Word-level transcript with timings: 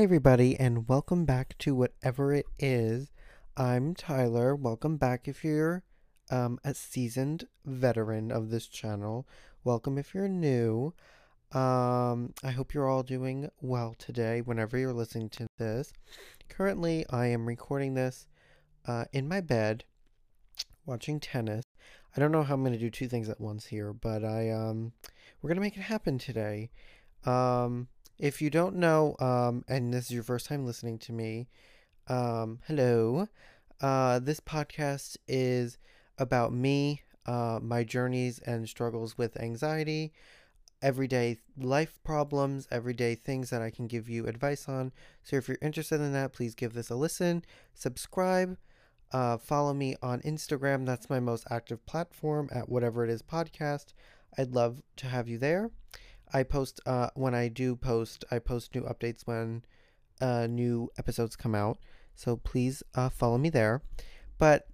Hi, 0.00 0.04
everybody, 0.04 0.58
and 0.58 0.88
welcome 0.88 1.26
back 1.26 1.58
to 1.58 1.74
whatever 1.74 2.32
it 2.32 2.46
is. 2.58 3.10
I'm 3.54 3.92
Tyler. 3.92 4.56
Welcome 4.56 4.96
back 4.96 5.28
if 5.28 5.44
you're 5.44 5.82
um, 6.30 6.58
a 6.64 6.72
seasoned 6.72 7.46
veteran 7.66 8.32
of 8.32 8.48
this 8.48 8.66
channel. 8.66 9.28
Welcome 9.62 9.98
if 9.98 10.14
you're 10.14 10.26
new. 10.26 10.94
Um, 11.52 12.32
I 12.42 12.50
hope 12.50 12.72
you're 12.72 12.88
all 12.88 13.02
doing 13.02 13.50
well 13.60 13.94
today 13.98 14.40
whenever 14.40 14.78
you're 14.78 14.94
listening 14.94 15.28
to 15.28 15.46
this. 15.58 15.92
Currently, 16.48 17.04
I 17.10 17.26
am 17.26 17.44
recording 17.44 17.92
this 17.92 18.26
uh, 18.86 19.04
in 19.12 19.28
my 19.28 19.42
bed 19.42 19.84
watching 20.86 21.20
tennis. 21.20 21.64
I 22.16 22.20
don't 22.20 22.32
know 22.32 22.42
how 22.42 22.54
I'm 22.54 22.62
going 22.62 22.72
to 22.72 22.78
do 22.78 22.88
two 22.88 23.06
things 23.06 23.28
at 23.28 23.38
once 23.38 23.66
here, 23.66 23.92
but 23.92 24.24
I 24.24 24.48
um, 24.48 24.94
we're 25.42 25.48
going 25.48 25.58
to 25.58 25.60
make 25.60 25.76
it 25.76 25.82
happen 25.82 26.16
today. 26.16 26.70
Um, 27.26 27.88
if 28.20 28.42
you 28.42 28.50
don't 28.50 28.76
know, 28.76 29.16
um, 29.18 29.64
and 29.66 29.94
this 29.94 30.04
is 30.04 30.10
your 30.10 30.22
first 30.22 30.44
time 30.46 30.66
listening 30.66 30.98
to 30.98 31.12
me, 31.12 31.48
um, 32.06 32.58
hello. 32.66 33.28
Uh, 33.80 34.18
this 34.18 34.40
podcast 34.40 35.16
is 35.26 35.78
about 36.18 36.52
me, 36.52 37.00
uh, 37.24 37.58
my 37.62 37.82
journeys 37.82 38.38
and 38.40 38.68
struggles 38.68 39.16
with 39.16 39.40
anxiety, 39.40 40.12
everyday 40.82 41.38
life 41.56 41.98
problems, 42.04 42.68
everyday 42.70 43.14
things 43.14 43.48
that 43.48 43.62
I 43.62 43.70
can 43.70 43.86
give 43.86 44.06
you 44.06 44.26
advice 44.26 44.68
on. 44.68 44.92
So 45.22 45.36
if 45.36 45.48
you're 45.48 45.56
interested 45.62 46.02
in 46.02 46.12
that, 46.12 46.34
please 46.34 46.54
give 46.54 46.74
this 46.74 46.90
a 46.90 46.96
listen, 46.96 47.42
subscribe, 47.72 48.58
uh, 49.12 49.38
follow 49.38 49.72
me 49.72 49.96
on 50.02 50.20
Instagram. 50.20 50.84
That's 50.84 51.08
my 51.08 51.20
most 51.20 51.46
active 51.50 51.86
platform 51.86 52.50
at 52.52 52.68
whatever 52.68 53.02
it 53.02 53.10
is 53.10 53.22
podcast. 53.22 53.94
I'd 54.36 54.52
love 54.52 54.82
to 54.96 55.06
have 55.06 55.26
you 55.26 55.38
there. 55.38 55.70
I 56.32 56.42
post 56.42 56.80
uh, 56.86 57.10
when 57.14 57.34
I 57.34 57.48
do 57.48 57.76
post. 57.76 58.24
I 58.30 58.38
post 58.38 58.74
new 58.74 58.82
updates 58.82 59.26
when 59.26 59.64
uh, 60.20 60.46
new 60.46 60.90
episodes 60.98 61.36
come 61.36 61.54
out. 61.54 61.78
So 62.14 62.36
please 62.36 62.82
uh, 62.94 63.08
follow 63.08 63.38
me 63.38 63.50
there. 63.50 63.82
But 64.38 64.66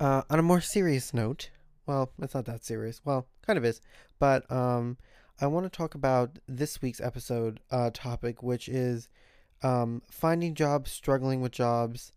uh, 0.00 0.22
on 0.28 0.38
a 0.38 0.42
more 0.42 0.60
serious 0.60 1.14
note, 1.14 1.50
well, 1.86 2.12
it's 2.20 2.34
not 2.34 2.46
that 2.46 2.64
serious. 2.64 3.00
Well, 3.04 3.26
kind 3.46 3.56
of 3.56 3.64
is. 3.64 3.80
But 4.18 4.50
um, 4.50 4.98
I 5.40 5.46
want 5.46 5.64
to 5.64 5.76
talk 5.76 5.94
about 5.94 6.38
this 6.46 6.82
week's 6.82 7.00
episode 7.00 7.60
uh, 7.70 7.90
topic, 7.92 8.42
which 8.42 8.68
is 8.68 9.08
um, 9.62 10.02
finding 10.10 10.54
jobs, 10.54 10.90
struggling 10.90 11.40
with 11.40 11.52
jobs, 11.52 12.12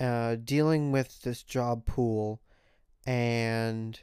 uh, 0.00 0.36
dealing 0.36 0.92
with 0.92 1.22
this 1.22 1.42
job 1.42 1.86
pool, 1.86 2.40
and 3.06 4.00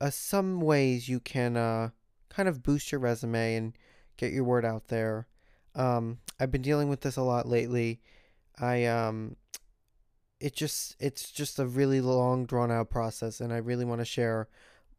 uh, 0.00 0.10
some 0.10 0.60
ways 0.60 1.08
you 1.08 1.20
can 1.20 1.56
uh, 1.56 1.90
kind 2.30 2.48
of 2.48 2.62
boost 2.62 2.90
your 2.90 3.00
resume 3.00 3.56
and 3.56 3.76
get 4.16 4.32
your 4.32 4.44
word 4.44 4.64
out 4.64 4.88
there. 4.88 5.26
Um, 5.74 6.18
I've 6.38 6.50
been 6.50 6.62
dealing 6.62 6.88
with 6.88 7.02
this 7.02 7.16
a 7.16 7.22
lot 7.22 7.46
lately. 7.46 8.00
I 8.58 8.86
um, 8.86 9.36
it 10.40 10.54
just 10.54 10.96
it's 10.98 11.30
just 11.30 11.58
a 11.58 11.66
really 11.66 12.00
long 12.00 12.46
drawn 12.46 12.70
out 12.70 12.90
process, 12.90 13.40
and 13.40 13.52
I 13.52 13.58
really 13.58 13.84
want 13.84 14.00
to 14.00 14.06
share 14.06 14.48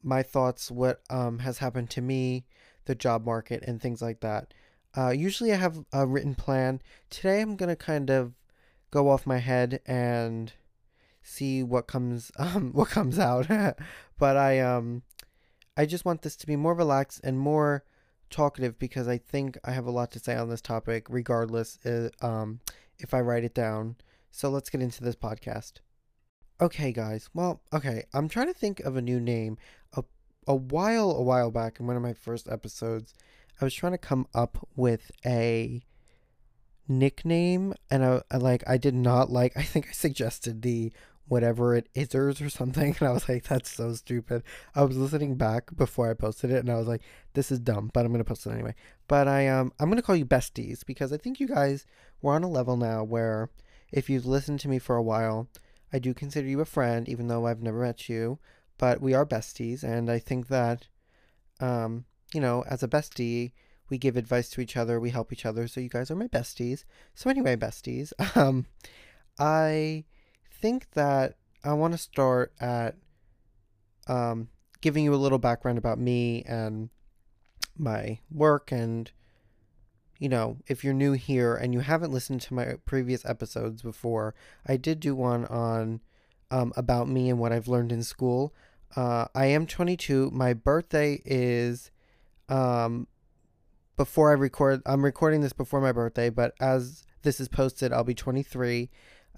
my 0.04 0.24
thoughts, 0.24 0.70
what 0.72 1.02
um 1.10 1.40
has 1.40 1.60
happened 1.60 1.90
to 1.92 2.02
me, 2.02 2.46
the 2.86 2.96
job 2.96 3.26
market, 3.26 3.64
and 3.66 3.82
things 3.82 4.02
like 4.02 4.20
that. 4.22 4.54
Uh, 4.96 5.10
usually 5.10 5.54
I 5.54 5.56
have 5.56 5.84
a 5.94 6.06
written 6.06 6.36
plan. 6.36 6.82
Today 7.10 7.42
I'm 7.42 7.56
gonna 7.56 7.76
kind 7.76 8.10
of 8.10 8.34
go 8.92 9.10
off 9.10 9.26
my 9.26 9.38
head 9.38 9.80
and 9.86 10.52
see 11.24 11.64
what 11.64 11.88
comes 11.88 12.32
um 12.38 12.72
what 12.74 12.90
comes 12.90 13.20
out. 13.20 13.48
but 14.18 14.38
I 14.38 14.60
um 14.60 15.04
I 15.78 15.86
just 15.86 16.06
want 16.06 16.22
this 16.22 16.36
to 16.38 16.48
be 16.48 16.56
more 16.56 16.74
relaxed 16.74 17.22
and 17.24 17.40
more 17.40 17.84
talkative 18.30 18.80
because 18.80 19.08
I 19.08 19.18
think 19.18 19.58
I 19.64 19.72
have 19.72 19.86
a 19.86 19.92
lot 19.92 20.12
to 20.12 20.20
say 20.20 20.36
on 20.36 20.50
this 20.50 20.62
topic, 20.62 21.08
regardless 21.10 21.78
uh, 21.86 22.10
um, 22.22 22.60
if 23.00 23.14
I 23.14 23.22
write 23.22 23.44
it 23.44 23.54
down. 23.54 23.96
So 24.32 24.50
let's 24.50 24.70
get 24.70 24.82
into 24.82 25.04
this 25.04 25.16
podcast. 25.16 25.74
Okay, 26.62 26.92
guys. 26.92 27.30
Well, 27.34 27.62
okay. 27.74 28.04
I'm 28.14 28.30
trying 28.30 28.48
to 28.48 28.54
think 28.54 28.80
of 28.82 28.96
a 28.96 29.02
new 29.02 29.20
name. 29.20 29.58
A, 29.96 30.04
a 30.48 30.56
while, 30.56 31.12
a 31.12 31.22
while 31.22 31.52
back 31.52 31.80
in 31.80 31.88
one 31.88 31.96
of 31.96 32.02
my 32.02 32.14
first 32.14 32.48
episodes, 32.50 33.14
I 33.60 33.66
was 33.66 33.74
trying 33.74 33.94
to 33.94 33.98
come 33.98 34.28
up 34.34 34.68
with 34.76 35.12
a 35.26 35.82
nickname, 36.88 37.74
and 37.90 38.06
I, 38.06 38.22
I 38.30 38.38
like 38.38 38.64
I 38.68 38.78
did 38.78 38.94
not 38.94 39.30
like. 39.30 39.54
I 39.58 39.64
think 39.64 39.88
I 39.90 39.92
suggested 39.92 40.62
the 40.62 40.92
whatever 41.32 41.74
it 41.74 41.88
is 41.96 42.14
or 42.14 42.50
something 42.50 42.94
and 43.00 43.08
i 43.08 43.12
was 43.14 43.30
like 43.30 43.46
that's 43.46 43.72
so 43.72 43.94
stupid. 43.94 44.44
I 44.76 44.84
was 44.84 44.98
listening 44.98 45.36
back 45.36 45.74
before 45.78 46.12
i 46.12 46.14
posted 46.14 46.52
it 46.52 46.58
and 46.58 46.70
i 46.70 46.76
was 46.76 46.90
like 46.90 47.02
this 47.36 47.54
is 47.54 47.60
dumb 47.60 47.90
but 47.94 48.06
i'm 48.06 48.12
gonna 48.12 48.26
post 48.26 48.46
it 48.46 48.52
anyway. 48.52 48.76
But 49.08 49.30
i 49.30 49.48
um 49.48 49.72
i'm 49.80 49.90
gonna 49.90 50.02
call 50.02 50.18
you 50.18 50.26
besties 50.26 50.86
because 50.86 51.14
i 51.14 51.18
think 51.18 51.40
you 51.40 51.48
guys 51.48 51.86
we're 52.22 52.36
on 52.36 52.44
a 52.44 52.50
level 52.50 52.76
now 52.76 53.06
where 53.06 53.50
if 53.94 54.10
you've 54.10 54.26
listened 54.26 54.60
to 54.60 54.68
me 54.68 54.78
for 54.78 54.98
a 54.98 55.02
while 55.02 55.48
i 55.94 56.00
do 56.00 56.14
consider 56.14 56.50
you 56.50 56.60
a 56.60 56.66
friend 56.66 57.08
even 57.08 57.30
though 57.30 57.48
i've 57.48 57.64
never 57.64 57.80
met 57.80 58.10
you 58.10 58.38
but 58.78 59.00
we 59.00 59.14
are 59.14 59.26
besties 59.26 59.84
and 59.84 60.12
i 60.12 60.20
think 60.20 60.50
that 60.50 60.88
um 61.62 62.04
you 62.34 62.42
know 62.42 62.66
as 62.70 62.84
a 62.84 62.90
bestie 62.90 63.54
we 63.90 63.98
give 63.98 64.18
advice 64.18 64.50
to 64.50 64.60
each 64.60 64.76
other 64.76 65.00
we 65.00 65.12
help 65.12 65.32
each 65.32 65.46
other 65.46 65.66
so 65.66 65.80
you 65.80 65.88
guys 65.88 66.12
are 66.12 66.16
my 66.16 66.28
besties. 66.28 66.84
So 67.16 67.30
anyway 67.30 67.56
besties 67.56 68.12
um 68.36 68.66
i 69.40 70.04
think 70.62 70.92
that 70.92 71.36
I 71.64 71.74
want 71.74 71.94
to 71.94 71.98
start 71.98 72.54
at 72.60 72.96
um, 74.08 74.50
giving 74.82 75.04
you 75.04 75.14
a 75.14 75.16
little 75.16 75.38
background 75.38 75.78
about 75.78 76.00
me 76.00 76.44
and 76.48 76.90
my 77.78 78.20
work. 78.32 78.72
And, 78.72 79.12
you 80.20 80.30
know, 80.30 80.58
if 80.68 80.84
you're 80.84 80.94
new 80.94 81.14
here 81.14 81.56
and 81.56 81.74
you 81.74 81.82
haven't 81.82 82.12
listened 82.12 82.42
to 82.42 82.54
my 82.54 82.76
previous 82.86 83.26
episodes 83.26 83.82
before, 83.82 84.36
I 84.66 84.78
did 84.78 85.00
do 85.00 85.16
one 85.16 85.46
on 85.46 86.02
um, 86.50 86.74
about 86.76 87.08
me 87.08 87.30
and 87.30 87.40
what 87.40 87.52
I've 87.52 87.68
learned 87.68 87.92
in 87.92 88.04
school. 88.04 88.54
Uh, 88.96 89.26
I 89.34 89.46
am 89.46 89.66
22. 89.66 90.32
My 90.32 90.54
birthday 90.54 91.22
is 91.26 91.92
um, 92.50 93.08
before 93.96 94.32
I 94.32 94.34
record. 94.34 94.82
I'm 94.86 95.06
recording 95.06 95.42
this 95.42 95.54
before 95.54 95.80
my 95.80 95.92
birthday, 95.94 96.30
but 96.30 96.54
as 96.60 97.06
this 97.22 97.40
is 97.40 97.48
posted, 97.48 97.94
I'll 97.94 98.04
be 98.04 98.14
23. 98.14 98.90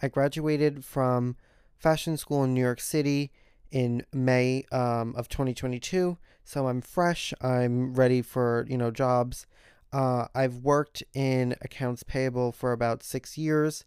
I 0.03 0.09
graduated 0.09 0.83
from 0.83 1.37
fashion 1.77 2.17
school 2.17 2.43
in 2.43 2.53
New 2.53 2.59
York 2.59 2.81
City 2.81 3.31
in 3.71 4.05
May 4.11 4.65
um, 4.69 5.15
of 5.15 5.29
2022. 5.29 6.17
So 6.43 6.67
I'm 6.67 6.81
fresh. 6.81 7.33
I'm 7.41 7.93
ready 7.93 8.21
for 8.21 8.65
you 8.69 8.77
know 8.77 8.91
jobs. 8.91 9.47
Uh, 9.93 10.27
I've 10.35 10.57
worked 10.57 11.03
in 11.13 11.55
accounts 11.61 12.03
payable 12.03 12.51
for 12.51 12.73
about 12.73 13.01
six 13.01 13.37
years. 13.37 13.85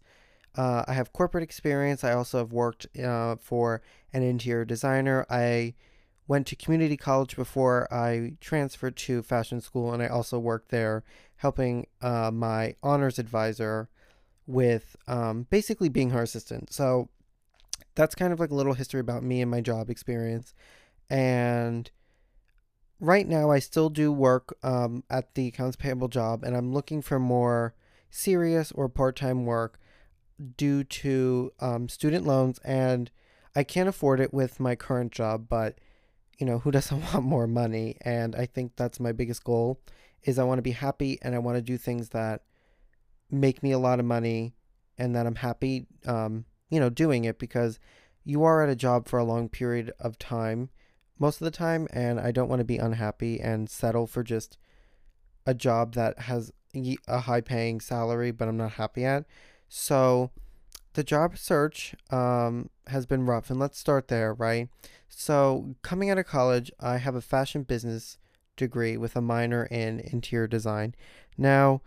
Uh, 0.55 0.83
I 0.87 0.93
have 0.93 1.13
corporate 1.13 1.43
experience. 1.43 2.03
I 2.03 2.13
also 2.13 2.39
have 2.39 2.51
worked 2.51 2.87
uh, 2.97 3.35
for 3.35 3.83
an 4.11 4.23
interior 4.23 4.65
designer. 4.65 5.23
I 5.29 5.75
went 6.27 6.47
to 6.47 6.55
community 6.55 6.97
college 6.97 7.35
before 7.35 7.87
I 7.93 8.37
transferred 8.41 8.95
to 8.97 9.21
fashion 9.21 9.61
school, 9.61 9.93
and 9.93 10.01
I 10.01 10.07
also 10.07 10.39
worked 10.39 10.69
there 10.69 11.03
helping 11.35 11.85
uh, 12.01 12.31
my 12.31 12.73
honors 12.81 13.19
advisor 13.19 13.87
with 14.47 14.95
um, 15.07 15.45
basically 15.49 15.89
being 15.89 16.09
her 16.11 16.23
assistant. 16.23 16.73
So 16.73 17.09
that's 17.95 18.15
kind 18.15 18.33
of 18.33 18.39
like 18.39 18.49
a 18.49 18.55
little 18.55 18.73
history 18.73 18.99
about 18.99 19.23
me 19.23 19.41
and 19.41 19.51
my 19.51 19.61
job 19.61 19.89
experience. 19.89 20.53
And 21.09 21.91
right 22.99 23.27
now, 23.27 23.51
I 23.51 23.59
still 23.59 23.89
do 23.89 24.11
work 24.11 24.57
um, 24.63 25.03
at 25.09 25.35
the 25.35 25.47
accounts 25.47 25.75
payable 25.75 26.07
job, 26.07 26.43
and 26.43 26.55
I'm 26.55 26.73
looking 26.73 27.01
for 27.01 27.19
more 27.19 27.75
serious 28.09 28.71
or 28.71 28.87
part 28.89 29.15
time 29.15 29.45
work 29.45 29.79
due 30.55 30.83
to 30.83 31.51
um, 31.59 31.89
student 31.89 32.25
loans. 32.25 32.59
And 32.63 33.11
I 33.55 33.63
can't 33.63 33.89
afford 33.89 34.19
it 34.19 34.33
with 34.33 34.59
my 34.59 34.75
current 34.75 35.11
job, 35.11 35.47
but 35.49 35.79
you 36.37 36.45
know, 36.45 36.59
who 36.59 36.71
doesn't 36.77 37.01
want 37.13 37.25
more 37.25 37.47
money? 37.47 37.97
And 38.01 38.35
I 38.35 38.45
think 38.45 38.73
that's 38.75 38.99
my 38.99 39.11
biggest 39.11 39.43
goal 39.43 39.81
is 40.23 40.39
I 40.39 40.43
want 40.43 40.57
to 40.57 40.63
be 40.63 40.71
happy 40.71 41.19
and 41.21 41.35
I 41.35 41.39
want 41.39 41.57
to 41.57 41.61
do 41.61 41.77
things 41.77 42.09
that 42.09 42.43
make 43.29 43.61
me 43.61 43.71
a 43.71 43.79
lot 43.79 43.99
of 43.99 44.05
money 44.05 44.53
and 44.97 45.15
that 45.15 45.25
I'm 45.25 45.35
happy, 45.35 45.85
um, 46.05 46.45
you 46.69 46.79
know, 46.79 46.89
doing 46.89 47.25
it 47.25 47.39
because 47.39 47.79
you 48.23 48.43
are 48.43 48.63
at 48.63 48.69
a 48.69 48.75
job 48.75 49.07
for 49.07 49.19
a 49.19 49.23
long 49.23 49.49
period 49.49 49.91
of 49.99 50.17
time 50.17 50.69
most 51.19 51.41
of 51.41 51.45
the 51.45 51.51
time, 51.51 51.87
and 51.91 52.19
I 52.19 52.31
don't 52.31 52.49
want 52.49 52.59
to 52.59 52.65
be 52.65 52.77
unhappy 52.77 53.39
and 53.39 53.69
settle 53.69 54.05
for 54.05 54.23
just 54.23 54.57
a 55.45 55.53
job 55.53 55.95
that 55.95 56.19
has 56.19 56.51
a 57.07 57.19
high 57.21 57.41
paying 57.41 57.79
salary, 57.79 58.31
but 58.31 58.47
I'm 58.47 58.57
not 58.57 58.73
happy 58.73 59.03
at. 59.03 59.25
So 59.67 60.31
the 60.93 61.03
job 61.03 61.37
search 61.37 61.95
um, 62.11 62.69
has 62.87 63.05
been 63.05 63.25
rough, 63.25 63.49
and 63.49 63.59
let's 63.59 63.79
start 63.79 64.07
there, 64.07 64.33
right? 64.33 64.69
So, 65.09 65.75
coming 65.81 66.09
out 66.09 66.17
of 66.17 66.25
college, 66.25 66.71
I 66.79 66.97
have 66.97 67.15
a 67.15 67.21
fashion 67.21 67.63
business 67.63 68.17
degree 68.55 68.97
with 68.97 69.15
a 69.15 69.21
minor 69.21 69.65
in 69.65 69.99
interior 69.99 70.47
design. 70.47 70.95
Now, 71.37 71.81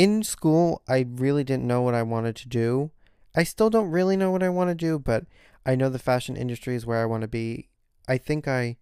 in 0.00 0.22
school, 0.22 0.80
I 0.88 1.04
really 1.06 1.44
didn't 1.44 1.66
know 1.66 1.82
what 1.82 1.92
I 1.94 2.02
wanted 2.02 2.34
to 2.36 2.48
do. 2.48 2.90
I 3.36 3.42
still 3.42 3.68
don't 3.68 3.90
really 3.90 4.16
know 4.16 4.30
what 4.30 4.42
I 4.42 4.48
want 4.48 4.70
to 4.70 4.74
do, 4.74 4.98
but 4.98 5.26
I 5.66 5.76
know 5.76 5.90
the 5.90 5.98
fashion 5.98 6.38
industry 6.38 6.74
is 6.74 6.86
where 6.86 7.02
I 7.02 7.04
want 7.04 7.20
to 7.20 7.28
be. 7.28 7.68
I 8.08 8.16
think 8.16 8.48
I 8.48 8.78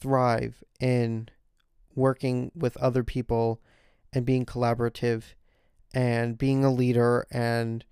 thrive 0.00 0.64
in 0.80 1.28
working 1.94 2.50
with 2.54 2.78
other 2.78 3.04
people 3.04 3.60
and 4.10 4.24
being 4.24 4.46
collaborative 4.46 5.34
and 5.92 6.38
being 6.38 6.64
a 6.64 6.72
leader 6.72 7.26
and 7.30 7.84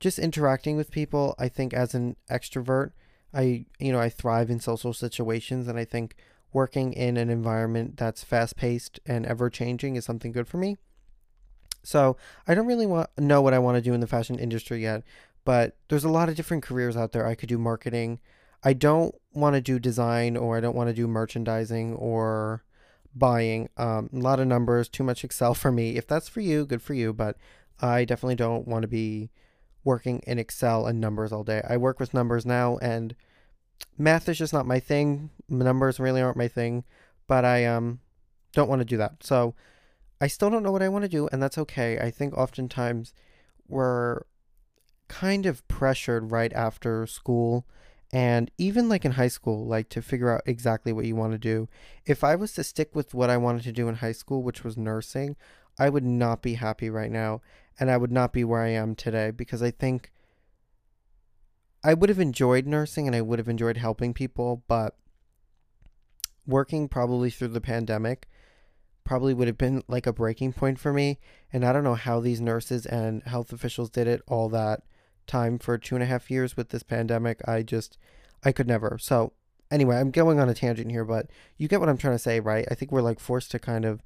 just 0.00 0.18
interacting 0.18 0.76
with 0.76 0.90
people. 0.90 1.36
I 1.38 1.48
think 1.48 1.72
as 1.72 1.94
an 1.94 2.16
extrovert, 2.28 2.90
I 3.32 3.66
you 3.78 3.92
know, 3.92 4.00
I 4.00 4.08
thrive 4.08 4.50
in 4.50 4.58
social 4.58 4.92
situations 4.92 5.68
and 5.68 5.78
I 5.78 5.84
think 5.84 6.16
working 6.52 6.92
in 6.94 7.16
an 7.16 7.30
environment 7.30 7.96
that's 7.96 8.24
fast-paced 8.24 8.98
and 9.06 9.24
ever-changing 9.24 9.94
is 9.94 10.04
something 10.04 10.32
good 10.32 10.48
for 10.48 10.58
me. 10.58 10.76
So, 11.82 12.16
I 12.46 12.54
don't 12.54 12.66
really 12.66 12.86
want 12.86 13.10
know 13.18 13.40
what 13.40 13.54
I 13.54 13.58
want 13.58 13.76
to 13.76 13.82
do 13.82 13.94
in 13.94 14.00
the 14.00 14.06
fashion 14.06 14.38
industry 14.38 14.82
yet, 14.82 15.02
but 15.44 15.76
there's 15.88 16.04
a 16.04 16.10
lot 16.10 16.28
of 16.28 16.36
different 16.36 16.62
careers 16.62 16.96
out 16.96 17.12
there. 17.12 17.26
I 17.26 17.34
could 17.34 17.48
do 17.48 17.58
marketing. 17.58 18.20
I 18.62 18.72
don't 18.74 19.14
want 19.32 19.54
to 19.54 19.60
do 19.60 19.78
design 19.78 20.36
or 20.36 20.56
I 20.56 20.60
don't 20.60 20.76
want 20.76 20.88
to 20.88 20.94
do 20.94 21.06
merchandising 21.06 21.94
or 21.94 22.62
buying. 23.14 23.68
Um, 23.76 24.10
a 24.12 24.18
lot 24.18 24.40
of 24.40 24.46
numbers, 24.46 24.88
too 24.88 25.04
much 25.04 25.24
Excel 25.24 25.54
for 25.62 25.72
me. 25.72 25.96
If 25.96 26.06
that's 26.06 26.28
for 26.28 26.40
you, 26.40 26.66
good 26.66 26.82
for 26.82 26.94
you, 26.94 27.12
but 27.12 27.36
I 27.80 28.04
definitely 28.04 28.36
don't 28.36 28.68
want 28.68 28.82
to 28.82 28.88
be 28.88 29.30
working 29.82 30.20
in 30.26 30.38
Excel 30.38 30.86
and 30.86 31.00
numbers 31.00 31.32
all 31.32 31.44
day. 31.44 31.62
I 31.66 31.76
work 31.78 31.98
with 31.98 32.12
numbers 32.12 32.44
now 32.44 32.76
and 32.78 33.14
math 33.96 34.28
is 34.28 34.38
just 34.38 34.52
not 34.52 34.66
my 34.66 34.78
thing. 34.78 35.30
Numbers 35.48 35.98
really 35.98 36.20
aren't 36.20 36.36
my 36.36 36.48
thing, 36.48 36.84
but 37.26 37.44
I 37.44 37.64
um 37.64 38.00
don't 38.52 38.68
want 38.68 38.80
to 38.80 38.84
do 38.84 38.98
that. 38.98 39.22
So 39.22 39.54
I 40.20 40.26
still 40.26 40.50
don't 40.50 40.62
know 40.62 40.72
what 40.72 40.82
I 40.82 40.88
want 40.88 41.04
to 41.04 41.08
do 41.08 41.28
and 41.32 41.42
that's 41.42 41.58
okay. 41.58 41.98
I 41.98 42.10
think 42.10 42.34
oftentimes 42.36 43.12
we're 43.68 44.22
kind 45.08 45.46
of 45.46 45.66
pressured 45.68 46.30
right 46.30 46.52
after 46.52 47.06
school 47.06 47.66
and 48.12 48.50
even 48.58 48.88
like 48.88 49.04
in 49.04 49.12
high 49.12 49.28
school 49.28 49.66
like 49.66 49.88
to 49.88 50.02
figure 50.02 50.32
out 50.32 50.42
exactly 50.46 50.92
what 50.92 51.04
you 51.04 51.14
want 51.14 51.32
to 51.32 51.38
do 51.38 51.68
if 52.06 52.24
i 52.24 52.34
was 52.34 52.52
to 52.52 52.64
stick 52.64 52.94
with 52.94 53.14
what 53.14 53.30
i 53.30 53.36
wanted 53.36 53.62
to 53.62 53.72
do 53.72 53.88
in 53.88 53.96
high 53.96 54.12
school 54.12 54.42
which 54.42 54.64
was 54.64 54.76
nursing 54.76 55.36
i 55.78 55.88
would 55.88 56.04
not 56.04 56.42
be 56.42 56.54
happy 56.54 56.90
right 56.90 57.10
now 57.10 57.40
and 57.78 57.90
i 57.90 57.96
would 57.96 58.12
not 58.12 58.32
be 58.32 58.44
where 58.44 58.62
i 58.62 58.68
am 58.68 58.94
today 58.94 59.30
because 59.30 59.62
i 59.62 59.70
think 59.70 60.10
i 61.84 61.94
would 61.94 62.08
have 62.08 62.20
enjoyed 62.20 62.66
nursing 62.66 63.06
and 63.06 63.14
i 63.14 63.20
would 63.20 63.38
have 63.38 63.48
enjoyed 63.48 63.76
helping 63.76 64.14
people 64.14 64.62
but 64.66 64.96
working 66.46 66.88
probably 66.88 67.30
through 67.30 67.48
the 67.48 67.60
pandemic 67.60 68.28
probably 69.04 69.34
would 69.34 69.48
have 69.48 69.58
been 69.58 69.82
like 69.88 70.06
a 70.06 70.12
breaking 70.12 70.52
point 70.52 70.78
for 70.78 70.92
me 70.92 71.18
and 71.52 71.64
i 71.64 71.72
don't 71.72 71.84
know 71.84 71.94
how 71.94 72.20
these 72.20 72.40
nurses 72.40 72.86
and 72.86 73.22
health 73.24 73.52
officials 73.52 73.90
did 73.90 74.06
it 74.06 74.22
all 74.28 74.48
that 74.48 74.82
time 75.30 75.58
for 75.58 75.78
two 75.78 75.94
and 75.94 76.02
a 76.02 76.06
half 76.06 76.30
years 76.30 76.56
with 76.56 76.70
this 76.70 76.82
pandemic. 76.82 77.40
I 77.48 77.62
just, 77.62 77.96
I 78.44 78.52
could 78.52 78.66
never. 78.66 78.98
So, 79.00 79.32
anyway, 79.70 79.96
I'm 79.96 80.10
going 80.10 80.40
on 80.40 80.48
a 80.48 80.54
tangent 80.54 80.90
here, 80.90 81.04
but 81.04 81.26
you 81.56 81.68
get 81.68 81.80
what 81.80 81.88
I'm 81.88 81.96
trying 81.96 82.14
to 82.14 82.18
say, 82.18 82.40
right? 82.40 82.66
I 82.70 82.74
think 82.74 82.90
we're 82.90 83.00
like 83.00 83.20
forced 83.20 83.50
to 83.52 83.58
kind 83.58 83.84
of 83.84 84.02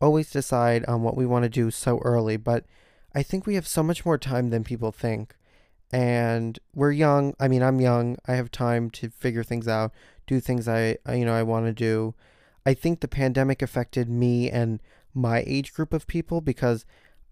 always 0.00 0.30
decide 0.30 0.84
on 0.86 1.02
what 1.02 1.16
we 1.16 1.26
want 1.26 1.42
to 1.42 1.48
do 1.48 1.70
so 1.70 1.98
early, 1.98 2.36
but 2.36 2.64
I 3.14 3.22
think 3.22 3.46
we 3.46 3.56
have 3.56 3.66
so 3.66 3.82
much 3.82 4.06
more 4.06 4.18
time 4.18 4.50
than 4.50 4.64
people 4.64 4.92
think. 4.92 5.36
And 5.92 6.58
we're 6.74 6.92
young. 6.92 7.34
I 7.38 7.48
mean, 7.48 7.62
I'm 7.62 7.80
young. 7.80 8.16
I 8.26 8.34
have 8.34 8.50
time 8.50 8.88
to 8.90 9.10
figure 9.10 9.42
things 9.42 9.68
out, 9.68 9.92
do 10.26 10.40
things 10.40 10.66
I, 10.66 10.96
you 11.12 11.26
know, 11.26 11.34
I 11.34 11.42
want 11.42 11.66
to 11.66 11.72
do. 11.72 12.14
I 12.64 12.74
think 12.74 13.00
the 13.00 13.08
pandemic 13.08 13.62
affected 13.62 14.08
me 14.08 14.50
and 14.50 14.80
my 15.14 15.42
age 15.46 15.72
group 15.72 15.92
of 15.92 16.06
people 16.06 16.40
because 16.40 16.84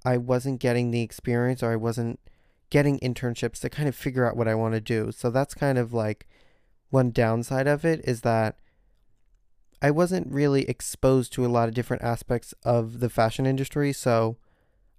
I 0.05 0.17
wasn't 0.17 0.61
getting 0.61 0.91
the 0.91 1.03
experience 1.03 1.63
or 1.63 1.73
I 1.73 1.77
wasn't 1.77 2.21
getting 2.71 2.99
internships 3.01 3.61
to 3.61 3.71
kind 3.71 3.89
of 3.89 3.95
figure 3.95 4.27
out 4.27 4.37
what 4.37 4.49
I 4.49 4.55
want 4.55 4.75
to 4.75 4.81
do. 4.81 5.13
So 5.13 5.31
that's 5.31 5.55
kind 5.55 5.79
of 5.79 5.93
like 5.93 6.27
one 6.91 7.11
downside 7.11 7.67
of 7.67 7.85
it 7.85 8.01
is 8.05 8.23
that 8.23 8.57
I 9.83 9.91
wasn't 9.91 10.33
really 10.33 10.69
exposed 10.69 11.33
to 11.35 11.47
a 11.47 11.49
lot 11.49 11.69
of 11.69 11.75
different 11.75 12.03
aspects 12.03 12.53
of 12.65 13.01
the 13.01 13.09
fashion 13.09 13.47
industry, 13.47 13.93
so 13.93 14.37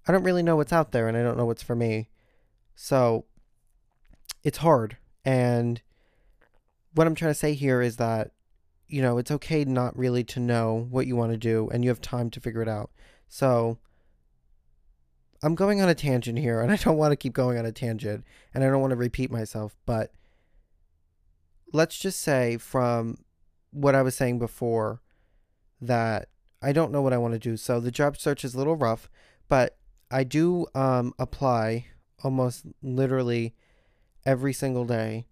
I 0.06 0.12
don't 0.12 0.24
really 0.24 0.42
know 0.42 0.56
what's 0.56 0.72
out 0.72 0.92
there 0.92 1.06
and 1.06 1.16
I 1.16 1.22
don't 1.22 1.36
know 1.36 1.46
what's 1.46 1.62
for 1.62 1.76
me. 1.76 2.08
So 2.74 3.26
it's 4.42 4.58
hard. 4.58 4.96
And 5.24 5.80
what 6.94 7.06
I'm 7.06 7.14
trying 7.14 7.30
to 7.30 7.38
say 7.38 7.54
here 7.54 7.80
is 7.80 7.96
that 7.96 8.32
you 8.92 9.00
know, 9.00 9.16
it's 9.16 9.30
okay 9.30 9.64
not 9.64 9.96
really 9.96 10.22
to 10.22 10.38
know 10.38 10.86
what 10.90 11.06
you 11.06 11.16
want 11.16 11.32
to 11.32 11.38
do 11.38 11.68
and 11.72 11.82
you 11.82 11.88
have 11.88 12.00
time 12.00 12.28
to 12.30 12.40
figure 12.40 12.60
it 12.60 12.68
out. 12.68 12.90
So 13.26 13.78
I'm 15.42 15.54
going 15.54 15.80
on 15.80 15.88
a 15.88 15.94
tangent 15.94 16.38
here, 16.38 16.60
and 16.60 16.70
I 16.72 16.76
don't 16.76 16.98
want 16.98 17.12
to 17.12 17.16
keep 17.16 17.32
going 17.32 17.58
on 17.58 17.64
a 17.64 17.72
tangent, 17.72 18.24
and 18.52 18.62
I 18.62 18.68
don't 18.68 18.82
want 18.82 18.90
to 18.90 18.96
repeat 18.96 19.30
myself, 19.30 19.74
but 19.86 20.12
let's 21.72 21.98
just 21.98 22.20
say 22.20 22.58
from 22.58 23.24
what 23.70 23.94
I 23.94 24.02
was 24.02 24.14
saying 24.14 24.38
before 24.38 25.00
that 25.80 26.28
I 26.60 26.72
don't 26.72 26.92
know 26.92 27.00
what 27.00 27.14
I 27.14 27.18
want 27.18 27.32
to 27.32 27.40
do. 27.40 27.56
So 27.56 27.80
the 27.80 27.90
job 27.90 28.18
search 28.18 28.44
is 28.44 28.54
a 28.54 28.58
little 28.58 28.76
rough, 28.76 29.08
but 29.48 29.78
I 30.10 30.22
do 30.22 30.66
um, 30.74 31.14
apply 31.18 31.86
almost 32.22 32.66
literally 32.82 33.54
every 34.26 34.52
single 34.52 34.84
day, 34.84 35.26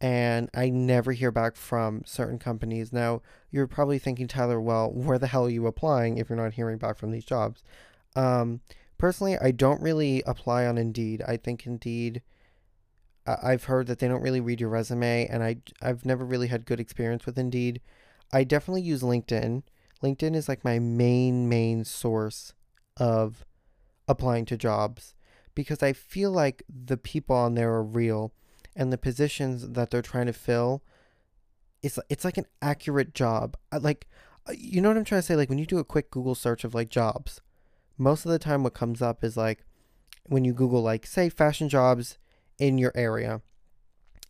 and 0.00 0.50
I 0.54 0.68
never 0.68 1.12
hear 1.12 1.30
back 1.30 1.56
from 1.56 2.02
certain 2.04 2.38
companies. 2.38 2.92
Now, 2.92 3.22
you're 3.50 3.66
probably 3.66 3.98
thinking, 3.98 4.28
Tyler, 4.28 4.60
well, 4.60 4.90
where 4.92 5.18
the 5.18 5.26
hell 5.28 5.46
are 5.46 5.50
you 5.50 5.66
applying 5.66 6.18
if 6.18 6.28
you're 6.28 6.36
not 6.36 6.54
hearing 6.54 6.78
back 6.78 6.98
from 6.98 7.10
these 7.10 7.24
jobs? 7.24 7.62
Um, 8.14 8.60
Personally, 8.98 9.36
I 9.38 9.50
don't 9.50 9.82
really 9.82 10.22
apply 10.26 10.66
on 10.66 10.78
Indeed. 10.78 11.22
I 11.26 11.36
think 11.36 11.66
Indeed, 11.66 12.22
I've 13.26 13.64
heard 13.64 13.88
that 13.88 13.98
they 13.98 14.08
don't 14.08 14.22
really 14.22 14.40
read 14.40 14.60
your 14.60 14.70
resume, 14.70 15.26
and 15.26 15.42
I, 15.42 15.56
I've 15.82 16.06
never 16.06 16.24
really 16.24 16.46
had 16.46 16.64
good 16.64 16.80
experience 16.80 17.26
with 17.26 17.38
Indeed. 17.38 17.80
I 18.32 18.44
definitely 18.44 18.82
use 18.82 19.02
LinkedIn. 19.02 19.62
LinkedIn 20.02 20.34
is 20.34 20.48
like 20.48 20.64
my 20.64 20.78
main, 20.78 21.48
main 21.48 21.84
source 21.84 22.54
of 22.96 23.44
applying 24.08 24.46
to 24.46 24.56
jobs 24.56 25.14
because 25.54 25.82
I 25.82 25.92
feel 25.92 26.30
like 26.30 26.62
the 26.68 26.96
people 26.96 27.36
on 27.36 27.54
there 27.54 27.72
are 27.72 27.82
real 27.82 28.32
and 28.76 28.92
the 28.92 28.98
positions 28.98 29.70
that 29.70 29.90
they're 29.90 30.02
trying 30.02 30.26
to 30.26 30.32
fill 30.32 30.82
it's 31.82 31.98
it's 32.08 32.24
like 32.24 32.36
an 32.36 32.46
accurate 32.60 33.14
job. 33.14 33.56
Like 33.72 34.06
uh, 34.48 34.52
you 34.56 34.80
know 34.80 34.88
what 34.88 34.96
I'm 34.96 35.04
trying 35.04 35.20
to 35.20 35.26
say 35.26 35.36
like 35.36 35.48
when 35.48 35.58
you 35.58 35.66
do 35.66 35.78
a 35.78 35.84
quick 35.84 36.10
Google 36.10 36.34
search 36.34 36.64
of 36.64 36.74
like 36.74 36.88
jobs, 36.88 37.40
most 37.96 38.24
of 38.24 38.32
the 38.32 38.38
time 38.38 38.62
what 38.62 38.74
comes 38.74 39.00
up 39.00 39.22
is 39.24 39.36
like 39.36 39.64
when 40.24 40.44
you 40.44 40.52
Google 40.52 40.82
like 40.82 41.06
say 41.06 41.28
fashion 41.28 41.68
jobs 41.68 42.18
in 42.58 42.78
your 42.78 42.92
area, 42.94 43.40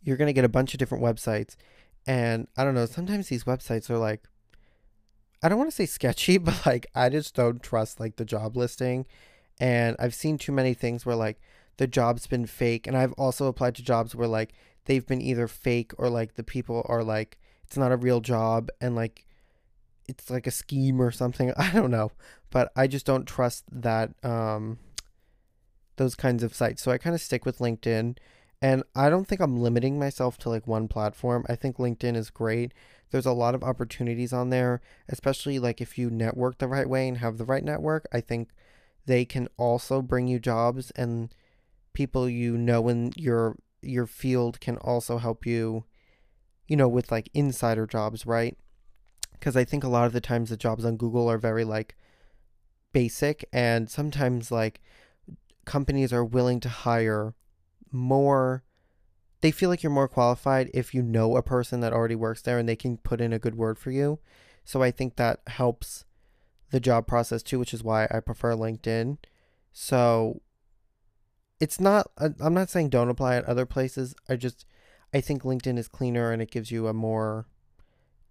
you're 0.03 0.17
gonna 0.17 0.33
get 0.33 0.45
a 0.45 0.49
bunch 0.49 0.73
of 0.73 0.77
different 0.77 1.03
websites. 1.03 1.55
And 2.05 2.47
I 2.55 2.63
don't 2.63 2.75
know, 2.75 2.85
sometimes 2.85 3.27
these 3.27 3.43
websites 3.43 3.89
are 3.89 3.97
like 3.97 4.27
I 5.41 5.49
don't 5.49 5.57
want 5.57 5.69
to 5.69 5.75
say 5.75 5.85
sketchy, 5.85 6.37
but 6.37 6.65
like 6.65 6.87
I 6.93 7.09
just 7.09 7.35
don't 7.35 7.61
trust 7.61 7.99
like 7.99 8.17
the 8.17 8.25
job 8.25 8.55
listing. 8.55 9.05
And 9.59 9.95
I've 9.99 10.13
seen 10.13 10.37
too 10.37 10.51
many 10.51 10.75
things 10.75 11.05
where 11.05 11.15
like 11.15 11.39
the 11.77 11.87
job's 11.87 12.27
been 12.27 12.45
fake. 12.45 12.87
And 12.87 12.97
I've 12.97 13.13
also 13.13 13.47
applied 13.47 13.75
to 13.75 13.83
jobs 13.83 14.15
where 14.15 14.27
like 14.27 14.53
they've 14.85 15.05
been 15.05 15.21
either 15.21 15.47
fake 15.47 15.91
or 15.97 16.09
like 16.09 16.35
the 16.35 16.43
people 16.43 16.85
are 16.89 17.03
like 17.03 17.37
it's 17.63 17.77
not 17.77 17.91
a 17.91 17.97
real 17.97 18.21
job 18.21 18.69
and 18.79 18.95
like 18.95 19.27
it's 20.07 20.29
like 20.29 20.47
a 20.47 20.51
scheme 20.51 21.01
or 21.01 21.11
something. 21.11 21.53
I 21.57 21.71
don't 21.71 21.91
know, 21.91 22.11
but 22.49 22.71
I 22.75 22.87
just 22.87 23.05
don't 23.05 23.25
trust 23.25 23.65
that 23.71 24.11
um, 24.23 24.79
those 25.97 26.15
kinds 26.15 26.43
of 26.43 26.55
sites. 26.55 26.81
So 26.81 26.91
I 26.91 26.97
kind 26.97 27.13
of 27.13 27.21
stick 27.21 27.45
with 27.45 27.59
LinkedIn, 27.59 28.17
and 28.61 28.83
I 28.95 29.09
don't 29.09 29.27
think 29.27 29.41
I'm 29.41 29.59
limiting 29.59 29.99
myself 29.99 30.37
to 30.39 30.49
like 30.49 30.65
one 30.65 30.87
platform. 30.87 31.45
I 31.49 31.55
think 31.55 31.77
LinkedIn 31.77 32.15
is 32.15 32.29
great. 32.29 32.73
There's 33.11 33.25
a 33.25 33.33
lot 33.33 33.55
of 33.55 33.63
opportunities 33.63 34.33
on 34.33 34.49
there, 34.49 34.81
especially 35.07 35.59
like 35.59 35.81
if 35.81 35.97
you 35.97 36.09
network 36.09 36.57
the 36.57 36.67
right 36.67 36.89
way 36.89 37.07
and 37.07 37.17
have 37.17 37.37
the 37.37 37.45
right 37.45 37.63
network. 37.63 38.07
I 38.11 38.21
think 38.21 38.49
they 39.05 39.25
can 39.25 39.47
also 39.57 40.01
bring 40.01 40.27
you 40.27 40.39
jobs 40.39 40.91
and 40.91 41.33
people 41.97 42.29
you 42.29 42.57
know 42.57 42.87
in 42.87 43.11
your 43.15 43.55
your 43.81 44.05
field 44.05 44.59
can 44.59 44.77
also 44.77 45.17
help 45.17 45.45
you 45.45 45.83
you 46.67 46.75
know 46.75 46.87
with 46.87 47.11
like 47.11 47.29
insider 47.33 47.85
jobs, 47.85 48.25
right? 48.25 48.57
because 49.39 49.55
I 49.55 49.63
think 49.63 49.83
a 49.83 49.89
lot 49.89 50.05
of 50.05 50.13
the 50.13 50.21
times 50.21 50.49
the 50.49 50.57
jobs 50.57 50.85
on 50.85 50.97
Google 50.97 51.29
are 51.29 51.37
very 51.37 51.63
like 51.63 51.95
basic 52.91 53.45
and 53.53 53.89
sometimes 53.89 54.51
like 54.51 54.81
companies 55.65 56.13
are 56.13 56.25
willing 56.25 56.59
to 56.61 56.69
hire 56.69 57.35
more 57.91 58.63
they 59.41 59.51
feel 59.51 59.69
like 59.69 59.83
you're 59.83 59.91
more 59.91 60.07
qualified 60.07 60.71
if 60.73 60.95
you 60.95 61.03
know 61.03 61.37
a 61.37 61.43
person 61.43 61.79
that 61.81 61.93
already 61.93 62.15
works 62.15 62.41
there 62.41 62.57
and 62.57 62.67
they 62.67 62.75
can 62.75 62.97
put 62.97 63.21
in 63.21 63.31
a 63.31 63.37
good 63.37 63.53
word 63.53 63.77
for 63.77 63.91
you. 63.91 64.17
So 64.63 64.81
I 64.81 64.89
think 64.89 65.15
that 65.15 65.41
helps 65.45 66.05
the 66.71 66.79
job 66.79 67.05
process 67.05 67.43
too, 67.43 67.59
which 67.59 67.73
is 67.73 67.83
why 67.83 68.07
I 68.09 68.19
prefer 68.19 68.53
LinkedIn. 68.53 69.19
So 69.71 70.41
it's 71.59 71.79
not 71.79 72.11
I'm 72.17 72.53
not 72.53 72.69
saying 72.69 72.89
don't 72.89 73.09
apply 73.09 73.35
at 73.35 73.45
other 73.45 73.65
places. 73.65 74.15
I 74.29 74.35
just 74.35 74.65
I 75.13 75.21
think 75.21 75.43
LinkedIn 75.43 75.77
is 75.77 75.87
cleaner 75.87 76.31
and 76.31 76.41
it 76.41 76.51
gives 76.51 76.71
you 76.71 76.87
a 76.87 76.93
more 76.93 77.47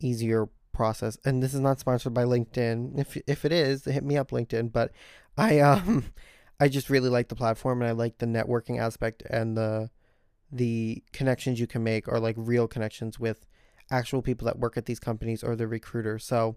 easier 0.00 0.49
process. 0.73 1.18
And 1.25 1.42
this 1.42 1.54
is 1.54 1.61
not 1.61 1.80
sponsored 1.80 2.14
by 2.14 2.25
LinkedIn. 2.25 2.99
If 2.99 3.16
if 3.26 3.45
it 3.45 3.52
is, 3.52 3.85
hit 3.85 4.04
me 4.04 4.16
up 4.16 4.30
LinkedIn. 4.30 4.73
But 4.73 4.92
I 5.37 5.61
um 5.61 6.04
I 6.61 6.68
just 6.68 6.90
really 6.90 7.09
like 7.09 7.28
the 7.28 7.37
platform 7.37 7.83
and 7.83 7.88
I 7.88 7.92
like 7.92 8.18
the 8.18 8.26
networking 8.26 8.80
aspect 8.80 9.23
and 9.28 9.56
the 9.56 9.90
the 10.52 11.02
connections 11.12 11.59
you 11.59 11.66
can 11.66 11.83
make 11.83 12.06
are 12.09 12.21
like 12.21 12.37
real 12.38 12.68
connections 12.68 13.18
with 13.18 13.47
actual 13.90 14.23
people 14.23 14.47
that 14.47 14.59
work 14.59 14.76
at 14.76 14.87
these 14.87 15.00
companies 15.00 15.42
or 15.42 15.56
the 15.56 15.66
recruiters. 15.66 16.25
So 16.25 16.56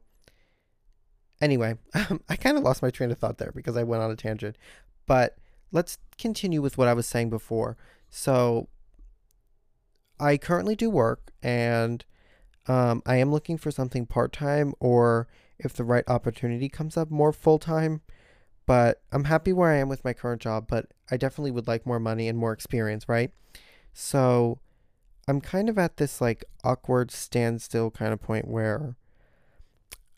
Anyway, 1.42 1.76
I 2.30 2.36
kind 2.36 2.58
of 2.58 2.64
lost 2.64 2.82
my 2.82 2.90
train 2.90 3.12
of 3.12 3.18
thought 3.18 3.38
there 3.38 3.52
because 3.54 3.78
I 3.78 3.84
went 3.84 4.04
on 4.04 4.12
a 4.12 4.16
tangent. 4.16 4.58
But 5.06 5.38
let's 5.72 5.98
continue 6.18 6.62
with 6.62 6.78
what 6.78 6.88
I 6.88 6.94
was 6.94 7.06
saying 7.08 7.30
before. 7.30 7.78
So, 8.10 8.70
I 10.20 10.38
currently 10.38 10.76
do 10.76 10.90
work 10.90 11.32
and 11.42 12.04
um, 12.68 13.02
I 13.06 13.16
am 13.16 13.32
looking 13.32 13.58
for 13.58 13.72
something 13.72 14.06
part 14.06 14.34
time 14.34 14.74
or 14.80 15.28
if 15.58 15.74
the 15.74 15.84
right 15.84 16.04
opportunity 16.08 16.70
comes 16.70 16.98
up, 16.98 17.10
more 17.10 17.34
full 17.34 17.58
time. 17.58 18.02
But 18.66 19.02
I'm 19.12 19.24
happy 19.24 19.52
where 19.52 19.72
I 19.72 19.78
am 19.78 19.90
with 19.90 20.06
my 20.06 20.14
current 20.14 20.42
job, 20.42 20.68
but 20.68 20.88
I 21.10 21.18
definitely 21.18 21.52
would 21.52 21.68
like 21.68 21.86
more 21.86 22.00
money 22.00 22.28
and 22.28 22.38
more 22.38 22.54
experience, 22.54 23.10
right? 23.10 23.32
So 23.94 24.60
I'm 25.28 25.42
kind 25.42 25.70
of 25.70 25.80
at 25.80 25.98
this 25.98 26.22
like 26.22 26.46
awkward 26.64 27.12
standstill 27.12 27.90
kind 27.90 28.14
of 28.14 28.22
point 28.22 28.48
where 28.48 28.96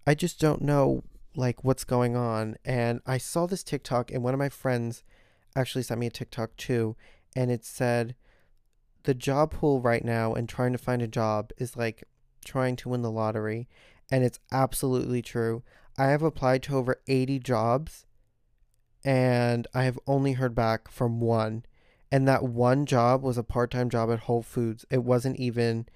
I 0.06 0.16
just 0.16 0.40
don't 0.40 0.62
know 0.62 1.04
like 1.36 1.64
what's 1.64 1.86
going 1.86 2.18
on. 2.18 2.58
And 2.66 3.02
I 3.06 3.18
saw 3.18 3.46
this 3.46 3.64
TikTok 3.64 4.12
and 4.12 4.24
one 4.24 4.34
of 4.34 4.40
my 4.40 4.50
friends 4.50 5.04
actually 5.56 5.84
sent 5.84 6.00
me 6.00 6.08
a 6.08 6.12
TikTok 6.12 6.56
too, 6.58 6.96
and 7.36 7.52
it 7.52 7.66
said 7.66 8.16
the 9.04 9.14
job 9.14 9.52
pool 9.52 9.82
right 9.82 10.04
now 10.06 10.34
and 10.34 10.48
trying 10.48 10.72
to 10.72 10.78
find 10.78 11.02
a 11.02 11.08
job 11.08 11.52
is 11.58 11.76
like 11.76 12.04
trying 12.46 12.76
to 12.78 12.90
win 12.90 13.02
the 13.02 13.12
lottery. 13.12 13.68
And 14.12 14.24
it's 14.24 14.40
absolutely 14.52 15.22
true. 15.22 15.64
I 15.98 16.06
have 16.08 16.22
applied 16.22 16.64
to 16.64 16.78
over 16.78 17.02
80 17.08 17.40
jobs 17.40 18.06
and 19.04 19.68
I 19.74 19.84
have 19.84 20.00
only 20.06 20.34
heard 20.34 20.54
back 20.54 20.90
from 20.90 21.20
one. 21.20 21.66
And 22.12 22.28
that 22.28 22.44
one 22.44 22.86
job 22.86 23.24
was 23.24 23.38
a 23.38 23.44
part 23.44 23.72
time 23.72 23.90
job 23.90 24.12
at 24.12 24.20
Whole 24.22 24.42
Foods. 24.44 24.86
It 24.90 25.04
wasn't 25.04 25.38
even 25.38 25.88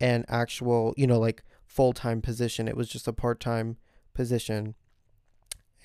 an 0.00 0.24
actual, 0.28 0.94
you 0.96 1.06
know, 1.06 1.18
like 1.18 1.44
full 1.64 1.92
time 1.92 2.20
position, 2.20 2.66
it 2.66 2.76
was 2.76 2.88
just 2.88 3.06
a 3.06 3.12
part 3.12 3.38
time 3.38 3.76
position. 4.12 4.74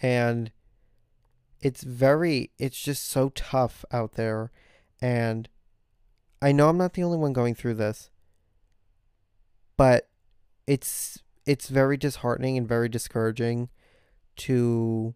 And 0.02 0.52
it's 1.62 1.84
very, 1.84 2.52
it's 2.58 2.80
just 2.80 3.08
so 3.08 3.30
tough 3.30 3.84
out 3.92 4.14
there. 4.14 4.52
And 5.02 5.50
I 6.42 6.52
know 6.52 6.70
I'm 6.70 6.78
not 6.78 6.94
the 6.94 7.04
only 7.04 7.18
one 7.18 7.34
going 7.34 7.56
through 7.56 7.76
this, 7.76 8.10
but 9.78 10.10
it's 10.68 11.20
it's 11.46 11.70
very 11.70 11.96
disheartening 11.96 12.58
and 12.58 12.68
very 12.68 12.90
discouraging 12.90 13.70
to 14.36 15.14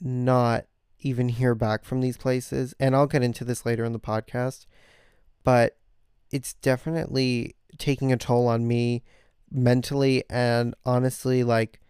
not 0.00 0.66
even 1.00 1.28
hear 1.28 1.54
back 1.54 1.84
from 1.84 2.00
these 2.00 2.16
places. 2.16 2.74
And 2.80 2.96
I'll 2.96 3.06
get 3.06 3.22
into 3.22 3.44
this 3.44 3.64
later 3.64 3.84
in 3.84 3.92
the 3.92 4.00
podcast, 4.00 4.66
but 5.44 5.76
it's 6.30 6.54
definitely 6.54 7.54
taking 7.78 8.12
a 8.12 8.16
toll 8.16 8.48
on 8.48 8.66
me 8.66 9.02
mentally 9.50 10.24
and 10.28 10.74
honestly 10.84 11.44
like 11.44 11.80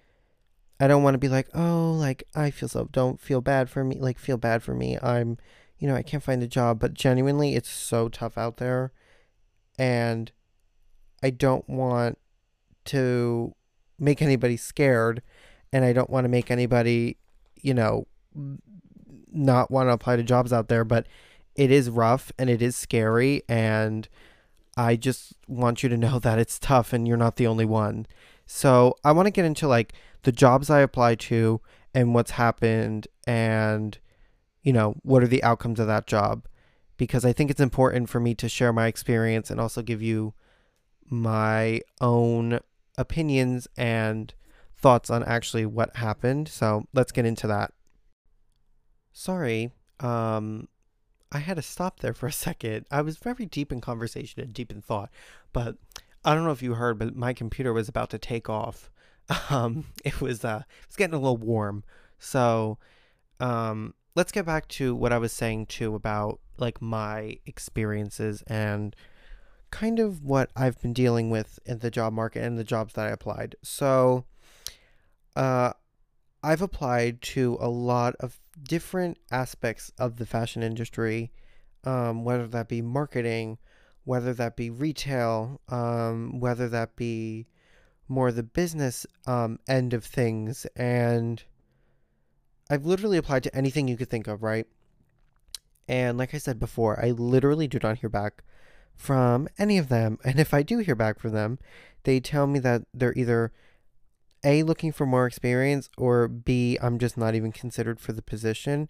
I 0.79 0.87
don't 0.87 1.03
want 1.03 1.15
to 1.15 1.19
be 1.19 1.29
like, 1.29 1.49
"Oh, 1.55 1.93
like 1.93 2.25
I 2.35 2.51
feel 2.51 2.69
so 2.69 2.89
don't 2.93 3.21
feel 3.21 3.41
bad 3.41 3.71
for 3.71 3.85
me, 3.85 3.99
like 3.99 4.19
feel 4.19 4.37
bad 4.37 4.63
for 4.63 4.75
me. 4.75 4.99
I'm, 5.03 5.39
you 5.79 5.89
know, 5.89 5.95
I 5.95 6.03
can't 6.03 6.23
find 6.23 6.43
a 6.43 6.47
job, 6.47 6.79
but 6.81 6.95
genuinely 6.95 7.55
it's 7.55 7.71
so 7.71 8.09
tough 8.09 8.37
out 8.39 8.59
there. 8.59 8.93
And 9.79 10.33
I 11.23 11.31
don't 11.31 11.69
want 11.69 12.19
to 12.87 13.55
make 13.99 14.23
anybody 14.23 14.57
scared. 14.57 15.23
And 15.73 15.85
I 15.85 15.93
don't 15.93 16.11
want 16.11 16.25
to 16.25 16.29
make 16.29 16.51
anybody, 16.51 17.19
you 17.57 17.75
know, 17.75 18.07
not 19.33 19.71
want 19.71 19.89
to 19.89 19.93
apply 19.93 20.17
to 20.17 20.23
jobs 20.23 20.53
out 20.53 20.69
there, 20.69 20.85
but 20.85 21.07
it 21.55 21.71
is 21.71 21.91
rough 21.91 22.33
and 22.39 22.49
it 22.49 22.63
is 22.63 22.77
scary. 22.77 23.43
And 23.49 24.09
I 24.77 24.97
just 24.97 25.35
want 25.49 25.83
you 25.83 25.89
to 25.89 25.97
know 25.97 26.19
that 26.21 26.39
it's 26.39 26.59
tough 26.59 26.93
and 26.93 27.07
you're 27.07 27.17
not 27.17 27.37
the 27.37 27.47
only 27.47 27.65
one. 27.65 28.07
So, 28.49 28.95
I 29.05 29.11
want 29.11 29.27
to 29.27 29.33
get 29.33 29.45
into 29.45 29.67
like 29.67 29.93
the 30.27 30.33
jobs 30.33 30.69
I 30.71 30.81
apply 30.81 31.15
to 31.15 31.61
and 31.95 32.13
what's 32.13 32.33
happened 32.33 33.07
and 33.29 33.97
you 34.63 34.73
know, 34.73 34.97
what 35.03 35.23
are 35.23 35.29
the 35.29 35.45
outcomes 35.45 35.79
of 35.79 35.87
that 35.87 36.09
job 36.09 36.49
because 36.97 37.25
I 37.25 37.33
think 37.33 37.49
it's 37.49 37.61
important 37.61 38.09
for 38.09 38.19
me 38.19 38.35
to 38.35 38.49
share 38.49 38.73
my 38.73 38.89
experience 38.89 39.53
and 39.53 39.61
also 39.61 39.83
give 39.83 40.03
you 40.03 40.35
my 41.09 41.81
own 42.01 42.59
opinions 42.99 43.69
and 43.77 44.35
thoughts 44.77 45.11
on 45.11 45.23
actually 45.23 45.65
what 45.65 45.95
happened. 45.95 46.49
So 46.49 46.89
let's 46.93 47.13
get 47.13 47.25
into 47.25 47.47
that. 47.47 47.73
Sorry, 49.13 49.71
um, 50.01 50.67
I 51.31 51.39
had 51.39 51.55
to 51.55 51.63
stop 51.63 52.01
there 52.01 52.15
for 52.15 52.27
a 52.27 52.33
second. 52.33 52.87
I 52.91 53.01
was 53.03 53.17
very 53.17 53.47
deep 53.47 53.71
in 53.71 53.81
conversation 53.81 54.43
and 54.43 54.53
deep 54.53 54.73
in 54.73 54.83
thought, 54.83 55.11
but 55.53 55.77
I 56.25 56.35
don't 56.35 56.43
know 56.43 56.51
if 56.51 56.63
you 56.63 56.75
heard, 56.75 56.99
but 56.99 57.15
my 57.15 57.33
computer 57.33 57.73
was 57.73 57.89
about 57.89 58.11
to 58.11 58.19
take 58.19 58.51
off. 58.51 58.91
Um, 59.51 59.87
it 60.05 60.21
was 60.21 60.45
uh, 60.45 60.63
it 60.69 60.87
was 60.89 60.97
getting 60.97 61.15
a 61.15 61.19
little 61.19 61.37
warm. 61.37 61.85
So, 62.19 62.79
um, 63.41 63.95
let's 64.15 64.33
get 64.33 64.47
back 64.47 64.69
to 64.69 64.95
what 64.95 65.13
I 65.13 65.19
was 65.19 65.33
saying 65.33 65.67
too 65.67 65.95
about 65.95 66.41
like 66.59 66.81
my 66.81 67.39
experiences 67.45 68.43
and 68.47 68.97
kind 69.71 69.99
of 69.99 70.23
what 70.23 70.51
I've 70.57 70.81
been 70.81 70.93
dealing 70.93 71.29
with 71.29 71.59
in 71.67 71.81
the 71.81 71.91
job 71.91 72.13
market 72.13 72.43
and 72.43 72.57
the 72.59 72.65
jobs 72.65 72.95
that 72.95 73.07
I 73.07 73.11
applied. 73.11 73.57
So, 73.63 74.25
uh, 75.35 75.73
I've 76.43 76.63
applied 76.63 77.21
to 77.23 77.59
a 77.61 77.69
lot 77.69 78.15
of 78.21 78.41
different 78.63 79.19
aspects 79.31 79.93
of 79.99 80.17
the 80.17 80.27
fashion 80.27 80.63
industry, 80.63 81.33
um, 81.85 82.25
whether 82.25 82.47
that 82.47 82.69
be 82.69 82.81
marketing, 82.81 83.59
whether 84.05 84.33
that 84.35 84.57
be 84.57 84.71
retail, 84.71 85.61
um, 85.69 86.39
whether 86.39 86.69
that 86.69 86.95
be 86.97 87.49
more 88.09 88.33
the 88.33 88.43
business 88.43 89.07
um, 89.27 89.59
end 89.69 89.93
of 89.95 90.05
things. 90.05 90.67
And 90.77 91.43
I've 92.71 92.87
literally 92.87 93.19
applied 93.19 93.43
to 93.45 93.57
anything 93.57 93.89
you 93.89 93.97
could 93.97 94.11
think 94.11 94.27
of, 94.27 94.43
right? 94.43 94.67
And 95.89 96.19
like 96.19 96.35
I 96.35 96.39
said 96.39 96.59
before, 96.59 97.03
I 97.03 97.11
literally 97.11 97.69
do 97.69 97.79
not 97.83 97.99
hear 97.99 98.09
back 98.09 98.43
from 98.95 99.49
any 99.59 99.79
of 99.79 99.89
them. 99.89 100.19
And 100.25 100.41
if 100.41 100.53
I 100.53 100.63
do 100.63 100.79
hear 100.79 100.95
back 100.95 101.21
from 101.21 101.33
them, 101.33 101.59
they 102.05 102.21
tell 102.21 102.47
me 102.47 102.59
that 102.61 102.83
they're 102.93 103.17
either 103.17 103.53
A, 104.45 104.63
looking 104.63 104.93
for 104.93 105.07
more 105.07 105.27
experience, 105.27 105.89
or 105.97 106.29
B, 106.29 106.79
I'm 106.81 106.99
just 106.99 107.17
not 107.17 107.35
even 107.35 107.53
considered 107.53 108.01
for 108.01 108.13
the 108.13 108.23
position. 108.23 108.89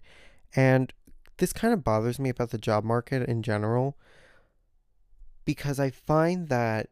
And 0.55 0.93
this 1.37 1.53
kind 1.53 1.73
of 1.73 1.83
bothers 1.83 2.19
me 2.19 2.29
about 2.29 2.49
the 2.49 2.57
job 2.57 2.83
market 2.83 3.27
in 3.27 3.43
general 3.43 3.97
because 5.45 5.79
I 5.79 5.89
find 5.89 6.49
that 6.49 6.89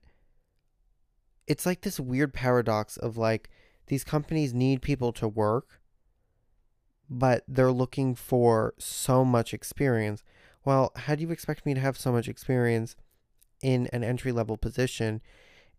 it's 1.47 1.65
like 1.65 1.81
this 1.81 1.99
weird 1.99 2.33
paradox 2.33 2.97
of 2.97 3.17
like 3.17 3.49
these 3.87 4.03
companies 4.03 4.53
need 4.53 4.81
people 4.81 5.11
to 5.13 5.27
work, 5.27 5.81
but 7.09 7.43
they're 7.47 7.71
looking 7.71 8.15
for 8.15 8.73
so 8.77 9.23
much 9.23 9.53
experience. 9.53 10.23
Well, 10.63 10.91
how 10.95 11.15
do 11.15 11.21
you 11.21 11.31
expect 11.31 11.65
me 11.65 11.73
to 11.75 11.79
have 11.79 11.97
so 11.97 12.11
much 12.11 12.27
experience 12.27 12.95
in 13.61 13.87
an 13.93 14.03
entry 14.03 14.31
level 14.31 14.57
position 14.57 15.21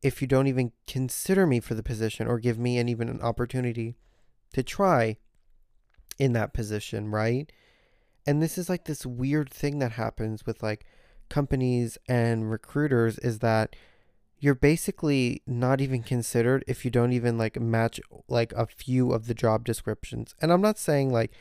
if 0.03 0.21
you 0.21 0.29
don't 0.29 0.47
even 0.47 0.73
consider 0.87 1.47
me 1.47 1.59
for 1.59 1.75
the 1.75 1.83
position 1.83 2.27
or 2.27 2.39
give 2.39 2.59
me 2.59 2.79
an 2.79 2.89
even 2.89 3.09
an 3.09 3.21
opportunity 3.21 3.97
to 4.53 4.63
try 4.63 5.17
in 6.19 6.33
that 6.33 6.55
position, 6.55 7.11
right? 7.11 7.51
And 8.27 8.43
this 8.43 8.59
is 8.59 8.69
like 8.69 8.85
this 8.85 9.05
weird 9.05 9.51
thing 9.51 9.79
that 9.81 9.93
happens 9.93 10.47
with 10.47 10.63
like 10.63 10.85
companies 11.29 11.99
and 12.09 12.51
recruiters 12.51 13.19
is 13.19 13.41
that 13.41 13.75
you're 14.39 14.55
basically 14.55 15.43
not 15.47 15.81
even 15.81 16.03
considered 16.03 16.65
if 16.67 16.85
you 16.85 16.91
don't 16.91 17.13
even 17.13 17.39
like 17.39 17.61
match 17.61 18.01
like 18.29 18.53
a 18.53 18.67
few 18.67 19.13
of 19.13 19.27
the 19.27 19.35
job 19.35 19.65
descriptions. 19.65 20.35
And 20.41 20.53
I'm 20.53 20.61
not 20.61 20.79
saying 20.79 21.13
like 21.13 21.33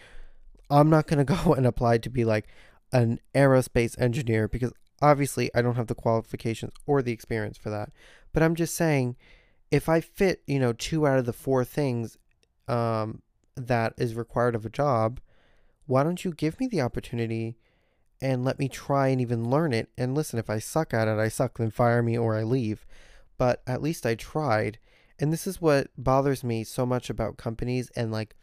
I'm 0.70 0.90
not 0.90 1.08
going 1.08 1.26
to 1.26 1.36
go 1.36 1.54
and 1.54 1.66
apply 1.66 2.00
to 2.00 2.10
be 2.10 2.26
like 2.26 2.48
an 2.92 3.20
aerospace 3.34 4.00
engineer 4.00 4.48
because 4.48 4.72
Obviously, 5.02 5.52
I 5.54 5.62
don't 5.62 5.76
have 5.76 5.88
the 5.88 5.96
qualifications 5.96 6.74
or 6.86 7.02
the 7.02 7.12
experience 7.12 7.58
for 7.58 7.70
that. 7.70 7.92
But 8.34 8.44
I'm 8.44 8.56
just 8.56 8.76
saying, 8.76 9.18
if 9.72 9.90
I 9.90 10.00
fit, 10.00 10.42
you 10.48 10.60
know, 10.60 10.74
two 10.74 11.06
out 11.06 11.20
of 11.20 11.26
the 11.26 11.34
four 11.34 11.66
things 11.66 12.18
um, 12.68 13.22
that 13.56 13.94
is 13.98 14.16
required 14.16 14.56
of 14.56 14.66
a 14.66 14.70
job, 14.70 15.20
why 15.86 16.04
don't 16.04 16.24
you 16.24 16.32
give 16.32 16.60
me 16.60 16.68
the 16.68 16.82
opportunity 16.82 17.58
and 18.22 18.46
let 18.46 18.60
me 18.60 18.68
try 18.68 19.10
and 19.10 19.22
even 19.22 19.50
learn 19.50 19.74
it? 19.74 19.90
And 19.98 20.16
listen, 20.16 20.40
if 20.40 20.50
I 20.50 20.60
suck 20.60 20.94
at 20.94 21.08
it, 21.08 21.18
I 21.18 21.28
suck, 21.28 21.58
then 21.58 21.72
fire 21.72 22.02
me 22.02 22.18
or 22.18 22.36
I 22.36 22.44
leave. 22.44 22.86
But 23.38 23.62
at 23.68 23.82
least 23.82 24.06
I 24.06 24.16
tried. 24.16 24.80
And 25.20 25.32
this 25.32 25.48
is 25.48 25.62
what 25.62 25.88
bothers 25.98 26.44
me 26.44 26.64
so 26.64 26.86
much 26.86 27.10
about 27.10 27.38
companies 27.38 27.90
and 27.96 28.12
like 28.12 28.36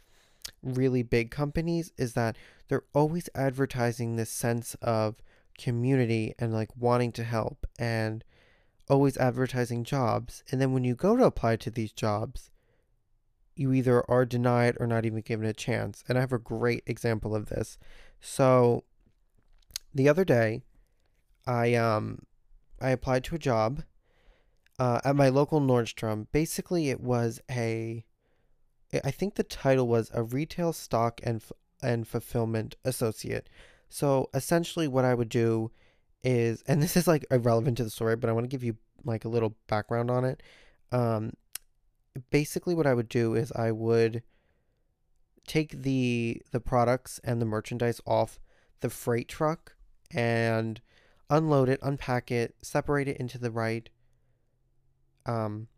really 0.63 1.03
big 1.03 1.31
companies 1.31 1.93
is 1.97 2.15
that 2.15 2.37
they're 2.69 2.85
always 2.95 3.29
advertising 3.35 4.17
this 4.17 4.31
sense 4.31 4.75
of 4.81 5.17
community 5.59 6.35
and 6.39 6.53
like 6.53 6.71
wanting 6.77 7.13
to 7.13 7.25
help 7.25 7.67
and 7.79 8.25
always 8.89 9.17
advertising 9.17 9.85
jobs. 9.85 10.43
And 10.51 10.61
then 10.61 10.73
when 10.73 10.85
you 10.85 10.95
go 10.95 11.17
to 11.17 11.25
apply 11.25 11.57
to 11.57 11.71
these 11.71 11.93
jobs, 11.93 12.51
you 13.55 13.73
either 13.73 14.09
are 14.11 14.25
denied 14.25 14.77
or 14.81 14.87
not 14.87 15.05
even 15.05 15.21
given 15.21 15.47
a 15.47 15.53
chance. 15.53 16.03
And 16.09 16.17
I 16.17 16.23
have 16.23 16.33
a 16.33 16.39
great 16.39 16.83
example 16.87 17.35
of 17.35 17.47
this. 17.47 17.79
So 18.21 18.85
the 19.95 20.09
other 20.09 20.25
day, 20.25 20.63
I 21.47 21.75
um 21.75 22.23
I 22.81 22.91
applied 22.91 23.25
to 23.25 23.35
a 23.35 23.39
job 23.39 23.83
uh, 24.79 25.01
at 25.05 25.17
my 25.17 25.29
local 25.29 25.61
Nordstrom. 25.61 26.27
Basically, 26.33 26.91
it 26.91 27.01
was 27.01 27.41
a 27.51 28.05
I 29.05 29.11
think 29.11 29.35
the 29.35 29.43
title 29.43 29.89
was 29.89 30.11
a 30.13 30.23
retail 30.23 30.73
stock 30.73 31.21
and 31.23 31.43
and 31.83 32.07
fulfillment 32.07 32.77
associate. 32.85 33.49
So 33.89 34.31
essentially, 34.35 34.89
what 34.89 35.05
I 35.05 35.15
would 35.15 35.29
do 35.29 35.71
is, 36.23 36.63
and 36.67 36.83
this 36.83 36.97
is 36.97 37.07
like 37.07 37.27
irrelevant 37.31 37.77
to 37.79 37.85
the 37.85 37.91
story, 37.91 38.17
but 38.17 38.31
I 38.31 38.33
want 38.33 38.45
to 38.45 38.49
give 38.49 38.65
you 38.65 38.77
like 39.05 39.25
a 39.25 39.29
little 39.29 39.57
background 39.67 40.11
on 40.11 40.25
it. 40.25 40.43
Um, 40.91 41.33
basically, 42.31 42.75
what 42.75 42.87
I 42.87 42.95
would 42.95 43.09
do 43.09 43.35
is 43.35 43.53
I 43.53 43.73
would 43.73 44.23
take 45.47 45.83
the 45.83 46.41
the 46.53 46.61
products 46.61 47.21
and 47.25 47.41
the 47.41 47.47
merchandise 47.47 48.01
off 48.07 48.39
the 48.81 48.91
freight 48.91 49.29
truck 49.29 49.75
and 50.13 50.81
unload 51.31 51.69
it, 51.69 51.81
unpack 51.83 52.31
it, 52.31 52.55
separate 52.63 53.09
it 53.09 53.17
into 53.17 53.39
the 53.39 53.51
right 53.51 53.89
um 55.25 55.69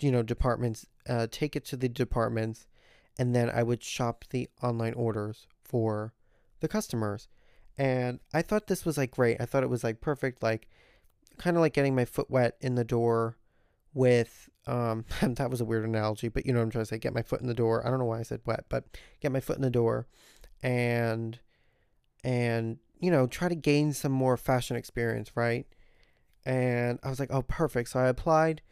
you 0.00 0.10
know 0.10 0.22
departments, 0.22 0.86
uh, 1.08 1.26
take 1.30 1.56
it 1.56 1.64
to 1.66 1.76
the 1.76 1.88
departments 1.88 2.66
and 3.18 3.34
then 3.34 3.50
I 3.50 3.62
would 3.62 3.82
shop 3.82 4.24
the 4.30 4.48
online 4.62 4.94
orders 4.94 5.46
for 5.62 6.14
the 6.60 6.68
customers. 6.68 7.28
And 7.76 8.20
I 8.32 8.42
thought 8.42 8.66
this 8.66 8.84
was 8.84 8.96
like 8.96 9.10
great. 9.10 9.38
I 9.40 9.46
thought 9.46 9.62
it 9.62 9.70
was 9.70 9.84
like 9.84 10.00
perfect 10.00 10.42
like 10.42 10.68
kind 11.38 11.56
of 11.56 11.60
like 11.60 11.72
getting 11.72 11.94
my 11.94 12.04
foot 12.04 12.30
wet 12.30 12.56
in 12.60 12.74
the 12.74 12.84
door 12.84 13.36
with 13.92 14.48
um 14.66 15.04
that 15.22 15.50
was 15.50 15.60
a 15.60 15.64
weird 15.64 15.84
analogy, 15.84 16.28
but 16.28 16.46
you 16.46 16.52
know 16.52 16.60
what 16.60 16.64
I'm 16.64 16.70
trying 16.70 16.84
to 16.84 16.88
say, 16.88 16.98
get 16.98 17.14
my 17.14 17.22
foot 17.22 17.40
in 17.40 17.46
the 17.46 17.54
door. 17.54 17.86
I 17.86 17.90
don't 17.90 17.98
know 17.98 18.06
why 18.06 18.20
I 18.20 18.24
said 18.24 18.40
wet, 18.46 18.64
but 18.68 18.84
get 19.20 19.32
my 19.32 19.40
foot 19.40 19.56
in 19.56 19.62
the 19.62 19.70
door 19.70 20.06
and 20.62 21.38
and 22.24 22.78
you 23.00 23.10
know, 23.10 23.26
try 23.26 23.48
to 23.48 23.54
gain 23.54 23.92
some 23.92 24.12
more 24.12 24.36
fashion 24.36 24.76
experience, 24.76 25.32
right? 25.36 25.66
And 26.44 26.98
I 27.02 27.10
was 27.10 27.20
like, 27.20 27.30
"Oh, 27.32 27.42
perfect." 27.42 27.90
So 27.90 28.00
I 28.00 28.08
applied. 28.08 28.62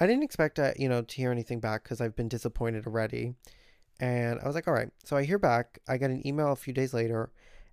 I 0.00 0.06
didn't 0.06 0.24
expect 0.24 0.56
to, 0.56 0.74
you 0.78 0.88
know, 0.88 1.02
to 1.02 1.16
hear 1.16 1.30
anything 1.32 1.60
back 1.60 1.84
cuz 1.84 2.00
I've 2.00 2.16
been 2.16 2.28
disappointed 2.28 2.86
already. 2.86 3.34
And 4.00 4.40
I 4.40 4.46
was 4.46 4.54
like, 4.54 4.68
"All 4.68 4.74
right." 4.74 4.90
So 5.04 5.16
I 5.16 5.24
hear 5.24 5.38
back. 5.38 5.78
I 5.88 5.98
got 5.98 6.10
an 6.10 6.26
email 6.26 6.52
a 6.52 6.56
few 6.56 6.72
days 6.74 6.94
later. 6.94 7.30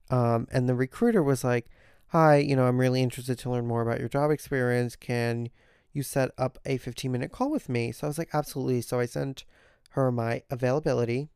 Um, 0.10 0.48
and 0.52 0.70
the 0.70 0.76
recruiter 0.76 1.24
was 1.24 1.44
like, 1.44 1.68
"Hi, 2.10 2.38
you 2.38 2.56
know, 2.56 2.66
I'm 2.68 2.80
really 2.80 3.02
interested 3.04 3.40
to 3.40 3.50
learn 3.52 3.68
more 3.68 3.82
about 3.82 4.00
your 4.00 4.10
job 4.10 4.32
experience. 4.32 4.96
Can 4.96 5.50
you 5.94 6.04
set 6.04 6.32
up 6.38 6.58
a 6.66 6.78
15 6.78 7.12
minute 7.12 7.32
call 7.32 7.50
with 7.52 7.70
me. 7.70 7.92
So 7.92 8.08
I 8.08 8.10
was 8.10 8.18
like, 8.18 8.30
absolutely. 8.34 8.82
So 8.82 9.00
I 9.00 9.06
sent 9.06 9.46
her 9.92 10.12
my 10.12 10.44
availability 10.50 11.30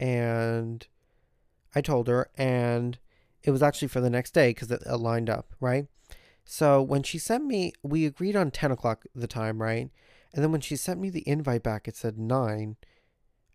and 0.00 0.86
I 1.74 1.80
told 1.80 2.08
her, 2.08 2.30
and 2.36 2.98
it 3.46 3.52
was 3.52 3.62
actually 3.62 3.88
for 3.88 4.00
the 4.00 4.10
next 4.10 4.34
day 4.34 4.50
because 4.50 4.70
it, 4.70 4.82
it 4.84 4.96
lined 4.96 5.30
up, 5.30 5.54
right? 5.60 5.86
So 6.44 6.82
when 6.82 7.02
she 7.02 7.18
sent 7.18 7.44
me, 7.46 7.72
we 7.82 8.04
agreed 8.04 8.36
on 8.36 8.50
10 8.50 8.72
o'clock 8.72 9.04
the 9.14 9.28
time, 9.28 9.62
right? 9.62 9.88
And 10.34 10.44
then 10.44 10.52
when 10.52 10.60
she 10.60 10.76
sent 10.76 11.00
me 11.00 11.10
the 11.10 11.26
invite 11.26 11.62
back, 11.62 11.88
it 11.88 11.96
said 11.96 12.18
9. 12.18 12.76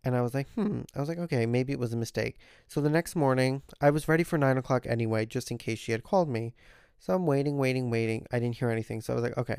And 0.03 0.15
I 0.15 0.21
was 0.21 0.33
like, 0.33 0.49
hmm. 0.53 0.81
I 0.95 0.99
was 0.99 1.09
like, 1.09 1.19
okay, 1.19 1.45
maybe 1.45 1.73
it 1.73 1.79
was 1.79 1.93
a 1.93 1.97
mistake. 1.97 2.37
So 2.67 2.81
the 2.81 2.89
next 2.89 3.15
morning, 3.15 3.61
I 3.79 3.91
was 3.91 4.07
ready 4.07 4.23
for 4.23 4.37
9 4.37 4.57
o'clock 4.57 4.87
anyway, 4.87 5.25
just 5.25 5.51
in 5.51 5.57
case 5.57 5.77
she 5.77 5.91
had 5.91 6.03
called 6.03 6.29
me. 6.29 6.53
So 6.99 7.13
I'm 7.13 7.25
waiting, 7.25 7.57
waiting, 7.57 7.89
waiting. 7.89 8.25
I 8.31 8.39
didn't 8.39 8.55
hear 8.55 8.69
anything. 8.69 9.01
So 9.01 9.13
I 9.13 9.15
was 9.15 9.23
like, 9.23 9.37
okay, 9.37 9.57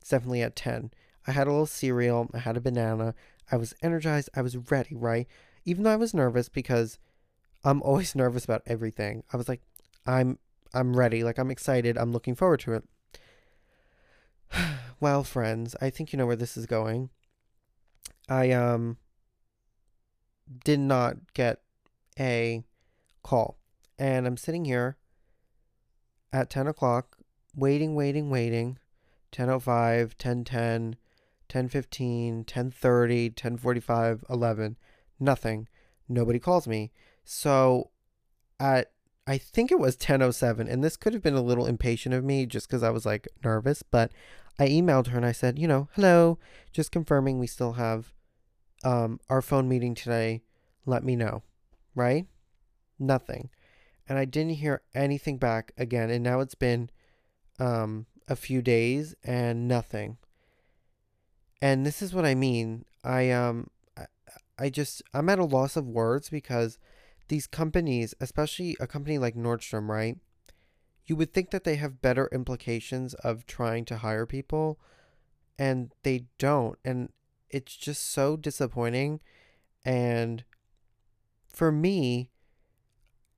it's 0.00 0.10
definitely 0.10 0.42
at 0.42 0.56
10. 0.56 0.90
I 1.26 1.32
had 1.32 1.46
a 1.46 1.50
little 1.50 1.66
cereal. 1.66 2.28
I 2.34 2.38
had 2.38 2.56
a 2.56 2.60
banana. 2.60 3.14
I 3.50 3.56
was 3.56 3.74
energized. 3.82 4.28
I 4.34 4.42
was 4.42 4.56
ready, 4.56 4.94
right? 4.94 5.26
Even 5.64 5.84
though 5.84 5.92
I 5.92 5.96
was 5.96 6.14
nervous 6.14 6.48
because 6.48 6.98
I'm 7.64 7.82
always 7.82 8.14
nervous 8.14 8.44
about 8.44 8.62
everything. 8.66 9.24
I 9.32 9.36
was 9.36 9.48
like, 9.48 9.62
I'm 10.08 10.38
I'm 10.74 10.96
ready. 10.96 11.22
Like 11.22 11.38
I'm 11.38 11.50
excited. 11.50 11.96
I'm 11.98 12.12
looking 12.12 12.34
forward 12.34 12.60
to 12.60 12.72
it. 12.72 12.84
well, 15.00 15.22
friends, 15.22 15.76
I 15.80 15.90
think 15.90 16.12
you 16.12 16.16
know 16.16 16.26
where 16.26 16.34
this 16.34 16.56
is 16.56 16.66
going. 16.66 17.10
I 18.28 18.50
um 18.52 18.96
did 20.64 20.80
not 20.80 21.34
get 21.34 21.60
a 22.18 22.64
call. 23.22 23.58
And 23.98 24.26
I'm 24.26 24.36
sitting 24.36 24.64
here 24.64 24.96
at 26.32 26.50
10 26.50 26.66
o'clock, 26.66 27.18
waiting, 27.54 27.94
waiting, 27.94 28.30
waiting. 28.30 28.78
10.05, 29.32 30.14
10.10, 30.14 30.94
10.15, 31.50 32.44
10.30, 32.46 33.34
10.45, 33.34 34.22
11. 34.30 34.76
Nothing. 35.20 35.68
Nobody 36.08 36.38
calls 36.38 36.66
me. 36.66 36.92
So 37.24 37.90
at 38.58 38.92
I 39.28 39.38
think 39.38 39.70
it 39.70 39.78
was 39.78 39.96
10:07 39.96 40.68
and 40.68 40.82
this 40.82 40.96
could 40.96 41.12
have 41.12 41.22
been 41.22 41.34
a 41.34 41.42
little 41.42 41.66
impatient 41.66 42.14
of 42.14 42.24
me 42.24 42.46
just 42.46 42.68
cuz 42.68 42.82
I 42.82 42.90
was 42.90 43.06
like 43.06 43.28
nervous, 43.44 43.82
but 43.82 44.10
I 44.58 44.68
emailed 44.68 45.08
her 45.08 45.16
and 45.16 45.26
I 45.26 45.32
said, 45.32 45.58
you 45.58 45.68
know, 45.68 45.88
hello, 45.92 46.38
just 46.72 46.90
confirming 46.90 47.38
we 47.38 47.46
still 47.46 47.74
have 47.74 48.14
um 48.82 49.20
our 49.28 49.42
phone 49.42 49.68
meeting 49.68 49.94
today. 49.94 50.42
Let 50.86 51.04
me 51.04 51.14
know. 51.14 51.42
Right? 51.94 52.26
Nothing 52.98 53.50
and 54.08 54.18
I 54.18 54.24
didn't 54.24 54.54
hear 54.54 54.82
anything 54.94 55.36
back 55.36 55.72
again. 55.76 56.10
And 56.10 56.24
now 56.24 56.40
it's 56.40 56.54
been 56.54 56.90
um, 57.58 58.06
a 58.26 58.36
few 58.36 58.62
days 58.62 59.14
and 59.22 59.68
nothing. 59.68 60.16
And 61.60 61.84
this 61.84 62.00
is 62.00 62.14
what 62.14 62.24
I 62.24 62.34
mean. 62.34 62.84
I 63.04 63.30
um 63.30 63.68
I, 63.96 64.06
I 64.58 64.70
just 64.70 65.02
I'm 65.12 65.28
at 65.28 65.38
a 65.38 65.44
loss 65.44 65.76
of 65.76 65.86
words 65.86 66.30
because 66.30 66.78
these 67.28 67.46
companies, 67.46 68.14
especially 68.20 68.76
a 68.80 68.86
company 68.86 69.18
like 69.18 69.34
Nordstrom, 69.34 69.88
right? 69.88 70.18
You 71.06 71.16
would 71.16 71.32
think 71.32 71.50
that 71.50 71.64
they 71.64 71.76
have 71.76 72.02
better 72.02 72.28
implications 72.32 73.14
of 73.14 73.46
trying 73.46 73.84
to 73.86 73.98
hire 73.98 74.26
people 74.26 74.78
and 75.58 75.92
they 76.02 76.24
don't. 76.38 76.78
And 76.84 77.10
it's 77.50 77.76
just 77.76 78.10
so 78.10 78.36
disappointing 78.36 79.20
and 79.84 80.44
for 81.46 81.72
me, 81.72 82.30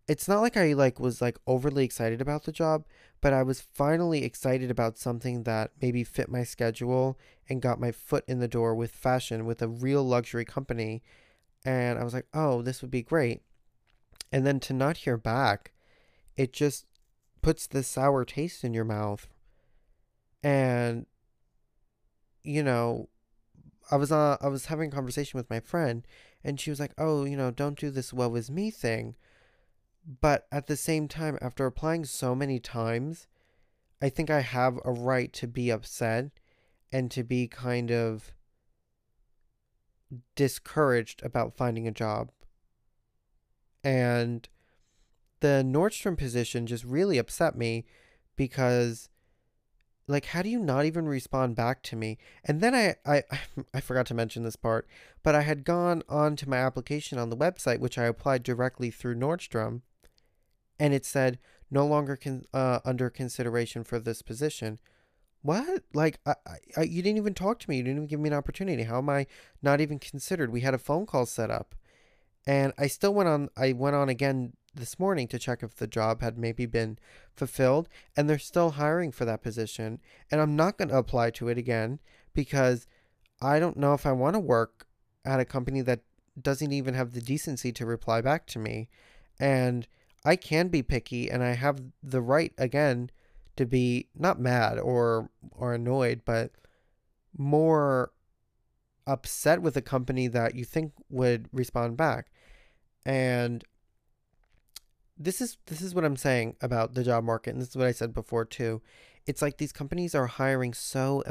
it's 0.08 0.26
not 0.26 0.40
like 0.40 0.56
I 0.56 0.72
like 0.72 0.98
was 0.98 1.22
like 1.22 1.38
overly 1.46 1.84
excited 1.84 2.20
about 2.20 2.44
the 2.44 2.52
job, 2.52 2.84
but 3.20 3.32
I 3.32 3.42
was 3.44 3.60
finally 3.60 4.24
excited 4.24 4.70
about 4.70 4.98
something 4.98 5.44
that 5.44 5.70
maybe 5.80 6.02
fit 6.02 6.28
my 6.28 6.42
schedule 6.42 7.16
and 7.48 7.62
got 7.62 7.80
my 7.80 7.92
foot 7.92 8.24
in 8.26 8.40
the 8.40 8.48
door 8.48 8.74
with 8.74 8.90
fashion 8.90 9.46
with 9.46 9.62
a 9.62 9.68
real 9.68 10.02
luxury 10.02 10.44
company. 10.44 11.02
And 11.64 11.98
I 11.98 12.04
was 12.04 12.14
like, 12.14 12.26
"Oh, 12.34 12.62
this 12.62 12.82
would 12.82 12.90
be 12.90 13.02
great." 13.02 13.42
And 14.32 14.46
then 14.46 14.60
to 14.60 14.72
not 14.72 14.98
hear 14.98 15.16
back, 15.16 15.72
it 16.36 16.52
just 16.52 16.86
puts 17.42 17.66
the 17.66 17.82
sour 17.82 18.24
taste 18.24 18.64
in 18.64 18.74
your 18.74 18.84
mouth. 18.84 19.28
And 20.42 21.06
you 22.42 22.62
know, 22.62 23.08
I 23.90 23.96
was 23.96 24.12
uh, 24.12 24.36
I 24.40 24.48
was 24.48 24.66
having 24.66 24.90
a 24.90 24.94
conversation 24.94 25.36
with 25.36 25.50
my 25.50 25.60
friend 25.60 26.06
and 26.44 26.58
she 26.60 26.70
was 26.70 26.80
like, 26.80 26.92
"Oh, 26.96 27.24
you 27.24 27.36
know, 27.36 27.50
don't 27.50 27.78
do 27.78 27.90
this 27.90 28.12
woe 28.12 28.34
is 28.34 28.50
me 28.50 28.70
thing." 28.70 29.16
But 30.20 30.46
at 30.50 30.66
the 30.66 30.76
same 30.76 31.08
time, 31.08 31.38
after 31.42 31.66
applying 31.66 32.04
so 32.04 32.34
many 32.34 32.58
times, 32.58 33.26
I 34.00 34.08
think 34.08 34.30
I 34.30 34.40
have 34.40 34.78
a 34.84 34.92
right 34.92 35.32
to 35.34 35.46
be 35.46 35.70
upset 35.70 36.30
and 36.90 37.10
to 37.10 37.22
be 37.22 37.46
kind 37.46 37.90
of 37.90 38.32
discouraged 40.34 41.22
about 41.22 41.56
finding 41.56 41.86
a 41.86 41.92
job. 41.92 42.30
And 43.82 44.48
the 45.40 45.62
Nordstrom 45.66 46.16
position 46.16 46.66
just 46.66 46.84
really 46.84 47.18
upset 47.18 47.56
me 47.56 47.84
because 48.36 49.08
like 50.06 50.26
how 50.26 50.42
do 50.42 50.48
you 50.48 50.58
not 50.58 50.84
even 50.84 51.06
respond 51.06 51.54
back 51.54 51.82
to 51.84 51.94
me 51.94 52.18
and 52.44 52.60
then 52.60 52.74
I, 52.74 52.96
I 53.06 53.22
i 53.74 53.80
forgot 53.80 54.06
to 54.06 54.14
mention 54.14 54.42
this 54.42 54.56
part 54.56 54.88
but 55.22 55.36
i 55.36 55.42
had 55.42 55.62
gone 55.62 56.02
on 56.08 56.34
to 56.36 56.48
my 56.48 56.56
application 56.56 57.16
on 57.16 57.30
the 57.30 57.36
website 57.36 57.78
which 57.78 57.96
i 57.96 58.04
applied 58.04 58.42
directly 58.42 58.90
through 58.90 59.14
nordstrom 59.14 59.82
and 60.80 60.94
it 60.94 61.04
said 61.04 61.38
no 61.70 61.86
longer 61.86 62.16
con- 62.16 62.46
uh, 62.52 62.80
under 62.84 63.08
consideration 63.08 63.84
for 63.84 64.00
this 64.00 64.22
position. 64.22 64.78
What? 65.42 65.84
Like, 65.94 66.18
I, 66.26 66.34
I, 66.76 66.82
you 66.82 67.02
didn't 67.02 67.18
even 67.18 67.34
talk 67.34 67.60
to 67.60 67.70
me. 67.70 67.76
You 67.76 67.84
didn't 67.84 67.98
even 67.98 68.08
give 68.08 68.20
me 68.20 68.28
an 68.28 68.34
opportunity. 68.34 68.82
How 68.82 68.98
am 68.98 69.08
I 69.08 69.26
not 69.62 69.80
even 69.80 69.98
considered? 69.98 70.50
We 70.50 70.62
had 70.62 70.74
a 70.74 70.78
phone 70.78 71.06
call 71.06 71.26
set 71.26 71.50
up, 71.50 71.74
and 72.46 72.72
I 72.78 72.86
still 72.86 73.14
went 73.14 73.28
on. 73.28 73.48
I 73.56 73.72
went 73.72 73.96
on 73.96 74.08
again 74.08 74.54
this 74.74 74.98
morning 74.98 75.26
to 75.28 75.38
check 75.38 75.62
if 75.62 75.76
the 75.76 75.86
job 75.86 76.22
had 76.22 76.38
maybe 76.38 76.66
been 76.66 76.98
fulfilled, 77.36 77.88
and 78.16 78.28
they're 78.28 78.38
still 78.38 78.72
hiring 78.72 79.12
for 79.12 79.24
that 79.24 79.42
position. 79.42 80.00
And 80.30 80.40
I'm 80.40 80.56
not 80.56 80.78
going 80.78 80.88
to 80.88 80.98
apply 80.98 81.30
to 81.30 81.48
it 81.48 81.58
again 81.58 81.98
because 82.32 82.86
I 83.40 83.58
don't 83.58 83.76
know 83.76 83.94
if 83.94 84.06
I 84.06 84.12
want 84.12 84.34
to 84.34 84.40
work 84.40 84.86
at 85.24 85.40
a 85.40 85.44
company 85.44 85.80
that 85.82 86.00
doesn't 86.40 86.72
even 86.72 86.94
have 86.94 87.12
the 87.12 87.20
decency 87.20 87.72
to 87.72 87.86
reply 87.86 88.20
back 88.20 88.46
to 88.48 88.58
me, 88.58 88.88
and 89.38 89.86
I 90.24 90.36
can 90.36 90.68
be 90.68 90.82
picky 90.82 91.30
and 91.30 91.42
I 91.42 91.52
have 91.52 91.80
the 92.02 92.20
right 92.20 92.52
again 92.58 93.10
to 93.56 93.66
be 93.66 94.08
not 94.14 94.40
mad 94.40 94.78
or 94.78 95.30
or 95.52 95.74
annoyed, 95.74 96.22
but 96.24 96.52
more 97.36 98.12
upset 99.10 99.62
with 99.62 99.76
a 99.76 99.82
company 99.82 100.28
that 100.28 100.54
you 100.54 100.64
think 100.64 100.92
would 101.08 101.48
respond 101.52 101.96
back. 101.96 102.30
And 103.04 103.64
this 105.18 105.40
is 105.40 105.58
this 105.66 105.82
is 105.82 105.94
what 105.94 106.04
I'm 106.04 106.16
saying 106.16 106.56
about 106.60 106.94
the 106.94 107.04
job 107.04 107.24
market, 107.24 107.50
and 107.50 107.60
this 107.60 107.70
is 107.70 107.76
what 107.76 107.86
I 107.86 107.92
said 107.92 108.14
before 108.14 108.44
too. 108.44 108.82
It's 109.26 109.42
like 109.42 109.58
these 109.58 109.72
companies 109.72 110.14
are 110.14 110.26
hiring 110.26 110.72
so 110.72 111.22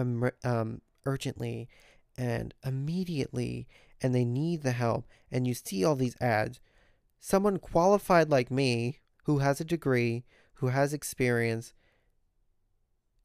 um, 0.43 0.81
urgently 1.05 1.69
and 2.17 2.53
immediately, 2.63 3.67
and 4.01 4.13
they 4.13 4.25
need 4.25 4.61
the 4.61 4.71
help 4.71 5.07
and 5.31 5.47
you 5.47 5.53
see 5.53 5.83
all 5.83 5.95
these 5.95 6.19
ads, 6.21 6.59
someone 7.19 7.57
qualified 7.57 8.29
like 8.29 8.51
me 8.51 8.99
who 9.25 9.39
has 9.39 9.61
a 9.61 9.65
degree, 9.65 10.23
who 10.55 10.67
has 10.67 10.93
experience, 10.93 11.73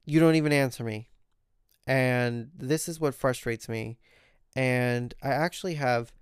you 0.05 0.21
don't 0.21 0.35
even 0.35 0.53
answer 0.53 0.85
me. 0.85 1.09
And 1.87 2.51
this 2.57 2.89
is 2.89 3.01
what 3.01 3.15
frustrates 3.15 3.69
me. 3.69 3.99
And 4.57 5.15
I 5.23 5.29
actually 5.29 5.75
have 5.75 6.13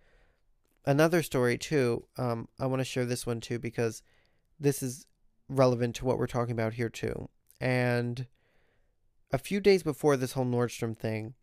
another 0.85 1.23
story 1.23 1.59
too. 1.59 2.07
Um, 2.17 2.49
I 2.59 2.67
want 2.67 2.81
to 2.81 2.85
share 2.85 3.05
this 3.05 3.27
one 3.27 3.41
too 3.41 3.59
because 3.59 4.03
this 4.59 4.83
is 4.83 5.07
relevant 5.49 5.97
to 5.97 6.05
what 6.05 6.19
we're 6.19 6.27
talking 6.27 6.53
about 6.53 6.75
here 6.75 6.89
too. 6.89 7.29
And 7.61 8.27
a 9.33 9.39
few 9.39 9.61
days 9.61 9.83
before 9.83 10.17
this 10.17 10.33
whole 10.33 10.45
Nordstrom 10.45 10.97
thing, 10.97 11.35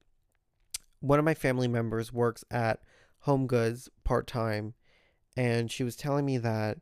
one 0.99 1.19
of 1.19 1.25
my 1.25 1.33
family 1.33 1.67
members 1.67 2.11
works 2.11 2.43
at 2.51 2.81
Home 3.19 3.47
Goods 3.47 3.89
part 4.03 4.27
time, 4.27 4.73
and 5.35 5.71
she 5.71 5.83
was 5.83 5.95
telling 5.95 6.25
me 6.25 6.37
that, 6.37 6.79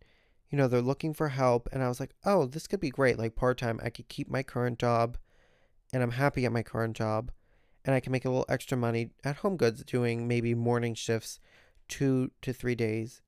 you 0.49 0.57
know, 0.57 0.67
they're 0.67 0.81
looking 0.81 1.13
for 1.13 1.29
help. 1.29 1.69
And 1.71 1.83
I 1.83 1.87
was 1.87 1.99
like, 1.99 2.15
oh, 2.25 2.45
this 2.45 2.67
could 2.67 2.79
be 2.79 2.89
great. 2.89 3.17
Like 3.17 3.35
part 3.35 3.57
time, 3.57 3.79
I 3.83 3.89
could 3.89 4.07
keep 4.07 4.29
my 4.29 4.43
current 4.43 4.79
job, 4.79 5.17
and 5.93 6.01
I'm 6.01 6.11
happy 6.11 6.45
at 6.45 6.51
my 6.51 6.63
current 6.63 6.95
job, 6.95 7.31
and 7.87 7.95
I 7.95 8.01
can 8.01 8.11
make 8.11 8.25
a 8.25 8.29
little 8.29 8.45
extra 8.49 8.77
money 8.77 9.11
at 9.23 9.37
Home 9.37 9.55
Goods 9.55 9.81
doing 9.85 10.27
maybe 10.27 10.53
morning 10.53 10.93
shifts 10.93 11.39
two 11.87 12.31
to 12.41 12.51
three 12.51 12.75
days 12.75 13.21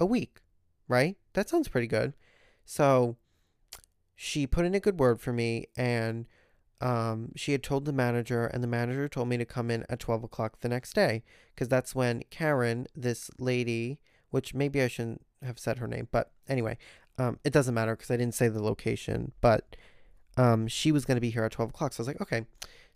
a 0.00 0.04
week, 0.04 0.40
right? 0.88 1.16
That 1.34 1.48
sounds 1.48 1.68
pretty 1.68 1.86
good. 1.86 2.14
So 2.64 3.16
she 4.16 4.48
put 4.48 4.66
in 4.66 4.74
a 4.74 4.80
good 4.80 4.98
word 4.98 5.20
for 5.20 5.32
me 5.32 5.66
and 5.76 6.26
um, 6.80 7.30
she 7.36 7.52
had 7.52 7.62
told 7.62 7.86
the 7.86 7.92
manager, 7.92 8.46
and 8.46 8.62
the 8.62 8.68
manager 8.68 9.08
told 9.08 9.28
me 9.28 9.38
to 9.38 9.46
come 9.46 9.70
in 9.70 9.86
at 9.88 10.00
12 10.00 10.24
o'clock 10.24 10.60
the 10.60 10.68
next 10.68 10.94
day 10.94 11.22
because 11.54 11.68
that's 11.68 11.94
when 11.94 12.24
Karen, 12.28 12.86
this 12.94 13.30
lady, 13.38 13.98
which 14.30 14.52
maybe 14.52 14.82
I 14.82 14.88
shouldn't 14.88 15.24
have 15.42 15.58
said 15.58 15.78
her 15.78 15.86
name, 15.86 16.08
but 16.10 16.32
anyway, 16.48 16.76
um, 17.16 17.38
it 17.44 17.52
doesn't 17.52 17.72
matter 17.72 17.96
because 17.96 18.10
I 18.10 18.18
didn't 18.18 18.34
say 18.34 18.48
the 18.48 18.62
location, 18.62 19.32
but 19.40 19.76
um, 20.36 20.68
she 20.68 20.92
was 20.92 21.06
going 21.06 21.16
to 21.16 21.20
be 21.20 21.30
here 21.30 21.44
at 21.44 21.52
12 21.52 21.70
o'clock. 21.70 21.92
So 21.94 22.00
I 22.00 22.02
was 22.02 22.08
like, 22.08 22.20
okay. 22.20 22.44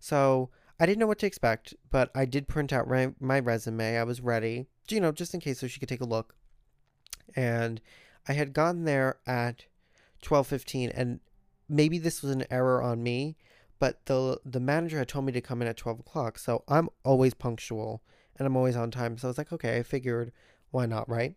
So 0.01 0.51
I 0.81 0.87
didn't 0.87 0.99
know 0.99 1.07
what 1.07 1.19
to 1.21 1.27
expect, 1.27 1.75
but 1.91 2.11
I 2.15 2.25
did 2.25 2.49
print 2.49 2.73
out 2.73 2.89
my, 2.89 3.13
my 3.21 3.39
resume. 3.39 3.99
I 3.99 4.03
was 4.03 4.23
ready, 4.23 4.67
you 4.89 4.99
know, 4.99 5.13
just 5.13 5.35
in 5.35 5.41
case 5.41 5.61
so 5.61 5.69
she 5.69 5.79
could 5.79 5.91
take 5.91 6.01
a 6.01 6.07
look. 6.07 6.35
And 7.37 7.81
I 8.27 8.33
had 8.33 8.55
gotten 8.55 8.85
there 8.85 9.19
at 9.27 9.67
12:15 10.23 10.91
and 10.95 11.21
maybe 11.69 11.99
this 11.99 12.23
was 12.23 12.33
an 12.33 12.45
error 12.51 12.83
on 12.83 13.03
me, 13.03 13.37
but 13.79 14.07
the 14.07 14.41
the 14.45 14.59
manager 14.59 14.99
had 14.99 15.09
told 15.09 15.27
me 15.27 15.33
to 15.33 15.41
come 15.41 15.63
in 15.63 15.69
at 15.69 15.77
12 15.77 16.01
o'clock. 16.01 16.39
So 16.39 16.65
I'm 16.67 16.89
always 17.05 17.35
punctual 17.35 18.03
and 18.37 18.47
I'm 18.47 18.57
always 18.57 18.77
on 18.77 18.91
time. 18.91 19.19
So 19.19 19.29
I 19.29 19.31
was 19.31 19.39
like, 19.39 19.53
okay, 19.53 19.77
I 19.77 19.83
figured 19.83 20.33
why 20.71 20.87
not, 20.87 21.09
right? 21.09 21.35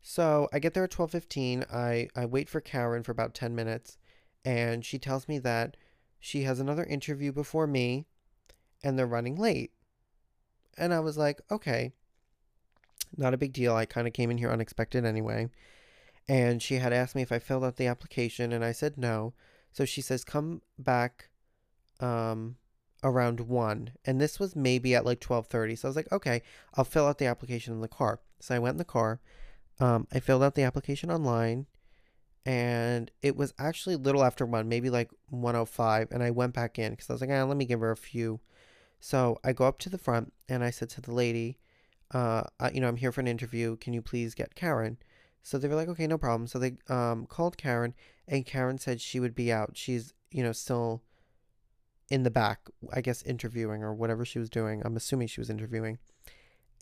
So 0.00 0.48
I 0.52 0.58
get 0.58 0.74
there 0.74 0.84
at 0.84 0.90
12:15. 0.90 1.64
I 1.72 2.08
I 2.14 2.24
wait 2.24 2.48
for 2.48 2.60
Karen 2.60 3.02
for 3.02 3.12
about 3.12 3.34
10 3.34 3.54
minutes 3.54 3.98
and 4.44 4.84
she 4.84 4.98
tells 4.98 5.26
me 5.28 5.38
that 5.40 5.76
she 6.24 6.44
has 6.44 6.58
another 6.58 6.84
interview 6.84 7.30
before 7.30 7.66
me 7.66 8.06
and 8.82 8.98
they're 8.98 9.06
running 9.06 9.36
late. 9.36 9.72
And 10.78 10.94
I 10.94 11.00
was 11.00 11.18
like, 11.18 11.42
okay, 11.50 11.92
not 13.14 13.34
a 13.34 13.36
big 13.36 13.52
deal. 13.52 13.76
I 13.76 13.84
kind 13.84 14.06
of 14.06 14.14
came 14.14 14.30
in 14.30 14.38
here 14.38 14.50
unexpected 14.50 15.04
anyway. 15.04 15.50
And 16.26 16.62
she 16.62 16.76
had 16.76 16.94
asked 16.94 17.14
me 17.14 17.20
if 17.20 17.30
I 17.30 17.38
filled 17.38 17.62
out 17.62 17.76
the 17.76 17.86
application, 17.86 18.54
and 18.54 18.64
I 18.64 18.72
said 18.72 18.96
no. 18.96 19.34
So 19.70 19.84
she 19.84 20.00
says, 20.00 20.24
come 20.24 20.62
back 20.78 21.28
um, 22.00 22.56
around 23.02 23.40
1. 23.40 23.90
And 24.06 24.18
this 24.18 24.40
was 24.40 24.56
maybe 24.56 24.94
at 24.94 25.04
like 25.04 25.20
12.30. 25.20 25.78
So 25.78 25.86
I 25.86 25.90
was 25.90 25.96
like, 25.96 26.10
okay, 26.10 26.40
I'll 26.72 26.84
fill 26.84 27.06
out 27.06 27.18
the 27.18 27.26
application 27.26 27.74
in 27.74 27.82
the 27.82 27.86
car. 27.86 28.20
So 28.40 28.54
I 28.54 28.60
went 28.60 28.72
in 28.72 28.78
the 28.78 28.84
car. 28.84 29.20
Um, 29.78 30.06
I 30.10 30.20
filled 30.20 30.42
out 30.42 30.54
the 30.54 30.62
application 30.62 31.10
online 31.10 31.66
and 32.46 33.10
it 33.22 33.36
was 33.36 33.54
actually 33.58 33.94
a 33.94 33.98
little 33.98 34.22
after 34.24 34.44
one, 34.44 34.68
maybe 34.68 34.90
like 34.90 35.10
105, 35.30 36.08
and 36.10 36.22
I 36.22 36.30
went 36.30 36.54
back 36.54 36.78
in 36.78 36.92
because 36.92 37.08
I 37.08 37.14
was 37.14 37.20
like, 37.20 37.30
ah, 37.30 37.44
let 37.44 37.56
me 37.56 37.64
give 37.64 37.80
her 37.80 37.90
a 37.90 37.96
few. 37.96 38.40
So 39.00 39.38
I 39.44 39.52
go 39.52 39.66
up 39.66 39.78
to 39.80 39.90
the 39.90 39.98
front 39.98 40.32
and 40.48 40.64
I 40.64 40.70
said 40.70 40.90
to 40.90 41.00
the 41.00 41.12
lady, 41.12 41.58
uh, 42.12 42.44
you 42.72 42.80
know, 42.80 42.88
I'm 42.88 42.96
here 42.96 43.12
for 43.12 43.20
an 43.20 43.26
interview. 43.26 43.76
Can 43.76 43.92
you 43.92 44.02
please 44.02 44.34
get 44.34 44.54
Karen? 44.54 44.98
So 45.42 45.58
they 45.58 45.68
were 45.68 45.74
like, 45.74 45.88
okay, 45.88 46.06
no 46.06 46.16
problem. 46.16 46.46
So 46.46 46.58
they 46.58 46.76
um, 46.88 47.26
called 47.26 47.56
Karen, 47.56 47.94
and 48.26 48.46
Karen 48.46 48.78
said 48.78 49.00
she 49.00 49.20
would 49.20 49.34
be 49.34 49.52
out. 49.52 49.72
She's, 49.74 50.14
you 50.30 50.42
know, 50.42 50.52
still 50.52 51.02
in 52.10 52.22
the 52.22 52.30
back, 52.30 52.60
I 52.92 53.00
guess, 53.00 53.22
interviewing 53.22 53.82
or 53.82 53.94
whatever 53.94 54.24
she 54.24 54.38
was 54.38 54.48
doing. 54.48 54.82
I'm 54.84 54.96
assuming 54.96 55.28
she 55.28 55.40
was 55.40 55.50
interviewing. 55.50 55.98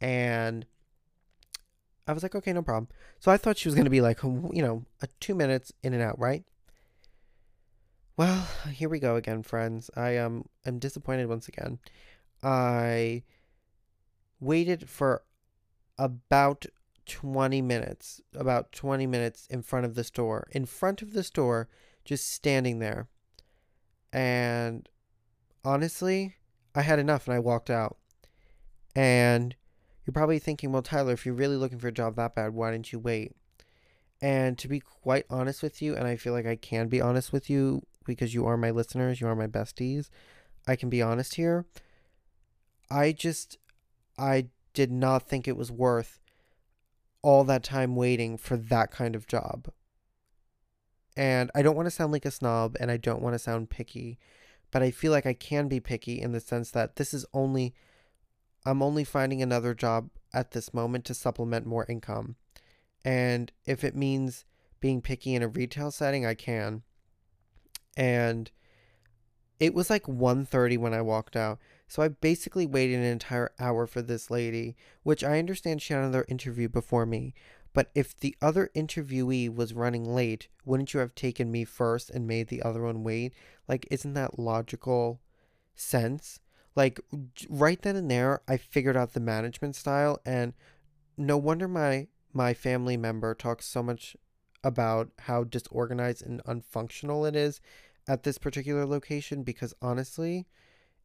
And 0.00 0.66
I 2.06 2.12
was 2.12 2.22
like, 2.22 2.34
okay, 2.34 2.52
no 2.52 2.62
problem. 2.62 2.88
So 3.20 3.30
I 3.30 3.36
thought 3.36 3.58
she 3.58 3.68
was 3.68 3.74
going 3.74 3.84
to 3.84 3.90
be 3.90 4.00
like, 4.00 4.22
you 4.22 4.62
know, 4.62 4.84
a 5.00 5.08
two 5.20 5.34
minutes 5.34 5.72
in 5.82 5.94
and 5.94 6.02
out, 6.02 6.18
right? 6.18 6.44
Well, 8.16 8.46
here 8.70 8.88
we 8.88 8.98
go 8.98 9.16
again, 9.16 9.42
friends. 9.42 9.90
I 9.96 10.18
um 10.18 10.46
am 10.66 10.78
disappointed 10.78 11.28
once 11.28 11.48
again. 11.48 11.78
I 12.42 13.22
waited 14.40 14.88
for 14.88 15.22
about 15.98 16.66
20 17.06 17.62
minutes, 17.62 18.20
about 18.34 18.72
20 18.72 19.06
minutes 19.06 19.46
in 19.48 19.62
front 19.62 19.86
of 19.86 19.94
the 19.94 20.04
store, 20.04 20.48
in 20.52 20.66
front 20.66 21.02
of 21.02 21.12
the 21.12 21.22
store, 21.22 21.68
just 22.04 22.30
standing 22.30 22.80
there. 22.80 23.08
And 24.12 24.88
honestly, 25.64 26.36
I 26.74 26.82
had 26.82 26.98
enough 26.98 27.26
and 27.26 27.34
I 27.34 27.38
walked 27.38 27.70
out. 27.70 27.96
And 28.94 29.54
you're 30.04 30.12
probably 30.12 30.38
thinking, 30.38 30.72
well, 30.72 30.82
Tyler, 30.82 31.12
if 31.12 31.24
you're 31.24 31.34
really 31.34 31.56
looking 31.56 31.78
for 31.78 31.88
a 31.88 31.92
job 31.92 32.16
that 32.16 32.34
bad, 32.34 32.54
why 32.54 32.72
didn't 32.72 32.92
you 32.92 32.98
wait? 32.98 33.32
And 34.20 34.56
to 34.58 34.68
be 34.68 34.80
quite 34.80 35.26
honest 35.30 35.62
with 35.62 35.82
you, 35.82 35.96
and 35.96 36.06
I 36.06 36.16
feel 36.16 36.32
like 36.32 36.46
I 36.46 36.56
can 36.56 36.88
be 36.88 37.00
honest 37.00 37.32
with 37.32 37.50
you 37.50 37.82
because 38.04 38.34
you 38.34 38.46
are 38.46 38.56
my 38.56 38.70
listeners, 38.70 39.20
you 39.20 39.26
are 39.26 39.36
my 39.36 39.46
besties, 39.46 40.10
I 40.66 40.76
can 40.76 40.88
be 40.88 41.02
honest 41.02 41.34
here. 41.34 41.66
I 42.90 43.12
just, 43.12 43.58
I 44.18 44.46
did 44.74 44.90
not 44.90 45.28
think 45.28 45.46
it 45.46 45.56
was 45.56 45.72
worth 45.72 46.20
all 47.22 47.44
that 47.44 47.62
time 47.62 47.94
waiting 47.96 48.36
for 48.36 48.56
that 48.56 48.90
kind 48.90 49.14
of 49.14 49.26
job. 49.26 49.68
And 51.16 51.50
I 51.54 51.62
don't 51.62 51.76
want 51.76 51.86
to 51.86 51.90
sound 51.90 52.12
like 52.12 52.24
a 52.24 52.30
snob 52.30 52.76
and 52.80 52.90
I 52.90 52.96
don't 52.96 53.22
want 53.22 53.34
to 53.34 53.38
sound 53.38 53.70
picky, 53.70 54.18
but 54.70 54.82
I 54.82 54.90
feel 54.90 55.12
like 55.12 55.26
I 55.26 55.34
can 55.34 55.68
be 55.68 55.80
picky 55.80 56.20
in 56.20 56.32
the 56.32 56.40
sense 56.40 56.70
that 56.72 56.96
this 56.96 57.12
is 57.12 57.26
only 57.32 57.74
I'm 58.64 58.82
only 58.82 59.04
finding 59.04 59.42
another 59.42 59.74
job 59.74 60.10
at 60.32 60.52
this 60.52 60.72
moment 60.72 61.04
to 61.06 61.14
supplement 61.14 61.66
more 61.66 61.86
income. 61.88 62.36
And 63.04 63.52
if 63.64 63.84
it 63.84 63.96
means 63.96 64.44
being 64.80 65.00
picky 65.00 65.34
in 65.34 65.42
a 65.42 65.48
retail 65.48 65.90
setting, 65.90 66.24
I 66.24 66.34
can. 66.34 66.82
And 67.96 68.50
it 69.58 69.74
was 69.74 69.90
like 69.90 70.06
1:30 70.06 70.76
when 70.78 70.94
I 70.94 71.02
walked 71.02 71.36
out. 71.36 71.58
So 71.86 72.02
I 72.02 72.08
basically 72.08 72.66
waited 72.66 72.98
an 72.98 73.04
entire 73.04 73.52
hour 73.58 73.86
for 73.86 74.02
this 74.02 74.30
lady, 74.30 74.76
which 75.02 75.22
I 75.22 75.38
understand 75.38 75.82
she 75.82 75.92
had 75.92 76.02
another 76.02 76.24
interview 76.28 76.68
before 76.68 77.06
me. 77.06 77.34
But 77.74 77.90
if 77.94 78.16
the 78.16 78.36
other 78.42 78.70
interviewee 78.74 79.54
was 79.54 79.72
running 79.72 80.04
late, 80.04 80.48
wouldn't 80.64 80.92
you 80.94 81.00
have 81.00 81.14
taken 81.14 81.50
me 81.50 81.64
first 81.64 82.10
and 82.10 82.26
made 82.26 82.48
the 82.48 82.62
other 82.62 82.82
one 82.82 83.02
wait? 83.02 83.34
Like, 83.68 83.86
isn't 83.90 84.14
that 84.14 84.38
logical 84.38 85.20
sense? 85.74 86.40
Like 86.74 87.00
right 87.48 87.80
then 87.80 87.96
and 87.96 88.10
there, 88.10 88.40
I 88.48 88.56
figured 88.56 88.96
out 88.96 89.12
the 89.12 89.20
management 89.20 89.76
style, 89.76 90.20
and 90.24 90.54
no 91.16 91.36
wonder 91.36 91.68
my 91.68 92.08
my 92.32 92.54
family 92.54 92.96
member 92.96 93.34
talks 93.34 93.66
so 93.66 93.82
much 93.82 94.16
about 94.64 95.10
how 95.20 95.44
disorganized 95.44 96.24
and 96.24 96.42
unfunctional 96.44 97.28
it 97.28 97.36
is 97.36 97.60
at 98.08 98.22
this 98.22 98.38
particular 98.38 98.86
location 98.86 99.42
because 99.42 99.74
honestly, 99.82 100.46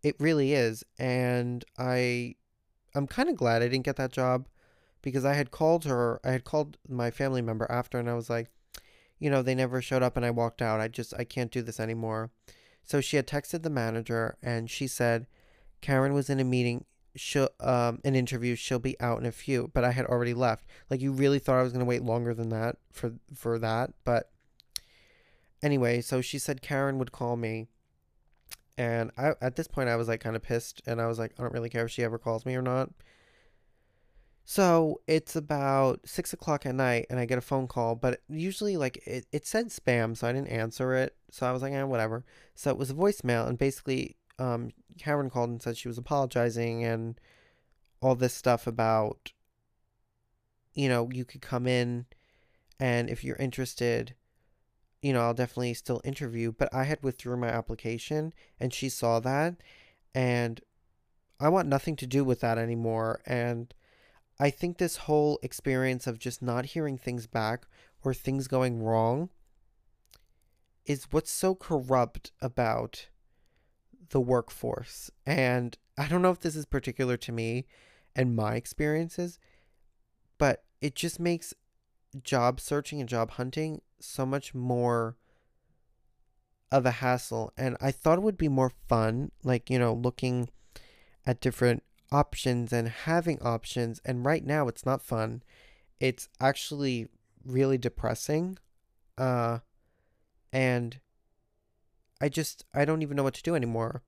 it 0.04 0.16
really 0.20 0.54
is. 0.54 0.84
And 0.98 1.66
I 1.78 2.36
I'm 2.96 3.08
kind 3.08 3.30
of 3.30 3.36
glad 3.36 3.62
I 3.62 3.68
didn't 3.68 3.86
get 3.86 3.98
that 3.98 4.12
job 4.12 4.48
because 5.02 5.26
I 5.26 5.34
had 5.34 5.52
called 5.52 5.86
her, 5.86 6.20
I 6.24 6.32
had 6.32 6.44
called 6.44 6.78
my 6.88 7.12
family 7.12 7.42
member 7.42 7.70
after 7.70 8.00
and 8.00 8.10
I 8.10 8.14
was 8.16 8.30
like, 8.30 8.50
you 9.20 9.30
know, 9.30 9.42
they 9.42 9.56
never 9.56 9.82
showed 9.82 10.04
up 10.04 10.18
and 10.18 10.26
I 10.26 10.32
walked 10.32 10.62
out. 10.62 10.80
I 10.80 10.88
just 10.88 11.14
I 11.18 11.24
can't 11.24 11.52
do 11.52 11.62
this 11.62 11.80
anymore. 11.80 12.32
So 12.84 13.02
she 13.02 13.18
had 13.18 13.28
texted 13.28 13.64
the 13.64 13.70
manager 13.70 14.38
and 14.42 14.70
she 14.70 14.88
said, 14.88 15.28
Karen 15.82 16.14
was 16.14 16.30
in 16.30 16.40
a 16.40 16.44
meeting, 16.44 16.86
she'll 17.16 17.50
um 17.60 18.00
an 18.04 18.16
interview, 18.16 18.56
she'll 18.56 18.80
be 18.80 19.00
out 19.00 19.20
in 19.20 19.26
a 19.26 19.32
few, 19.32 19.72
but 19.74 19.84
I 19.84 19.92
had 19.92 20.06
already 20.06 20.34
left. 20.34 20.66
Like 20.90 21.02
you 21.02 21.12
really 21.12 21.40
thought 21.40 21.60
I 21.60 21.64
was 21.64 21.74
gonna 21.74 21.86
wait 21.86 22.04
longer 22.04 22.34
than 22.34 22.50
that 22.50 22.78
for 22.92 23.14
for 23.34 23.60
that, 23.60 23.92
but 24.04 24.32
anyway, 25.62 26.02
so 26.02 26.22
she 26.22 26.40
said 26.40 26.62
Karen 26.62 26.98
would 27.00 27.12
call 27.12 27.36
me. 27.36 27.68
And 28.78 29.12
I 29.18 29.34
at 29.42 29.56
this 29.56 29.68
point 29.68 29.90
I 29.90 29.96
was 29.96 30.08
like 30.08 30.22
kind 30.22 30.36
of 30.36 30.44
pissed 30.44 30.82
and 30.86 31.02
I 31.02 31.08
was 31.08 31.18
like, 31.18 31.34
I 31.38 31.42
don't 31.42 31.54
really 31.54 31.70
care 31.70 31.86
if 31.86 31.92
she 31.92 32.04
ever 32.04 32.20
calls 32.20 32.46
me 32.46 32.56
or 32.56 32.62
not. 32.62 32.92
So 34.50 35.02
it's 35.08 35.36
about 35.36 36.08
six 36.08 36.32
o'clock 36.32 36.66
at 36.66 36.74
night 36.74 37.08
and 37.10 37.20
I 37.20 37.26
get 37.26 37.38
a 37.38 37.42
phone 37.42 37.68
call, 37.68 37.96
but 37.96 38.22
usually 38.30 38.78
like 38.78 38.98
it, 39.06 39.26
it 39.34 39.46
said 39.46 39.68
spam, 39.68 40.16
so 40.16 40.26
I 40.26 40.32
didn't 40.32 40.48
answer 40.48 40.94
it. 40.94 41.18
So 41.32 41.46
I 41.46 41.52
was 41.52 41.62
like, 41.62 41.74
eh, 41.74 41.84
whatever. 41.84 42.24
So 42.56 42.70
it 42.72 42.78
was 42.78 42.90
a 42.90 42.94
voicemail 42.94 43.46
and 43.46 43.58
basically 43.58 44.16
um, 44.40 44.72
Karen 44.98 45.30
called 45.30 45.50
and 45.50 45.62
said 45.62 45.78
she 45.78 45.88
was 45.88 45.98
apologizing 45.98 46.84
and 46.84 47.20
all 48.02 48.16
this 48.16 48.34
stuff 48.34 48.68
about, 48.68 49.32
you 50.74 50.90
know, 50.90 51.10
you 51.12 51.26
could 51.26 51.42
come 51.42 51.68
in 51.68 52.06
and 52.80 53.10
if 53.10 53.24
you're 53.24 53.38
interested, 53.38 54.16
you 55.02 55.14
know, 55.14 55.22
I'll 55.22 55.34
definitely 55.34 55.74
still 55.74 56.02
interview. 56.04 56.52
But 56.52 56.74
I 56.74 56.84
had 56.84 57.02
withdrew 57.02 57.38
my 57.38 57.50
application 57.50 58.34
and 58.60 58.74
she 58.74 58.90
saw 58.90 59.20
that. 59.20 59.56
And 60.14 60.62
I 61.40 61.50
want 61.50 61.68
nothing 61.68 61.96
to 61.98 62.08
do 62.08 62.24
with 62.24 62.42
that 62.42 62.58
anymore. 62.58 63.22
And 63.26 63.74
I 64.40 64.50
think 64.50 64.78
this 64.78 64.98
whole 64.98 65.40
experience 65.42 66.08
of 66.08 66.20
just 66.20 66.42
not 66.42 66.68
hearing 66.68 66.98
things 66.98 67.28
back 67.28 67.66
or 68.04 68.14
things 68.14 68.48
going 68.48 68.82
wrong 68.82 69.30
is 70.86 71.08
what's 71.12 71.32
so 71.32 71.54
corrupt 71.54 72.32
about 72.42 73.08
the 74.10 74.22
workforce. 74.22 75.12
And 75.26 75.78
I 75.98 76.08
don't 76.08 76.22
know 76.22 76.32
if 76.32 76.40
this 76.40 76.56
is 76.56 76.66
particular 76.66 77.18
to 77.18 77.32
me 77.32 77.66
and 78.16 78.36
my 78.36 78.56
experiences, 78.56 79.40
but 80.38 80.64
it 80.82 80.96
just 80.96 81.20
makes 81.20 81.54
job 82.24 82.60
searching 82.60 83.00
and 83.00 83.10
job 83.10 83.32
hunting 83.32 83.82
so 84.00 84.26
much 84.26 84.54
more 84.54 85.18
of 86.72 86.86
a 86.86 86.92
hassle. 86.92 87.54
And 87.58 87.78
I 87.82 87.92
thought 87.92 88.18
it 88.18 88.24
would 88.24 88.38
be 88.38 88.50
more 88.50 88.72
fun, 88.88 89.32
like, 89.44 89.70
you 89.70 89.80
know, 89.80 89.94
looking 89.94 90.50
at 91.26 91.42
different 91.42 91.84
options 92.12 92.72
and 92.72 92.90
having 92.90 93.42
options. 93.42 94.02
And 94.06 94.26
right 94.26 94.46
now, 94.46 94.68
it's 94.68 94.86
not 94.86 95.02
fun. 95.02 95.44
It's 96.00 96.30
actually 96.40 97.08
really 97.46 97.78
depressing. 97.78 98.58
Uh, 99.18 99.60
and 100.52 101.00
I 102.20 102.30
just, 102.30 102.66
I 102.74 102.86
don't 102.86 103.02
even 103.02 103.16
know 103.16 103.24
what 103.24 103.36
to 103.36 103.44
do 103.44 103.56
anymore. 103.56 104.04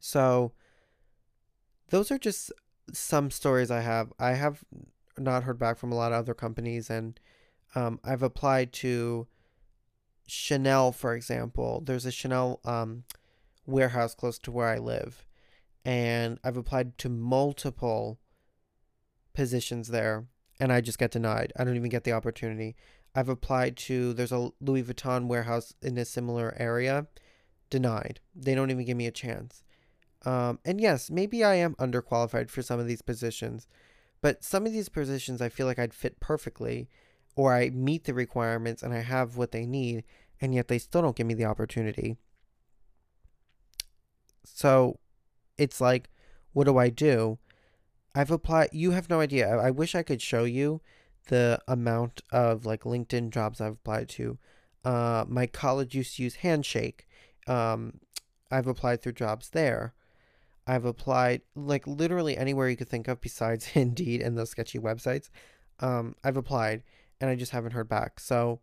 So, 0.00 0.52
those 1.90 2.10
are 2.10 2.18
just 2.18 2.50
some 2.92 3.30
stories 3.30 3.70
I 3.70 3.80
have. 3.80 4.12
I 4.18 4.32
have 4.32 4.64
not 5.18 5.44
heard 5.44 5.58
back 5.58 5.78
from 5.78 5.92
a 5.92 5.94
lot 5.94 6.12
of 6.12 6.18
other 6.18 6.34
companies, 6.34 6.90
and 6.90 7.18
um, 7.74 8.00
I've 8.02 8.22
applied 8.22 8.72
to 8.74 9.28
Chanel, 10.26 10.92
for 10.92 11.14
example. 11.14 11.82
There's 11.84 12.06
a 12.06 12.10
Chanel 12.10 12.60
um, 12.64 13.04
warehouse 13.66 14.14
close 14.14 14.38
to 14.40 14.50
where 14.50 14.68
I 14.68 14.78
live, 14.78 15.24
and 15.84 16.38
I've 16.42 16.56
applied 16.56 16.98
to 16.98 17.08
multiple 17.08 18.18
positions 19.34 19.88
there, 19.88 20.26
and 20.58 20.72
I 20.72 20.80
just 20.80 20.98
get 20.98 21.10
denied. 21.10 21.52
I 21.56 21.64
don't 21.64 21.76
even 21.76 21.90
get 21.90 22.04
the 22.04 22.12
opportunity. 22.12 22.76
I've 23.14 23.28
applied 23.28 23.76
to 23.78 24.12
there's 24.12 24.32
a 24.32 24.50
Louis 24.60 24.82
Vuitton 24.82 25.26
warehouse 25.26 25.74
in 25.82 25.98
a 25.98 26.04
similar 26.04 26.54
area, 26.58 27.06
denied. 27.68 28.20
They 28.34 28.54
don't 28.54 28.70
even 28.70 28.84
give 28.86 28.96
me 28.96 29.06
a 29.06 29.12
chance. 29.12 29.62
Um, 30.24 30.60
and 30.64 30.80
yes, 30.80 31.10
maybe 31.10 31.44
I 31.44 31.54
am 31.56 31.74
underqualified 31.74 32.48
for 32.48 32.62
some 32.62 32.78
of 32.78 32.86
these 32.86 33.02
positions, 33.02 33.66
but 34.20 34.44
some 34.44 34.66
of 34.66 34.72
these 34.72 34.88
positions 34.88 35.42
I 35.42 35.48
feel 35.48 35.66
like 35.66 35.78
I'd 35.78 35.94
fit 35.94 36.20
perfectly, 36.20 36.88
or 37.34 37.54
I 37.54 37.70
meet 37.70 38.04
the 38.04 38.14
requirements 38.14 38.82
and 38.82 38.94
I 38.94 39.00
have 39.00 39.36
what 39.36 39.52
they 39.52 39.66
need, 39.66 40.04
and 40.40 40.54
yet 40.54 40.68
they 40.68 40.78
still 40.78 41.02
don't 41.02 41.16
give 41.16 41.26
me 41.26 41.34
the 41.34 41.44
opportunity. 41.44 42.16
So 44.44 44.98
it's 45.58 45.80
like, 45.80 46.08
what 46.52 46.64
do 46.64 46.78
I 46.78 46.88
do? 46.88 47.38
I've 48.14 48.30
applied, 48.30 48.70
you 48.72 48.90
have 48.90 49.08
no 49.08 49.20
idea. 49.20 49.48
I, 49.48 49.70
wish 49.70 49.94
I 49.94 50.02
could 50.02 50.20
show 50.20 50.44
you 50.44 50.82
the 51.26 51.60
amount 51.68 52.22
of 52.30 52.66
like 52.66 52.82
LinkedIn 52.82 53.30
jobs 53.30 53.60
I've 53.60 53.72
applied 53.72 54.08
to. 54.10 54.38
Uh, 54.84 55.24
my 55.28 55.46
college 55.46 55.94
used 55.94 56.16
to 56.16 56.22
use 56.22 56.36
Handshake. 56.36 57.06
Um, 57.46 58.00
I've 58.50 58.66
applied 58.66 59.02
through 59.02 59.12
jobs 59.12 59.50
there. 59.50 59.94
I've 60.66 60.84
applied 60.84 61.42
like 61.54 61.86
literally 61.86 62.36
anywhere 62.36 62.68
you 62.68 62.76
could 62.76 62.88
think 62.88 63.08
of 63.08 63.20
besides 63.20 63.70
Indeed 63.74 64.20
and 64.20 64.36
those 64.36 64.50
sketchy 64.50 64.78
websites. 64.78 65.28
Um, 65.80 66.14
I've 66.22 66.36
applied 66.36 66.82
and 67.20 67.30
I 67.30 67.36
just 67.36 67.52
haven't 67.52 67.72
heard 67.72 67.88
back. 67.88 68.20
So 68.20 68.60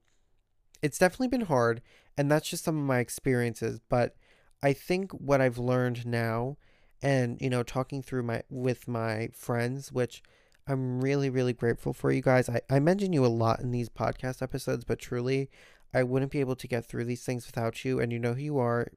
it's 0.82 0.98
definitely 0.98 1.30
been 1.30 1.42
hard, 1.42 1.82
and 2.18 2.30
that's 2.30 2.50
just 2.50 2.64
some 2.64 2.78
of 2.78 2.84
my 2.84 3.00
experiences. 3.00 3.80
But 3.90 4.16
I 4.62 4.74
think 4.74 5.12
what 5.14 5.42
I've 5.42 5.58
learned 5.58 6.06
now, 6.06 6.58
and 7.02 7.42
you 7.42 7.50
know, 7.50 7.64
talking 7.64 8.02
through 8.02 8.24
my 8.24 8.44
with 8.50 8.88
my 8.88 9.30
friends, 9.34 9.92
which 9.92 10.22
I'm 10.70 11.02
really, 11.02 11.32
really 11.32 11.54
grateful 11.54 11.94
for 11.94 12.12
you 12.12 12.22
guys. 12.22 12.48
I, 12.48 12.62
I 12.70 12.80
mention 12.80 13.12
you 13.12 13.26
a 13.26 13.28
lot 13.28 13.60
in 13.60 13.72
these 13.72 13.90
podcast 13.90 14.44
episodes, 14.44 14.86
but 14.86 15.00
truly, 15.00 15.50
I 15.96 16.04
wouldn't 16.04 16.32
be 16.32 16.42
able 16.42 16.56
to 16.58 16.68
get 16.68 16.86
through 16.86 17.06
these 17.06 17.24
things 17.24 17.48
without 17.48 17.84
you, 17.84 18.00
and 18.00 18.14
you 18.14 18.20
know 18.20 18.34
who 18.34 18.42
you 18.42 18.60
are. 18.60 18.88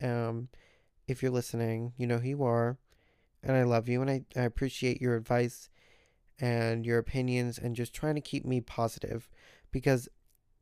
Um, 0.00 0.48
if 1.08 1.20
you're 1.20 1.32
listening, 1.32 1.92
you 1.96 2.06
know 2.06 2.18
who 2.18 2.28
you 2.28 2.44
are, 2.44 2.78
and 3.42 3.56
I 3.56 3.64
love 3.64 3.88
you, 3.88 4.00
and 4.00 4.08
I, 4.08 4.22
I 4.36 4.42
appreciate 4.42 5.02
your 5.02 5.16
advice 5.16 5.68
and 6.40 6.86
your 6.86 6.98
opinions, 6.98 7.58
and 7.58 7.74
just 7.74 7.92
trying 7.92 8.14
to 8.14 8.20
keep 8.20 8.44
me 8.44 8.60
positive, 8.60 9.28
because 9.72 10.08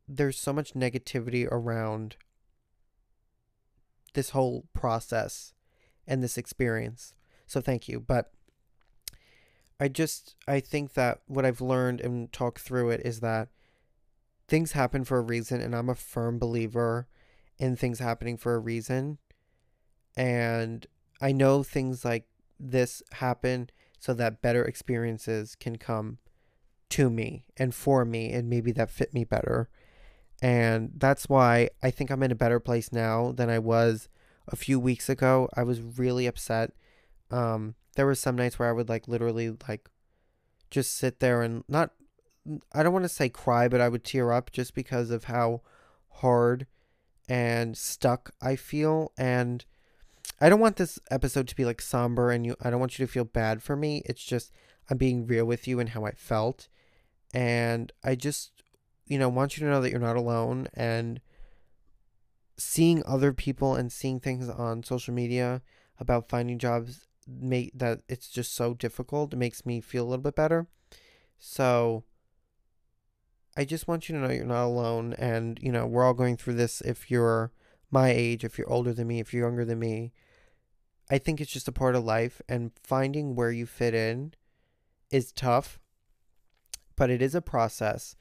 there's 0.07 0.39
so 0.39 0.53
much 0.53 0.73
negativity 0.73 1.47
around 1.51 2.15
this 4.15 4.31
whole 4.31 4.65
process 4.73 5.53
and 6.07 6.23
this 6.23 6.35
experience. 6.35 7.13
So 7.45 7.61
thank 7.61 7.87
you. 7.87 7.99
But 7.99 8.31
I 9.79 9.87
just 9.87 10.35
I 10.47 10.59
think 10.59 10.93
that 10.93 11.21
what 11.27 11.45
I've 11.45 11.61
learned 11.61 12.01
and 12.01 12.31
talked 12.31 12.59
through 12.59 12.89
it 12.89 13.01
is 13.05 13.19
that 13.19 13.49
things 14.47 14.71
happen 14.71 15.03
for 15.03 15.17
a 15.17 15.21
reason 15.21 15.61
and 15.61 15.75
I'm 15.75 15.89
a 15.89 15.95
firm 15.95 16.39
believer 16.39 17.07
in 17.59 17.75
things 17.75 17.99
happening 17.99 18.37
for 18.37 18.55
a 18.55 18.59
reason. 18.59 19.17
And 20.15 20.85
I 21.21 21.31
know 21.31 21.63
things 21.63 22.05
like 22.05 22.25
this 22.59 23.03
happen 23.13 23.69
so 23.99 24.13
that 24.13 24.41
better 24.41 24.63
experiences 24.63 25.55
can 25.55 25.77
come 25.77 26.17
to 26.89 27.09
me 27.09 27.43
and 27.57 27.73
for 27.73 28.05
me 28.05 28.31
and 28.31 28.49
maybe 28.49 28.71
that 28.71 28.89
fit 28.89 29.13
me 29.13 29.23
better. 29.23 29.69
And 30.41 30.91
that's 30.95 31.27
why 31.27 31.69
I 31.81 31.91
think 31.91 32.09
I'm 32.09 32.23
in 32.23 32.31
a 32.31 32.35
better 32.35 32.59
place 32.59 32.91
now 32.91 33.31
than 33.31 33.49
I 33.49 33.59
was 33.59 34.07
a 34.47 34.55
few 34.55 34.79
weeks 34.79 35.09
ago. 35.09 35.49
I 35.55 35.63
was 35.63 35.81
really 35.81 36.27
upset. 36.27 36.73
Um, 37.31 37.75
there 37.97 38.05
were 38.05 38.15
some 38.15 38.35
nights 38.35 38.59
where 38.59 38.69
I 38.69 38.73
would 38.73 38.89
like 38.89 39.07
literally 39.07 39.57
like 39.67 39.89
just 40.69 40.95
sit 40.95 41.19
there 41.19 41.41
and 41.41 41.63
not 41.67 41.91
I 42.71 42.83
don't 42.83 42.93
want 42.93 43.03
to 43.05 43.09
say 43.09 43.27
cry, 43.27 43.67
but 43.67 43.81
I 43.81 43.89
would 43.89 44.03
tear 44.03 44.31
up 44.31 44.51
just 44.51 44.75
because 44.75 45.09
of 45.09 45.25
how 45.25 45.61
hard 46.09 46.67
and 47.27 47.75
stuck 47.75 48.31
I 48.39 48.55
feel 48.55 49.11
and 49.17 49.65
I 50.39 50.47
don't 50.47 50.59
want 50.59 50.75
this 50.75 50.99
episode 51.09 51.47
to 51.47 51.55
be 51.55 51.65
like 51.65 51.81
somber 51.81 52.29
and 52.29 52.45
you 52.45 52.55
I 52.61 52.69
don't 52.69 52.79
want 52.79 52.99
you 52.99 53.05
to 53.05 53.11
feel 53.11 53.25
bad 53.25 53.63
for 53.63 53.75
me. 53.75 54.03
It's 54.05 54.23
just 54.23 54.51
I'm 54.91 54.97
being 54.97 55.25
real 55.25 55.45
with 55.45 55.67
you 55.67 55.79
and 55.79 55.89
how 55.89 56.05
I 56.05 56.11
felt. 56.11 56.67
And 57.33 57.91
I 58.03 58.13
just 58.13 58.51
you 59.07 59.17
know, 59.17 59.29
want 59.29 59.57
you 59.57 59.65
to 59.65 59.71
know 59.71 59.81
that 59.81 59.89
you're 59.89 59.99
not 59.99 60.17
alone 60.17 60.67
and 60.75 61.19
seeing 62.57 63.01
other 63.07 63.33
people 63.33 63.73
and 63.73 63.91
seeing 63.91 64.19
things 64.19 64.49
on 64.49 64.83
social 64.83 65.15
media 65.15 65.63
about 65.99 66.29
finding 66.29 66.59
jobs 66.59 67.07
make 67.27 67.71
that 67.75 68.01
it's 68.07 68.29
just 68.29 68.55
so 68.55 68.73
difficult 68.73 69.33
it 69.33 69.37
makes 69.37 69.65
me 69.65 69.81
feel 69.81 70.03
a 70.03 70.09
little 70.09 70.23
bit 70.23 70.35
better. 70.35 70.67
So 71.37 72.03
I 73.55 73.65
just 73.65 73.87
want 73.87 74.07
you 74.07 74.15
to 74.15 74.21
know 74.21 74.33
you're 74.33 74.45
not 74.45 74.65
alone 74.65 75.13
and 75.17 75.59
you 75.61 75.71
know, 75.71 75.85
we're 75.85 76.03
all 76.03 76.13
going 76.13 76.37
through 76.37 76.55
this 76.55 76.81
if 76.81 77.11
you're 77.11 77.51
my 77.89 78.09
age, 78.09 78.43
if 78.43 78.57
you're 78.57 78.71
older 78.71 78.93
than 78.93 79.07
me, 79.07 79.19
if 79.19 79.33
you're 79.33 79.45
younger 79.45 79.65
than 79.65 79.79
me. 79.79 80.13
I 81.09 81.17
think 81.17 81.39
it's 81.39 81.51
just 81.51 81.69
a 81.69 81.71
part 81.71 81.95
of 81.95 82.03
life 82.03 82.41
and 82.49 82.71
finding 82.83 83.35
where 83.35 83.51
you 83.51 83.65
fit 83.65 83.93
in 83.93 84.33
is 85.09 85.31
tough, 85.31 85.79
but 86.97 87.09
it 87.09 87.21
is 87.21 87.33
a 87.33 87.41
process 87.41 88.15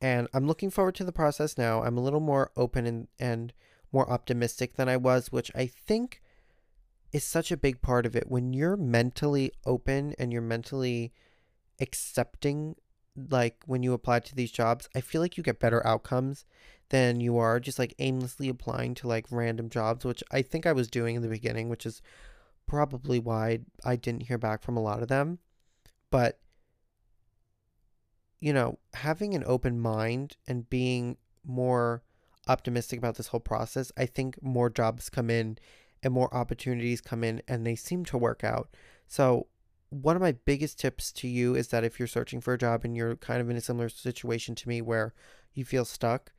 and 0.00 0.28
I'm 0.32 0.46
looking 0.46 0.70
forward 0.70 0.94
to 0.96 1.04
the 1.04 1.12
process 1.12 1.58
now. 1.58 1.82
I'm 1.82 1.98
a 1.98 2.02
little 2.02 2.20
more 2.20 2.52
open 2.56 2.86
and, 2.86 3.08
and 3.18 3.52
more 3.92 4.08
optimistic 4.10 4.74
than 4.74 4.88
I 4.88 4.96
was, 4.96 5.32
which 5.32 5.50
I 5.54 5.66
think 5.66 6.22
is 7.12 7.24
such 7.24 7.50
a 7.50 7.56
big 7.56 7.80
part 7.80 8.06
of 8.06 8.14
it. 8.14 8.28
When 8.28 8.52
you're 8.52 8.76
mentally 8.76 9.52
open 9.64 10.14
and 10.18 10.32
you're 10.32 10.42
mentally 10.42 11.12
accepting, 11.80 12.76
like 13.30 13.62
when 13.66 13.82
you 13.82 13.92
apply 13.92 14.20
to 14.20 14.34
these 14.34 14.50
jobs, 14.50 14.88
I 14.94 15.00
feel 15.00 15.20
like 15.20 15.36
you 15.36 15.42
get 15.42 15.60
better 15.60 15.86
outcomes 15.86 16.44
than 16.90 17.20
you 17.20 17.38
are 17.38 17.60
just 17.60 17.78
like 17.78 17.94
aimlessly 17.98 18.48
applying 18.48 18.94
to 18.94 19.08
like 19.08 19.26
random 19.30 19.68
jobs, 19.68 20.04
which 20.04 20.22
I 20.30 20.42
think 20.42 20.66
I 20.66 20.72
was 20.72 20.88
doing 20.88 21.16
in 21.16 21.22
the 21.22 21.28
beginning, 21.28 21.68
which 21.68 21.86
is 21.86 22.02
probably 22.66 23.18
why 23.18 23.60
I 23.84 23.96
didn't 23.96 24.24
hear 24.24 24.38
back 24.38 24.62
from 24.62 24.76
a 24.76 24.82
lot 24.82 25.02
of 25.02 25.08
them. 25.08 25.38
But 26.10 26.38
you 28.40 28.52
know, 28.52 28.78
having 28.94 29.34
an 29.34 29.42
open 29.46 29.80
mind 29.80 30.36
and 30.46 30.70
being 30.70 31.16
more 31.44 32.02
optimistic 32.46 32.98
about 32.98 33.16
this 33.16 33.28
whole 33.28 33.40
process, 33.40 33.90
I 33.96 34.06
think 34.06 34.40
more 34.42 34.70
jobs 34.70 35.10
come 35.10 35.28
in 35.28 35.58
and 36.02 36.12
more 36.12 36.32
opportunities 36.34 37.00
come 37.00 37.24
in 37.24 37.42
and 37.48 37.66
they 37.66 37.74
seem 37.74 38.04
to 38.06 38.18
work 38.18 38.44
out. 38.44 38.68
So, 39.06 39.46
one 39.90 40.16
of 40.16 40.22
my 40.22 40.32
biggest 40.32 40.78
tips 40.78 41.10
to 41.12 41.26
you 41.28 41.54
is 41.54 41.68
that 41.68 41.82
if 41.82 41.98
you're 41.98 42.06
searching 42.06 42.42
for 42.42 42.52
a 42.52 42.58
job 42.58 42.84
and 42.84 42.94
you're 42.94 43.16
kind 43.16 43.40
of 43.40 43.48
in 43.48 43.56
a 43.56 43.60
similar 43.60 43.88
situation 43.88 44.54
to 44.56 44.68
me 44.68 44.82
where 44.82 45.14
you 45.54 45.64
feel 45.64 45.86
stuck, 45.86 46.32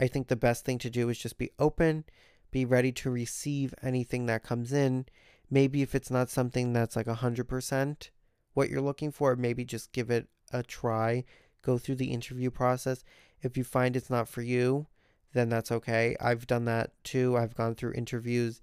I 0.00 0.06
think 0.06 0.28
the 0.28 0.36
best 0.36 0.64
thing 0.64 0.78
to 0.78 0.90
do 0.90 1.08
is 1.10 1.18
just 1.18 1.36
be 1.36 1.50
open, 1.58 2.04
be 2.50 2.64
ready 2.64 2.92
to 2.92 3.10
receive 3.10 3.74
anything 3.82 4.26
that 4.26 4.42
comes 4.42 4.72
in. 4.72 5.04
Maybe 5.50 5.82
if 5.82 5.94
it's 5.94 6.10
not 6.10 6.30
something 6.30 6.72
that's 6.72 6.96
like 6.96 7.06
100%, 7.06 8.10
what 8.54 8.70
you're 8.70 8.80
looking 8.80 9.10
for, 9.10 9.36
maybe 9.36 9.64
just 9.64 9.92
give 9.92 10.10
it 10.10 10.28
a 10.52 10.62
try. 10.62 11.24
Go 11.60 11.76
through 11.76 11.96
the 11.96 12.12
interview 12.12 12.50
process. 12.50 13.04
If 13.42 13.58
you 13.58 13.64
find 13.64 13.94
it's 13.94 14.08
not 14.08 14.28
for 14.28 14.40
you, 14.40 14.86
then 15.34 15.50
that's 15.50 15.70
okay. 15.70 16.16
I've 16.20 16.46
done 16.46 16.64
that 16.64 16.92
too. 17.04 17.36
I've 17.36 17.54
gone 17.54 17.74
through 17.74 17.92
interviews 17.92 18.62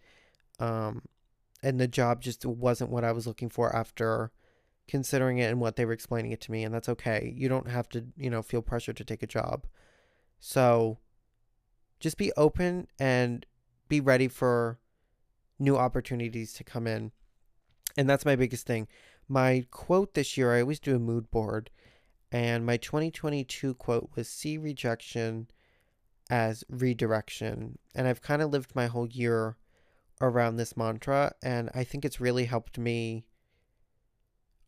um, 0.59 1.03
and 1.61 1.79
the 1.79 1.87
job 1.87 2.21
just 2.21 2.45
wasn't 2.45 2.89
what 2.89 3.03
I 3.03 3.11
was 3.11 3.27
looking 3.27 3.49
for 3.49 3.75
after 3.75 4.31
considering 4.87 5.37
it 5.37 5.49
and 5.49 5.61
what 5.61 5.75
they 5.75 5.85
were 5.85 5.93
explaining 5.93 6.31
it 6.31 6.41
to 6.41 6.51
me 6.51 6.63
and 6.63 6.73
that's 6.73 6.89
okay. 6.89 7.33
You 7.35 7.47
don't 7.47 7.69
have 7.69 7.87
to, 7.89 8.05
you 8.17 8.29
know, 8.29 8.41
feel 8.41 8.61
pressure 8.61 8.93
to 8.93 9.03
take 9.03 9.23
a 9.23 9.27
job. 9.27 9.65
So 10.39 10.99
just 11.99 12.17
be 12.17 12.33
open 12.35 12.87
and 12.99 13.45
be 13.87 14.01
ready 14.01 14.27
for 14.27 14.79
new 15.57 15.77
opportunities 15.77 16.53
to 16.53 16.63
come 16.63 16.85
in. 16.85 17.11
And 17.95 18.09
that's 18.09 18.25
my 18.25 18.35
biggest 18.35 18.67
thing. 18.67 18.87
My 19.29 19.65
quote 19.71 20.13
this 20.13 20.35
year, 20.35 20.53
I 20.53 20.61
always 20.61 20.79
do 20.79 20.95
a 20.95 20.99
mood 20.99 21.31
board, 21.31 21.69
and 22.31 22.65
my 22.65 22.77
2022 22.77 23.75
quote 23.75 24.09
was 24.15 24.27
see 24.27 24.57
rejection 24.57 25.47
as 26.29 26.63
redirection. 26.67 27.77
And 27.95 28.07
I've 28.07 28.21
kind 28.21 28.41
of 28.41 28.51
lived 28.51 28.75
my 28.75 28.87
whole 28.87 29.07
year 29.07 29.57
around 30.23 30.55
this 30.55 30.77
mantra, 30.77 31.33
and 31.43 31.69
I 31.75 31.83
think 31.83 32.05
it's 32.05 32.21
really 32.21 32.45
helped 32.45 32.77
me 32.77 33.25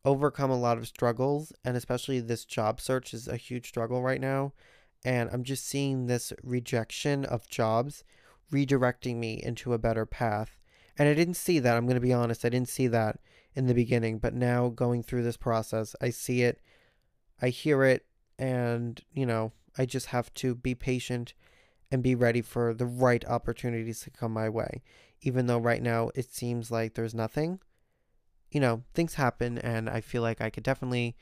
overcome 0.03 0.51
a 0.51 0.59
lot 0.59 0.77
of 0.77 0.87
struggles, 0.87 1.53
and 1.63 1.75
especially 1.75 2.19
this 2.19 2.45
job 2.45 2.79
search 2.79 3.13
is 3.13 3.27
a 3.27 3.37
huge 3.37 3.69
struggle 3.69 4.03
right 4.03 4.21
now. 4.21 4.53
And 5.03 5.29
I'm 5.31 5.43
just 5.43 5.65
seeing 5.65 6.05
this 6.05 6.33
rejection 6.43 7.25
of 7.25 7.49
jobs 7.49 8.03
redirecting 8.51 9.15
me 9.15 9.41
into 9.41 9.73
a 9.73 9.79
better 9.79 10.05
path. 10.05 10.59
And 10.97 11.07
I 11.07 11.13
didn't 11.13 11.35
see 11.35 11.59
that, 11.59 11.77
I'm 11.77 11.85
going 11.85 11.95
to 11.95 12.01
be 12.01 12.13
honest, 12.13 12.45
I 12.45 12.49
didn't 12.49 12.69
see 12.69 12.87
that 12.87 13.19
in 13.55 13.67
the 13.67 13.73
beginning, 13.73 14.19
but 14.19 14.33
now 14.33 14.69
going 14.69 15.03
through 15.03 15.23
this 15.23 15.37
process, 15.37 15.95
I 16.01 16.09
see 16.09 16.41
it, 16.41 16.59
I 17.41 17.49
hear 17.49 17.83
it, 17.83 18.05
and, 18.37 19.01
you 19.13 19.25
know, 19.25 19.53
I 19.77 19.85
just 19.85 20.07
have 20.07 20.33
to 20.35 20.53
be 20.53 20.75
patient 20.75 21.33
and 21.91 22.03
be 22.03 22.15
ready 22.15 22.41
for 22.41 22.73
the 22.73 22.85
right 22.85 23.23
opportunities 23.25 24.01
to 24.01 24.09
come 24.09 24.33
my 24.33 24.49
way. 24.49 24.81
Even 25.25 25.47
though 25.47 25.57
right 25.57 25.81
now 25.81 26.11
it 26.15 26.31
seems 26.31 26.71
like 26.71 26.93
there's 26.93 27.15
nothing, 27.15 27.59
you 28.51 28.59
know, 28.61 28.83
things 28.93 29.15
happen, 29.15 29.57
and 29.57 29.89
I 29.89 29.99
feel 29.99 30.21
like 30.21 30.39
I 30.39 30.49
could 30.49 30.63
definitely, 30.63 31.17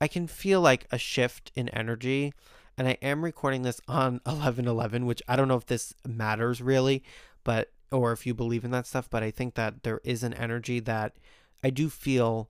I 0.00 0.06
can 0.06 0.26
feel 0.28 0.60
like 0.60 0.86
a 0.92 0.98
shift 0.98 1.50
in 1.56 1.68
energy. 1.70 2.32
And 2.78 2.86
I 2.86 2.98
am 3.02 3.24
recording 3.24 3.62
this 3.62 3.80
on 3.88 4.20
11 4.26 4.68
11, 4.68 5.06
which 5.06 5.22
I 5.26 5.36
don't 5.36 5.48
know 5.48 5.56
if 5.56 5.66
this 5.66 5.94
matters 6.06 6.60
really, 6.62 7.02
but 7.44 7.72
or 7.90 8.12
if 8.12 8.26
you 8.26 8.34
believe 8.34 8.64
in 8.64 8.70
that 8.72 8.86
stuff, 8.86 9.08
but 9.10 9.22
I 9.22 9.30
think 9.30 9.54
that 9.54 9.82
there 9.82 10.00
is 10.04 10.22
an 10.22 10.34
energy 10.34 10.80
that 10.80 11.16
I 11.64 11.70
do 11.70 11.88
feel 11.88 12.48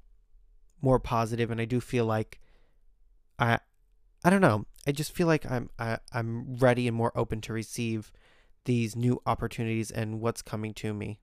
more 0.81 0.99
positive 0.99 1.51
and 1.51 1.61
I 1.61 1.65
do 1.65 1.81
feel 1.81 2.05
like 2.05 2.41
I 3.39 3.61
I 4.25 4.31
don't 4.31 4.41
know. 4.41 4.67
I 4.87 4.93
just 4.93 5.15
feel 5.15 5.27
like 5.27 5.51
I'm 5.51 5.71
I, 5.79 5.99
I'm 6.13 6.57
ready 6.57 6.89
and 6.89 6.97
more 6.97 7.13
open 7.17 7.41
to 7.43 7.53
receive 7.53 8.13
these 8.65 8.97
new 8.97 9.21
opportunities 9.27 9.91
and 9.91 10.21
what's 10.21 10.43
coming 10.43 10.75
to 10.75 10.95
me. 10.95 11.19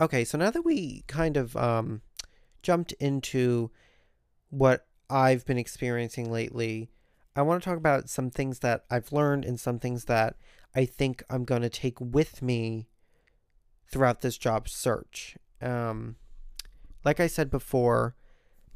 Okay, 0.00 0.24
so 0.24 0.38
now 0.38 0.50
that 0.50 0.64
we 0.64 1.04
kind 1.06 1.36
of 1.36 1.56
um, 1.56 2.02
jumped 2.62 2.92
into 2.94 3.70
what 4.50 4.86
I've 5.10 5.44
been 5.44 5.58
experiencing 5.58 6.30
lately, 6.30 6.90
I 7.34 7.42
want 7.42 7.62
to 7.62 7.68
talk 7.68 7.78
about 7.78 8.08
some 8.08 8.30
things 8.30 8.60
that 8.60 8.84
I've 8.90 9.12
learned 9.12 9.44
and 9.44 9.58
some 9.58 9.78
things 9.78 10.04
that 10.04 10.36
I 10.74 10.84
think 10.84 11.22
I'm 11.28 11.44
going 11.44 11.62
to 11.62 11.68
take 11.68 12.00
with 12.00 12.42
me 12.42 12.88
throughout 13.90 14.20
this 14.20 14.38
job 14.38 14.68
search. 14.68 15.36
Um, 15.60 16.16
like 17.04 17.20
I 17.20 17.26
said 17.26 17.50
before, 17.50 18.14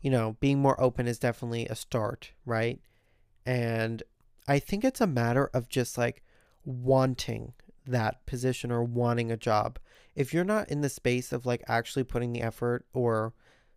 you 0.01 0.11
know, 0.11 0.37
being 0.41 0.59
more 0.59 0.81
open 0.81 1.07
is 1.07 1.19
definitely 1.19 1.67
a 1.67 1.75
start, 1.75 2.33
right? 2.45 2.81
And 3.47 4.03
I 4.49 4.59
think 4.59 4.85
it's 4.85 5.01
a 5.01 5.07
matter 5.07 5.51
of 5.55 5.69
just 5.69 5.97
like 5.97 6.23
wanting 6.65 7.53
that 7.87 8.25
position 8.27 8.71
or 8.71 8.83
wanting 8.83 9.31
a 9.31 9.37
job. 9.37 9.79
If 10.14 10.33
you're 10.33 10.45
not 10.45 10.68
in 10.68 10.81
the 10.81 10.88
space 10.88 11.33
of 11.33 11.47
like 11.47 11.62
actually 11.68 12.05
putting 12.05 12.33
the 12.33 12.42
effort 12.42 12.87
or 12.92 13.35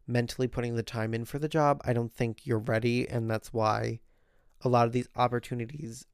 mentally 0.07 0.47
putting 0.47 0.75
the 0.75 0.83
time 0.83 1.13
in 1.13 1.25
for 1.25 1.39
the 1.39 1.47
job, 1.47 1.81
I 1.85 1.93
don't 1.93 2.13
think 2.13 2.45
you're 2.45 2.59
ready. 2.59 3.07
And 3.07 3.29
that's 3.29 3.53
why 3.53 3.99
a 4.61 4.69
lot 4.69 4.85
of 4.87 4.93
these 4.93 5.07
opportunities 5.15 6.05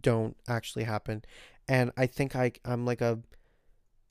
don't 0.00 0.36
actually 0.48 0.84
happen. 0.84 1.24
And 1.68 1.92
I 1.96 2.06
think 2.06 2.34
I, 2.34 2.52
I'm 2.64 2.84
like 2.84 3.00
a, 3.00 3.20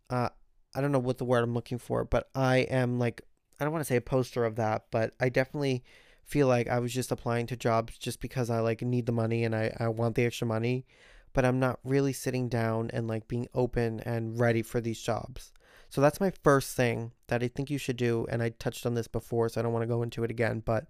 uh, 0.09 0.29
I 0.73 0.81
don't 0.81 0.91
know 0.91 0.99
what 0.99 1.17
the 1.17 1.25
word 1.25 1.43
I'm 1.43 1.53
looking 1.53 1.77
for, 1.77 2.05
but 2.05 2.29
I 2.33 2.57
am 2.57 2.99
like, 2.99 3.21
I 3.59 3.63
don't 3.63 3.73
want 3.73 3.81
to 3.83 3.87
say 3.87 3.97
a 3.97 4.01
poster 4.01 4.45
of 4.45 4.55
that, 4.55 4.85
but 4.91 5.13
I 5.19 5.29
definitely 5.29 5.83
feel 6.23 6.47
like 6.47 6.67
I 6.69 6.79
was 6.79 6.93
just 6.93 7.11
applying 7.11 7.47
to 7.47 7.57
jobs 7.57 7.97
just 7.97 8.21
because 8.21 8.49
I 8.49 8.59
like 8.59 8.81
need 8.81 9.07
the 9.07 9.11
money 9.11 9.43
and 9.43 9.55
I, 9.55 9.75
I 9.79 9.87
want 9.89 10.15
the 10.15 10.25
extra 10.25 10.47
money, 10.47 10.85
but 11.33 11.45
I'm 11.45 11.59
not 11.59 11.79
really 11.83 12.13
sitting 12.13 12.49
down 12.49 12.89
and 12.91 13.07
like 13.07 13.27
being 13.27 13.47
open 13.53 13.99
and 14.01 14.39
ready 14.39 14.61
for 14.61 14.81
these 14.81 15.01
jobs. 15.01 15.51
So 15.89 16.01
that's 16.01 16.19
my 16.19 16.31
first 16.43 16.75
thing 16.75 17.13
that 17.27 17.41
I 17.43 17.47
think 17.47 17.69
you 17.69 17.77
should 17.77 17.97
do. 17.97 18.27
And 18.29 18.43
I 18.43 18.49
touched 18.49 18.85
on 18.85 18.93
this 18.93 19.07
before, 19.07 19.49
so 19.49 19.59
I 19.59 19.63
don't 19.63 19.73
want 19.73 19.83
to 19.83 19.87
go 19.87 20.03
into 20.03 20.23
it 20.23 20.31
again, 20.31 20.61
but 20.63 20.85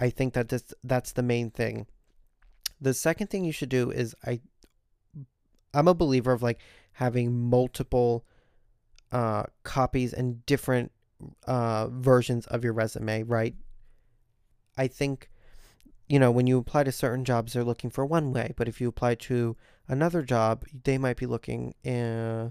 I 0.00 0.10
think 0.10 0.34
that 0.34 0.48
this 0.48 0.72
that's 0.82 1.12
the 1.12 1.22
main 1.22 1.50
thing. 1.50 1.86
The 2.80 2.94
second 2.94 3.28
thing 3.28 3.44
you 3.44 3.52
should 3.52 3.68
do 3.68 3.90
is 3.90 4.16
I 4.26 4.40
I'm 5.74 5.88
a 5.88 5.94
believer 5.94 6.32
of 6.32 6.42
like 6.42 6.60
having 6.94 7.48
multiple 7.48 8.26
uh, 9.12 9.44
copies 9.62 10.12
and 10.12 10.44
different 10.46 10.92
uh, 11.46 11.88
versions 11.88 12.46
of 12.46 12.64
your 12.64 12.72
resume, 12.72 13.22
right? 13.22 13.54
I 14.76 14.88
think, 14.88 15.30
you 16.08 16.18
know, 16.18 16.30
when 16.30 16.46
you 16.46 16.58
apply 16.58 16.84
to 16.84 16.92
certain 16.92 17.24
jobs, 17.24 17.52
they're 17.52 17.64
looking 17.64 17.90
for 17.90 18.04
one 18.04 18.32
way, 18.32 18.52
but 18.56 18.68
if 18.68 18.80
you 18.80 18.88
apply 18.88 19.14
to 19.16 19.56
another 19.88 20.22
job, 20.22 20.64
they 20.84 20.98
might 20.98 21.16
be 21.16 21.26
looking 21.26 21.74
uh, 21.86 22.50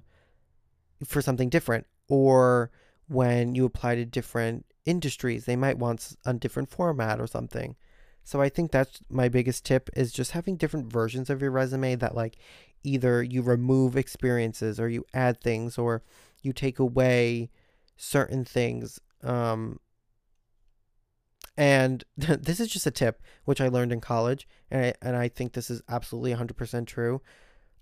for 1.05 1.21
something 1.21 1.49
different. 1.49 1.87
Or 2.07 2.71
when 3.07 3.55
you 3.55 3.65
apply 3.65 3.95
to 3.95 4.05
different 4.05 4.65
industries, 4.85 5.45
they 5.45 5.55
might 5.55 5.77
want 5.77 6.15
a 6.25 6.33
different 6.33 6.69
format 6.69 7.19
or 7.19 7.27
something. 7.27 7.75
So 8.23 8.41
I 8.41 8.49
think 8.49 8.71
that's 8.71 9.01
my 9.09 9.29
biggest 9.29 9.65
tip 9.65 9.89
is 9.95 10.11
just 10.11 10.31
having 10.31 10.55
different 10.55 10.91
versions 10.91 11.29
of 11.29 11.41
your 11.41 11.51
resume 11.51 11.95
that 11.95 12.15
like 12.15 12.37
either 12.83 13.21
you 13.23 13.41
remove 13.41 13.97
experiences 13.97 14.79
or 14.79 14.89
you 14.89 15.05
add 15.13 15.41
things 15.41 15.77
or 15.77 16.03
you 16.41 16.53
take 16.53 16.79
away 16.79 17.49
certain 17.97 18.43
things 18.43 18.99
um 19.23 19.79
and 21.57 22.03
this 22.17 22.59
is 22.59 22.69
just 22.69 22.87
a 22.87 22.91
tip 22.91 23.21
which 23.45 23.61
I 23.61 23.67
learned 23.67 23.91
in 23.91 24.01
college, 24.01 24.47
and 24.69 24.85
I, 24.85 24.93
and 25.01 25.15
I 25.15 25.27
think 25.27 25.53
this 25.53 25.69
is 25.69 25.81
absolutely 25.89 26.33
100% 26.33 26.87
true. 26.87 27.21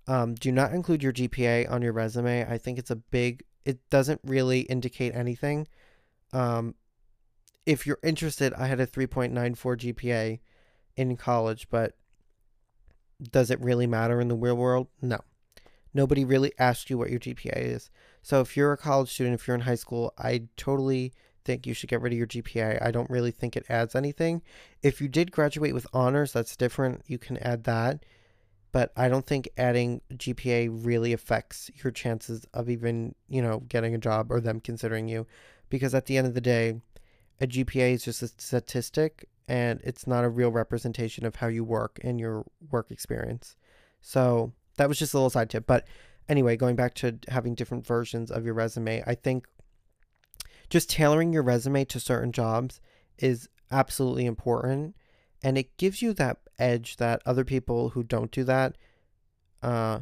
Um, 0.06 0.34
do 0.34 0.50
not 0.50 0.72
include 0.72 1.02
your 1.02 1.12
GPA 1.12 1.70
on 1.70 1.82
your 1.82 1.92
resume. 1.92 2.44
I 2.44 2.58
think 2.58 2.78
it's 2.78 2.90
a 2.90 2.96
big. 2.96 3.44
It 3.64 3.78
doesn't 3.90 4.20
really 4.24 4.60
indicate 4.60 5.14
anything. 5.14 5.68
Um, 6.32 6.74
if 7.66 7.86
you're 7.86 7.98
interested, 8.02 8.54
I 8.54 8.66
had 8.66 8.80
a 8.80 8.86
3.94 8.86 9.34
GPA 9.94 10.40
in 10.96 11.16
college, 11.16 11.68
but 11.70 11.94
does 13.22 13.50
it 13.50 13.60
really 13.60 13.86
matter 13.86 14.20
in 14.20 14.28
the 14.28 14.34
real 14.34 14.56
world? 14.56 14.88
No. 15.02 15.18
Nobody 15.92 16.24
really 16.24 16.52
asked 16.58 16.88
you 16.88 16.96
what 16.96 17.10
your 17.10 17.20
GPA 17.20 17.56
is. 17.56 17.90
So 18.22 18.40
if 18.40 18.56
you're 18.56 18.72
a 18.72 18.76
college 18.76 19.12
student, 19.12 19.34
if 19.34 19.46
you're 19.46 19.56
in 19.56 19.62
high 19.62 19.74
school, 19.74 20.12
I 20.18 20.44
totally 20.56 21.12
think 21.44 21.66
you 21.66 21.74
should 21.74 21.90
get 21.90 22.00
rid 22.00 22.12
of 22.12 22.18
your 22.18 22.26
GPA. 22.26 22.82
I 22.82 22.90
don't 22.90 23.10
really 23.10 23.30
think 23.30 23.56
it 23.56 23.66
adds 23.68 23.94
anything. 23.94 24.42
If 24.82 25.00
you 25.00 25.08
did 25.08 25.32
graduate 25.32 25.74
with 25.74 25.86
honors, 25.92 26.32
that's 26.32 26.56
different. 26.56 27.02
You 27.06 27.18
can 27.18 27.36
add 27.38 27.64
that. 27.64 28.04
But 28.72 28.92
I 28.96 29.08
don't 29.08 29.26
think 29.26 29.48
adding 29.56 30.00
GPA 30.14 30.84
really 30.84 31.12
affects 31.12 31.70
your 31.82 31.90
chances 31.90 32.46
of 32.54 32.70
even, 32.70 33.14
you 33.28 33.42
know, 33.42 33.60
getting 33.60 33.94
a 33.94 33.98
job 33.98 34.30
or 34.30 34.40
them 34.40 34.60
considering 34.60 35.08
you. 35.08 35.26
Because 35.68 35.94
at 35.94 36.06
the 36.06 36.16
end 36.16 36.26
of 36.26 36.34
the 36.34 36.40
day, 36.40 36.80
a 37.40 37.46
GPA 37.46 37.94
is 37.94 38.04
just 38.04 38.22
a 38.22 38.28
statistic 38.28 39.28
and 39.48 39.80
it's 39.82 40.06
not 40.06 40.24
a 40.24 40.28
real 40.28 40.52
representation 40.52 41.26
of 41.26 41.36
how 41.36 41.48
you 41.48 41.64
work 41.64 41.98
and 42.04 42.20
your 42.20 42.44
work 42.70 42.90
experience. 42.90 43.56
So 44.00 44.52
that 44.76 44.88
was 44.88 44.98
just 44.98 45.14
a 45.14 45.16
little 45.16 45.30
side 45.30 45.50
tip. 45.50 45.66
But 45.66 45.86
anyway, 46.28 46.56
going 46.56 46.76
back 46.76 46.94
to 46.94 47.18
having 47.28 47.54
different 47.54 47.84
versions 47.84 48.30
of 48.30 48.44
your 48.44 48.54
resume, 48.54 49.02
I 49.06 49.14
think 49.16 49.46
just 50.70 50.88
tailoring 50.88 51.32
your 51.32 51.42
resume 51.42 51.84
to 51.84 52.00
certain 52.00 52.32
jobs 52.32 52.80
is 53.18 53.48
absolutely 53.70 54.24
important 54.24 54.96
and 55.42 55.58
it 55.58 55.76
gives 55.76 56.00
you 56.00 56.12
that 56.12 56.38
edge 56.58 56.96
that 56.96 57.22
other 57.26 57.44
people 57.44 57.90
who 57.90 58.02
don't 58.02 58.30
do 58.30 58.44
that 58.44 58.76
uh 59.62 60.00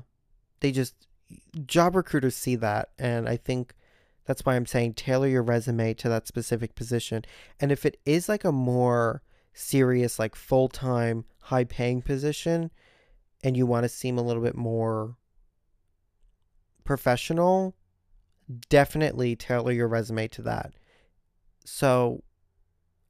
they 0.61 0.71
just 0.71 0.95
job 1.67 1.97
recruiters 1.97 2.37
see 2.37 2.57
that 2.57 2.91
and 2.99 3.29
i 3.29 3.37
think 3.37 3.75
that's 4.29 4.45
why 4.45 4.55
i'm 4.55 4.67
saying 4.67 4.93
tailor 4.93 5.27
your 5.27 5.43
resume 5.43 5.95
to 5.95 6.09
that 6.11 6.29
specific 6.29 6.75
position. 6.75 7.25
And 7.59 7.73
if 7.73 7.87
it 7.87 7.99
is 8.05 8.29
like 8.29 8.45
a 8.45 8.53
more 8.53 9.23
serious 9.55 10.19
like 10.19 10.37
full-time 10.37 11.25
high 11.45 11.65
paying 11.65 12.03
position 12.03 12.71
and 13.43 13.57
you 13.57 13.65
want 13.65 13.85
to 13.85 13.89
seem 13.89 14.19
a 14.19 14.23
little 14.23 14.43
bit 14.43 14.55
more 14.55 15.17
professional 16.85 17.75
definitely 18.69 19.37
tailor 19.37 19.73
your 19.73 19.89
resume 19.89 20.29
to 20.29 20.43
that. 20.43 20.73
So 21.65 22.23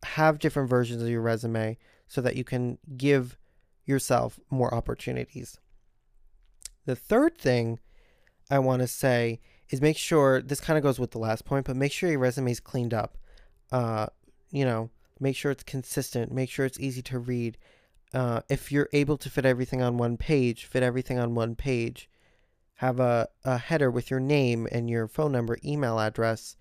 have 0.03 0.39
different 0.39 0.69
versions 0.69 1.03
of 1.03 1.09
your 1.09 1.23
resume 1.23 1.79
so 2.07 2.21
that 2.21 2.37
you 2.37 2.45
can 2.45 2.79
give 2.97 3.37
yourself 3.85 4.39
more 4.51 4.73
opportunities. 4.75 5.59
The 6.87 6.97
third 6.97 7.37
thing 7.39 7.81
I 8.51 8.59
want 8.59 8.81
to 8.83 8.89
say 8.89 9.41
is 9.71 9.81
make 9.81 9.97
sure 9.97 10.41
this 10.41 10.61
kind 10.61 10.77
of 10.79 10.83
goes 10.83 10.99
with 10.99 11.11
the 11.11 11.19
last 11.19 11.45
point, 11.45 11.67
but 11.67 11.77
make 11.77 11.93
sure 11.93 12.11
your 12.11 12.19
resume 12.19 12.51
is 12.51 12.61
cleaned 12.61 12.95
up. 12.95 13.19
Uh, 13.71 14.07
you 14.51 14.65
know, 14.65 14.91
make 15.21 15.37
sure 15.37 15.51
it's 15.51 15.63
consistent, 15.63 16.33
make 16.33 16.51
sure 16.51 16.65
it's 16.65 16.81
easy 16.81 17.03
to 17.03 17.19
read. 17.19 17.59
Uh, 18.15 18.41
if 18.49 18.73
you're 18.73 18.89
able 18.93 19.19
to 19.19 19.29
fit 19.29 19.45
everything 19.45 19.83
on 19.83 19.99
one 19.99 20.17
page, 20.17 20.65
fit 20.65 20.83
everything 20.83 21.19
on 21.19 21.35
one 21.35 21.55
page. 21.55 22.09
Have 22.79 23.01
a, 23.01 23.29
a 23.45 23.59
header 23.59 23.91
with 23.91 24.11
your 24.11 24.21
name 24.21 24.69
and 24.71 24.89
your 24.89 25.09
phone 25.09 25.33
number, 25.33 25.59
email 25.65 25.99
address. 25.99 26.57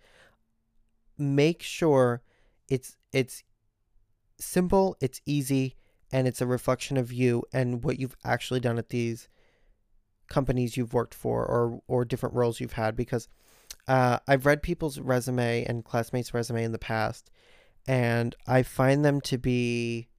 Make 1.18 1.62
sure 1.62 2.22
it's 2.70 2.98
it's 3.12 3.44
simple, 4.40 4.98
it's 5.00 5.22
easy, 5.26 5.76
and 6.12 6.28
it's 6.28 6.42
a 6.42 6.48
reflection 6.48 6.98
of 6.98 7.14
you 7.14 7.44
and 7.54 7.84
what 7.84 8.00
you've 8.00 8.18
actually 8.24 8.60
done 8.60 8.78
at 8.78 8.90
these 8.90 9.30
companies 10.28 10.76
you've 10.76 10.94
worked 10.94 11.14
for 11.14 11.46
or 11.46 11.82
or 11.88 12.04
different 12.04 12.36
roles 12.36 12.60
you've 12.60 12.74
had 12.74 12.96
because 12.96 13.28
uh, 13.88 14.18
I've 14.28 14.46
read 14.46 14.62
people's 14.64 15.00
resume 15.00 15.66
and 15.66 15.86
classmates' 15.86 16.34
resume 16.34 16.64
in 16.64 16.72
the 16.72 16.80
past, 16.80 17.30
and 17.88 18.36
I 18.48 18.64
find 18.64 19.06
them 19.06 19.22
to 19.22 19.38
be 19.38 20.10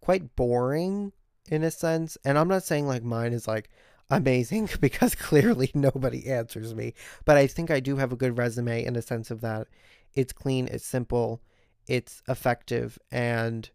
quite 0.00 0.36
boring 0.36 1.12
in 1.48 1.64
a 1.64 1.70
sense. 1.70 2.16
And 2.24 2.38
I'm 2.38 2.48
not 2.48 2.62
saying 2.62 2.86
like 2.86 3.02
mine 3.02 3.32
is 3.32 3.48
like 3.48 3.70
amazing 4.10 4.68
because 4.80 5.14
clearly 5.14 5.70
nobody 5.74 6.28
answers 6.28 6.74
me, 6.74 6.94
but 7.24 7.36
I 7.36 7.46
think 7.46 7.70
I 7.70 7.80
do 7.80 7.96
have 7.96 8.12
a 8.12 8.16
good 8.16 8.38
resume 8.38 8.84
in 8.84 8.94
the 8.94 9.02
sense 9.02 9.30
of 9.30 9.40
that 9.40 9.68
it's 10.14 10.32
clean, 10.32 10.66
it's 10.66 10.84
simple, 10.84 11.40
it's 11.86 12.20
effective, 12.28 12.98
and 13.12 13.70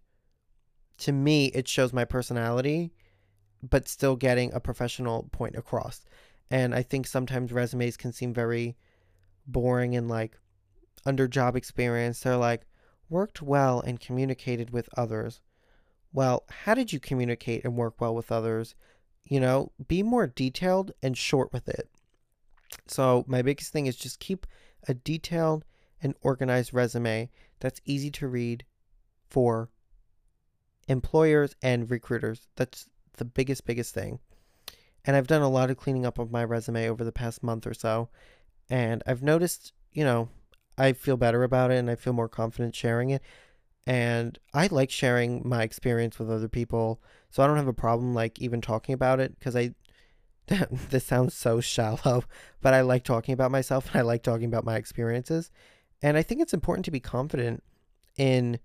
to 0.97 1.11
me, 1.11 1.47
it 1.47 1.67
shows 1.67 1.93
my 1.93 2.05
personality 2.05 2.91
but 3.69 3.87
still 3.87 4.15
getting 4.15 4.53
a 4.53 4.59
professional 4.59 5.23
point 5.31 5.55
across. 5.55 6.05
And 6.51 6.75
I 6.75 6.83
think 6.83 7.07
sometimes 7.07 7.51
resumes 7.51 7.97
can 7.97 8.11
seem 8.13 8.33
very 8.33 8.77
boring 9.47 9.95
and 9.95 10.07
like 10.07 10.37
under 11.05 11.27
job 11.27 11.55
experience. 11.55 12.19
They're 12.19 12.37
like, 12.37 12.65
worked 13.09 13.41
well 13.41 13.81
and 13.81 13.99
communicated 13.99 14.71
with 14.71 14.89
others. 14.97 15.41
Well, 16.13 16.43
how 16.49 16.73
did 16.73 16.93
you 16.93 16.99
communicate 16.99 17.65
and 17.65 17.75
work 17.75 17.99
well 17.99 18.15
with 18.15 18.31
others? 18.31 18.75
You 19.25 19.39
know, 19.39 19.71
be 19.87 20.03
more 20.03 20.27
detailed 20.27 20.91
and 21.01 21.17
short 21.17 21.51
with 21.51 21.67
it. 21.67 21.89
So, 22.87 23.25
my 23.27 23.41
biggest 23.41 23.71
thing 23.71 23.87
is 23.87 23.95
just 23.95 24.19
keep 24.19 24.45
a 24.87 24.93
detailed 24.93 25.65
and 26.01 26.13
organized 26.21 26.73
resume 26.73 27.29
that's 27.59 27.81
easy 27.85 28.11
to 28.11 28.27
read 28.27 28.65
for 29.29 29.69
employers 30.87 31.55
and 31.61 31.89
recruiters. 31.89 32.47
That's 32.55 32.87
the 33.17 33.25
biggest, 33.25 33.65
biggest 33.65 33.93
thing. 33.93 34.19
And 35.03 35.15
I've 35.15 35.27
done 35.27 35.41
a 35.41 35.49
lot 35.49 35.69
of 35.69 35.77
cleaning 35.77 36.05
up 36.05 36.19
of 36.19 36.31
my 36.31 36.43
resume 36.43 36.89
over 36.89 37.03
the 37.03 37.11
past 37.11 37.43
month 37.43 37.65
or 37.65 37.73
so. 37.73 38.09
And 38.69 39.03
I've 39.05 39.23
noticed, 39.23 39.73
you 39.91 40.03
know, 40.03 40.29
I 40.77 40.93
feel 40.93 41.17
better 41.17 41.43
about 41.43 41.71
it 41.71 41.77
and 41.77 41.89
I 41.89 41.95
feel 41.95 42.13
more 42.13 42.29
confident 42.29 42.75
sharing 42.75 43.11
it. 43.11 43.21
And 43.87 44.39
I 44.53 44.67
like 44.67 44.89
sharing 44.89 45.47
my 45.47 45.63
experience 45.63 46.17
with 46.17 46.31
other 46.31 46.47
people. 46.47 47.01
So 47.29 47.43
I 47.43 47.47
don't 47.47 47.57
have 47.57 47.67
a 47.67 47.73
problem 47.73 48.13
like 48.13 48.39
even 48.39 48.61
talking 48.61 48.93
about 48.93 49.19
it 49.19 49.37
because 49.37 49.55
I 49.55 49.71
this 50.89 51.05
sounds 51.05 51.33
so 51.33 51.59
shallow, 51.59 52.23
but 52.61 52.73
I 52.73 52.81
like 52.81 53.03
talking 53.03 53.33
about 53.33 53.51
myself 53.51 53.87
and 53.87 53.95
I 53.97 54.01
like 54.01 54.23
talking 54.23 54.45
about 54.45 54.65
my 54.65 54.75
experiences. 54.75 55.51
And 56.01 56.17
I 56.17 56.23
think 56.23 56.41
it's 56.41 56.53
important 56.53 56.85
to 56.85 56.91
be 56.91 56.99
confident 56.99 57.63
in 58.17 58.59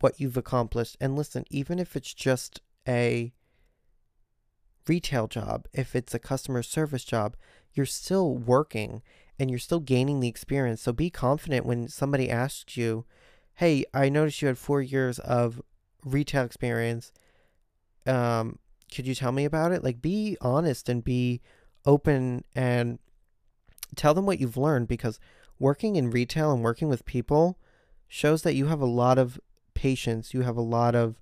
what 0.00 0.20
you've 0.20 0.36
accomplished. 0.36 0.96
And 1.00 1.16
listen, 1.16 1.44
even 1.50 1.78
if 1.78 1.96
it's 1.96 2.14
just 2.14 2.60
a 2.86 3.32
retail 4.86 5.26
job, 5.26 5.66
if 5.72 5.96
it's 5.96 6.14
a 6.14 6.18
customer 6.18 6.62
service 6.62 7.04
job, 7.04 7.36
you're 7.72 7.86
still 7.86 8.36
working 8.36 9.02
and 9.38 9.50
you're 9.50 9.58
still 9.58 9.80
gaining 9.80 10.20
the 10.20 10.28
experience. 10.28 10.82
So 10.82 10.92
be 10.92 11.10
confident 11.10 11.66
when 11.66 11.88
somebody 11.88 12.30
asks 12.30 12.76
you, 12.76 13.04
"Hey, 13.54 13.84
I 13.94 14.08
noticed 14.08 14.42
you 14.42 14.48
had 14.48 14.58
4 14.58 14.82
years 14.82 15.18
of 15.18 15.62
retail 16.04 16.44
experience. 16.44 17.12
Um, 18.06 18.58
could 18.94 19.06
you 19.06 19.14
tell 19.14 19.32
me 19.32 19.44
about 19.44 19.72
it?" 19.72 19.82
Like 19.84 20.02
be 20.02 20.36
honest 20.40 20.88
and 20.88 21.02
be 21.02 21.40
open 21.86 22.44
and 22.54 22.98
tell 23.96 24.14
them 24.14 24.26
what 24.26 24.40
you've 24.40 24.56
learned 24.56 24.88
because 24.88 25.20
working 25.58 25.96
in 25.96 26.10
retail 26.10 26.52
and 26.52 26.62
working 26.62 26.88
with 26.88 27.04
people 27.04 27.58
shows 28.08 28.42
that 28.42 28.54
you 28.54 28.66
have 28.66 28.80
a 28.80 28.86
lot 28.86 29.18
of 29.18 29.40
patience, 29.74 30.34
you 30.34 30.42
have 30.42 30.56
a 30.56 30.62
lot 30.62 30.94
of 30.94 31.20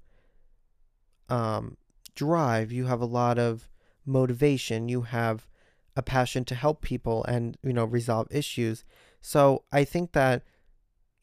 um 1.29 1.77
drive, 2.15 2.71
you 2.71 2.87
have 2.87 3.01
a 3.01 3.07
lot 3.07 3.39
of 3.39 3.69
motivation, 4.05 4.89
you 4.89 5.03
have 5.03 5.49
a 5.97 6.03
passion 6.03 6.45
to 6.45 6.55
help 6.55 6.81
people 6.81 7.25
and, 7.25 7.57
you 7.63 7.73
know, 7.73 7.85
resolve 7.85 8.27
issues. 8.31 8.85
So 9.21 9.65
I 9.73 9.85
think 9.85 10.13
that 10.13 10.43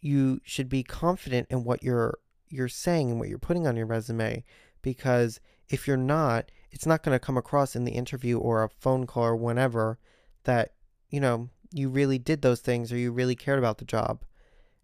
you 0.01 0.39
should 0.43 0.69
be 0.69 0.83
confident 0.83 1.47
in 1.49 1.63
what 1.63 1.83
you're 1.83 2.19
you're 2.47 2.67
saying 2.67 3.11
and 3.11 3.19
what 3.19 3.29
you're 3.29 3.37
putting 3.37 3.67
on 3.67 3.75
your 3.75 3.85
resume 3.85 4.43
because 4.81 5.39
if 5.69 5.87
you're 5.87 5.97
not, 5.97 6.51
it's 6.71 6.85
not 6.85 7.03
going 7.03 7.15
to 7.15 7.23
come 7.23 7.37
across 7.37 7.75
in 7.75 7.85
the 7.85 7.91
interview 7.91 8.37
or 8.37 8.63
a 8.63 8.69
phone 8.69 9.05
call 9.05 9.25
or 9.25 9.35
whenever 9.35 9.99
that, 10.43 10.73
you 11.09 11.19
know, 11.19 11.49
you 11.71 11.89
really 11.89 12.17
did 12.17 12.41
those 12.41 12.61
things 12.61 12.91
or 12.91 12.97
you 12.97 13.11
really 13.11 13.35
cared 13.35 13.59
about 13.59 13.77
the 13.77 13.85
job. 13.85 14.23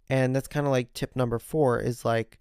And 0.10 0.36
that's 0.36 0.48
kind 0.48 0.68
of 0.68 0.72
like 0.72 0.94
tip 0.94 1.16
number 1.16 1.40
4 1.40 1.80
is 1.80 2.06
like 2.06 2.40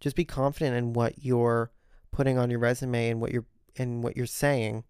just 0.00 0.16
be 0.16 0.24
confident 0.24 0.76
in 0.76 0.92
what 0.92 1.24
you're 1.24 1.70
putting 2.10 2.38
on 2.38 2.50
your 2.50 2.58
resume 2.58 3.10
and 3.10 3.20
what 3.20 3.32
you're 3.32 3.46
and 3.78 4.02
what 4.02 4.16
you're 4.16 4.26
saying 4.26 4.84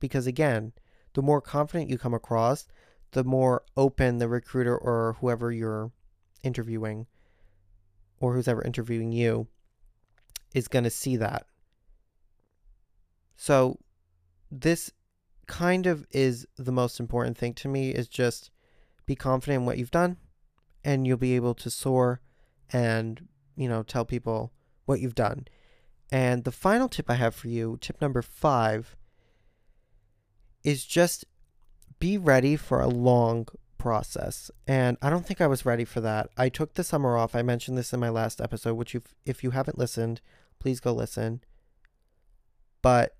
because 0.00 0.26
again 0.26 0.72
the 1.12 1.22
more 1.22 1.40
confident 1.40 1.90
you 1.90 1.98
come 1.98 2.14
across 2.14 2.66
the 3.12 3.22
more 3.22 3.62
open 3.76 4.18
the 4.18 4.28
recruiter 4.28 4.76
or 4.76 5.16
whoever 5.20 5.52
you're 5.52 5.92
interviewing 6.42 7.06
or 8.20 8.34
who's 8.34 8.48
ever 8.48 8.62
interviewing 8.62 9.12
you 9.12 9.48
is 10.54 10.68
going 10.68 10.84
to 10.84 10.90
see 10.90 11.16
that. 11.16 11.46
So 13.36 13.78
this 14.50 14.90
kind 15.46 15.86
of 15.86 16.06
is 16.10 16.46
the 16.56 16.72
most 16.72 17.00
important 17.00 17.36
thing 17.36 17.54
to 17.54 17.68
me 17.68 17.90
is 17.90 18.08
just 18.08 18.50
be 19.06 19.16
confident 19.16 19.60
in 19.62 19.66
what 19.66 19.78
you've 19.78 19.90
done 19.90 20.16
and 20.84 21.06
you'll 21.06 21.16
be 21.16 21.34
able 21.34 21.54
to 21.54 21.70
soar 21.70 22.20
and 22.72 23.26
you 23.56 23.68
know 23.68 23.82
tell 23.82 24.04
people 24.04 24.52
what 24.84 25.00
you've 25.00 25.14
done. 25.14 25.46
And 26.12 26.44
the 26.44 26.52
final 26.52 26.88
tip 26.88 27.08
I 27.08 27.14
have 27.14 27.34
for 27.34 27.48
you, 27.48 27.78
tip 27.80 28.00
number 28.00 28.22
five, 28.22 28.96
is 30.64 30.84
just 30.84 31.24
be 31.98 32.18
ready 32.18 32.56
for 32.56 32.80
a 32.80 32.88
long 32.88 33.46
process. 33.80 34.50
And 34.66 34.98
I 35.00 35.08
don't 35.08 35.26
think 35.26 35.40
I 35.40 35.46
was 35.46 35.64
ready 35.64 35.86
for 35.86 36.02
that. 36.02 36.28
I 36.36 36.50
took 36.50 36.74
the 36.74 36.84
summer 36.84 37.16
off. 37.16 37.34
I 37.34 37.40
mentioned 37.40 37.78
this 37.78 37.94
in 37.94 37.98
my 37.98 38.10
last 38.10 38.40
episode, 38.40 38.74
which 38.74 38.92
you 38.92 39.02
if 39.24 39.42
you 39.42 39.50
haven't 39.50 39.78
listened, 39.78 40.20
please 40.60 40.80
go 40.80 40.92
listen. 40.92 41.40
But 42.82 43.16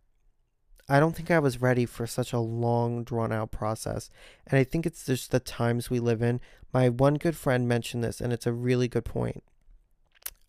I 0.86 1.00
don't 1.00 1.16
think 1.16 1.30
I 1.30 1.38
was 1.38 1.62
ready 1.62 1.86
for 1.86 2.06
such 2.06 2.34
a 2.34 2.38
long 2.38 3.04
drawn 3.04 3.32
out 3.32 3.50
process. 3.50 4.10
And 4.46 4.58
I 4.58 4.64
think 4.64 4.84
it's 4.84 5.06
just 5.06 5.30
the 5.30 5.40
times 5.40 5.88
we 5.88 5.98
live 5.98 6.20
in. 6.20 6.40
My 6.74 6.90
one 6.90 7.14
good 7.14 7.36
friend 7.36 7.66
mentioned 7.66 8.04
this 8.04 8.20
and 8.20 8.32
it's 8.32 8.46
a 8.46 8.52
really 8.52 8.86
good 8.86 9.04
point. 9.04 9.42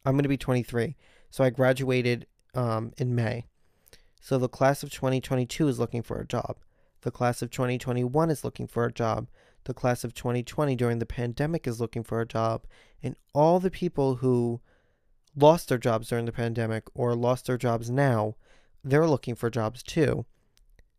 I'm 0.05 0.15
going 0.15 0.23
to 0.23 0.29
be 0.29 0.37
23. 0.37 0.97
So 1.29 1.43
I 1.43 1.51
graduated 1.51 2.27
um, 2.53 2.91
in 2.97 3.15
May. 3.15 3.45
So 4.19 4.37
the 4.37 4.49
class 4.49 4.83
of 4.83 4.91
2022 4.91 5.69
is 5.69 5.79
looking 5.79 6.01
for 6.01 6.19
a 6.19 6.27
job. 6.27 6.57
The 7.01 7.11
class 7.11 7.41
of 7.41 7.49
2021 7.49 8.29
is 8.29 8.43
looking 8.43 8.67
for 8.67 8.85
a 8.85 8.91
job. 8.91 9.27
The 9.65 9.73
class 9.73 10.03
of 10.03 10.13
2020 10.13 10.75
during 10.75 10.99
the 10.99 11.05
pandemic 11.05 11.67
is 11.67 11.79
looking 11.79 12.03
for 12.03 12.19
a 12.19 12.27
job. 12.27 12.65
And 13.03 13.15
all 13.33 13.59
the 13.59 13.71
people 13.71 14.15
who 14.15 14.61
lost 15.35 15.69
their 15.69 15.77
jobs 15.77 16.09
during 16.09 16.25
the 16.25 16.31
pandemic 16.31 16.83
or 16.93 17.15
lost 17.15 17.45
their 17.45 17.57
jobs 17.57 17.89
now, 17.89 18.35
they're 18.83 19.07
looking 19.07 19.35
for 19.35 19.49
jobs 19.49 19.83
too. 19.83 20.25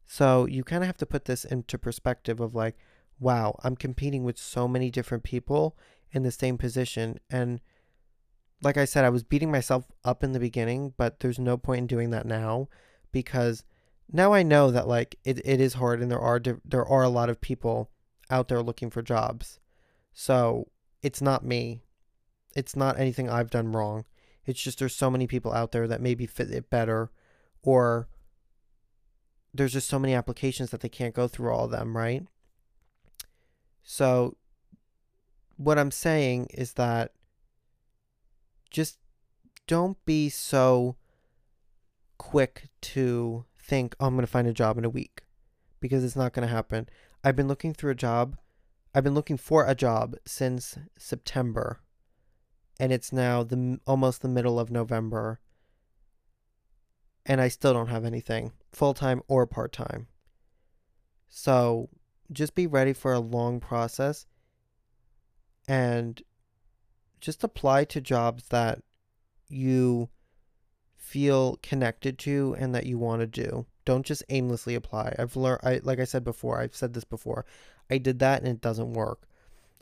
So 0.07 0.47
you 0.47 0.65
kind 0.65 0.83
of 0.83 0.87
have 0.87 0.97
to 0.99 1.07
put 1.07 1.25
this 1.25 1.45
into 1.45 1.79
perspective 1.79 2.41
of 2.41 2.55
like, 2.55 2.77
wow, 3.19 3.59
I'm 3.63 3.77
competing 3.77 4.25
with 4.25 4.39
so 4.39 4.69
many 4.69 4.91
different 4.91 5.23
people 5.23 5.77
in 6.13 6.23
the 6.23 6.31
same 6.31 6.59
position. 6.59 7.19
And 7.31 7.61
like 8.63 8.77
I 8.77 8.85
said, 8.85 9.05
I 9.05 9.11
was 9.11 9.23
beating 9.23 9.51
myself 9.51 9.87
up 10.05 10.23
in 10.23 10.33
the 10.33 10.41
beginning, 10.41 10.95
but 10.97 11.21
there's 11.21 11.39
no 11.39 11.57
point 11.57 11.79
in 11.79 11.87
doing 11.87 12.11
that 12.11 12.27
now 12.27 12.69
because 13.11 13.65
now 14.13 14.33
I 14.33 14.43
know 14.43 14.71
that 14.71 14.87
like 14.87 15.17
it, 15.25 15.41
it 15.45 15.61
is 15.61 15.75
hard 15.75 16.01
and 16.01 16.11
there 16.11 16.21
are 16.21 16.41
there 16.65 16.85
are 16.85 17.03
a 17.03 17.09
lot 17.09 17.31
of 17.31 17.41
people 17.41 17.91
out 18.33 18.49
there 18.49 18.63
looking 18.63 18.91
for 18.91 19.03
jobs. 19.03 19.61
So 20.13 20.69
it's 21.03 21.21
not 21.21 21.45
me. 21.45 21.83
It's 22.57 22.75
not 22.75 22.99
anything 22.99 23.31
I've 23.31 23.51
done 23.51 23.73
wrong. 23.73 24.05
It's 24.45 24.61
just 24.61 24.79
there's 24.79 24.95
so 24.95 25.11
many 25.11 25.27
people 25.27 25.53
out 25.53 25.73
there 25.73 25.87
that 25.87 26.01
maybe 26.01 26.27
fit 26.27 26.51
it 26.51 26.71
better 26.71 27.11
or 27.63 28.09
there's 29.55 29.73
just 29.73 29.89
so 29.89 29.99
many 29.99 30.15
applications 30.15 30.71
that 30.71 30.81
they 30.81 30.89
can't 30.89 31.15
go 31.15 31.29
through 31.29 31.53
all 31.53 31.67
of 31.67 31.71
them, 31.71 31.97
right? 31.97 32.27
So 33.83 34.37
what 35.57 35.79
I'm 35.79 35.91
saying 35.91 36.49
is 36.55 36.73
that 36.75 37.13
just 38.71 38.99
don't 39.67 40.03
be 40.05 40.29
so 40.29 40.97
quick 42.19 42.69
to 42.81 43.45
think, 43.59 43.95
oh, 44.01 44.07
I'm 44.07 44.15
going 44.15 44.27
to 44.27 44.31
find 44.31 44.49
a 44.49 44.53
job 44.53 44.79
in 44.79 44.85
a 44.85 44.91
week 44.91 45.23
because 45.81 46.03
it's 46.05 46.17
not 46.17 46.33
going 46.33 46.47
to 46.47 46.55
happen. 46.55 46.89
I've 47.25 47.37
been 47.37 47.49
looking 47.49 47.73
through 47.73 47.93
a 47.93 47.97
job. 47.97 48.37
I've 48.95 49.05
been 49.05 49.15
looking 49.15 49.37
for 49.37 49.65
a 49.65 49.75
job 49.75 50.17
since 50.27 50.77
September 50.99 51.81
and 52.79 52.93
it's 52.93 53.13
now 53.13 53.43
the 53.43 53.79
almost 53.87 54.23
the 54.23 54.29
middle 54.29 54.59
of 54.59 54.71
November 54.71 55.41
and 57.25 57.41
I 57.41 57.49
still 57.49 57.73
don't 57.73 57.89
have 57.89 58.05
anything 58.05 58.53
full-time 58.73 59.23
or 59.29 59.47
part-time. 59.47 60.09
So, 61.29 61.89
just 62.33 62.55
be 62.55 62.67
ready 62.67 62.93
for 62.93 63.13
a 63.13 63.21
long 63.21 63.61
process 63.61 64.27
and 65.69 66.21
just 67.21 67.45
apply 67.45 67.85
to 67.85 68.01
jobs 68.01 68.49
that 68.49 68.83
you 69.49 70.09
feel 70.97 71.59
connected 71.63 72.19
to 72.19 72.57
and 72.59 72.75
that 72.75 72.87
you 72.87 72.99
want 72.99 73.21
to 73.21 73.27
do. 73.27 73.67
Don't 73.85 74.07
just 74.07 74.23
aimlessly 74.29 74.75
apply. 74.75 75.15
I've 75.19 75.37
learned 75.37 75.61
I 75.63 75.81
like 75.83 75.99
I 75.99 76.05
said 76.05 76.25
before, 76.25 76.61
I've 76.61 76.75
said 76.75 76.95
this 76.95 77.05
before. 77.05 77.45
I 77.91 77.99
did 77.99 78.19
that 78.21 78.41
and 78.41 78.49
it 78.49 78.61
doesn't 78.61 78.93
work. 78.93 79.27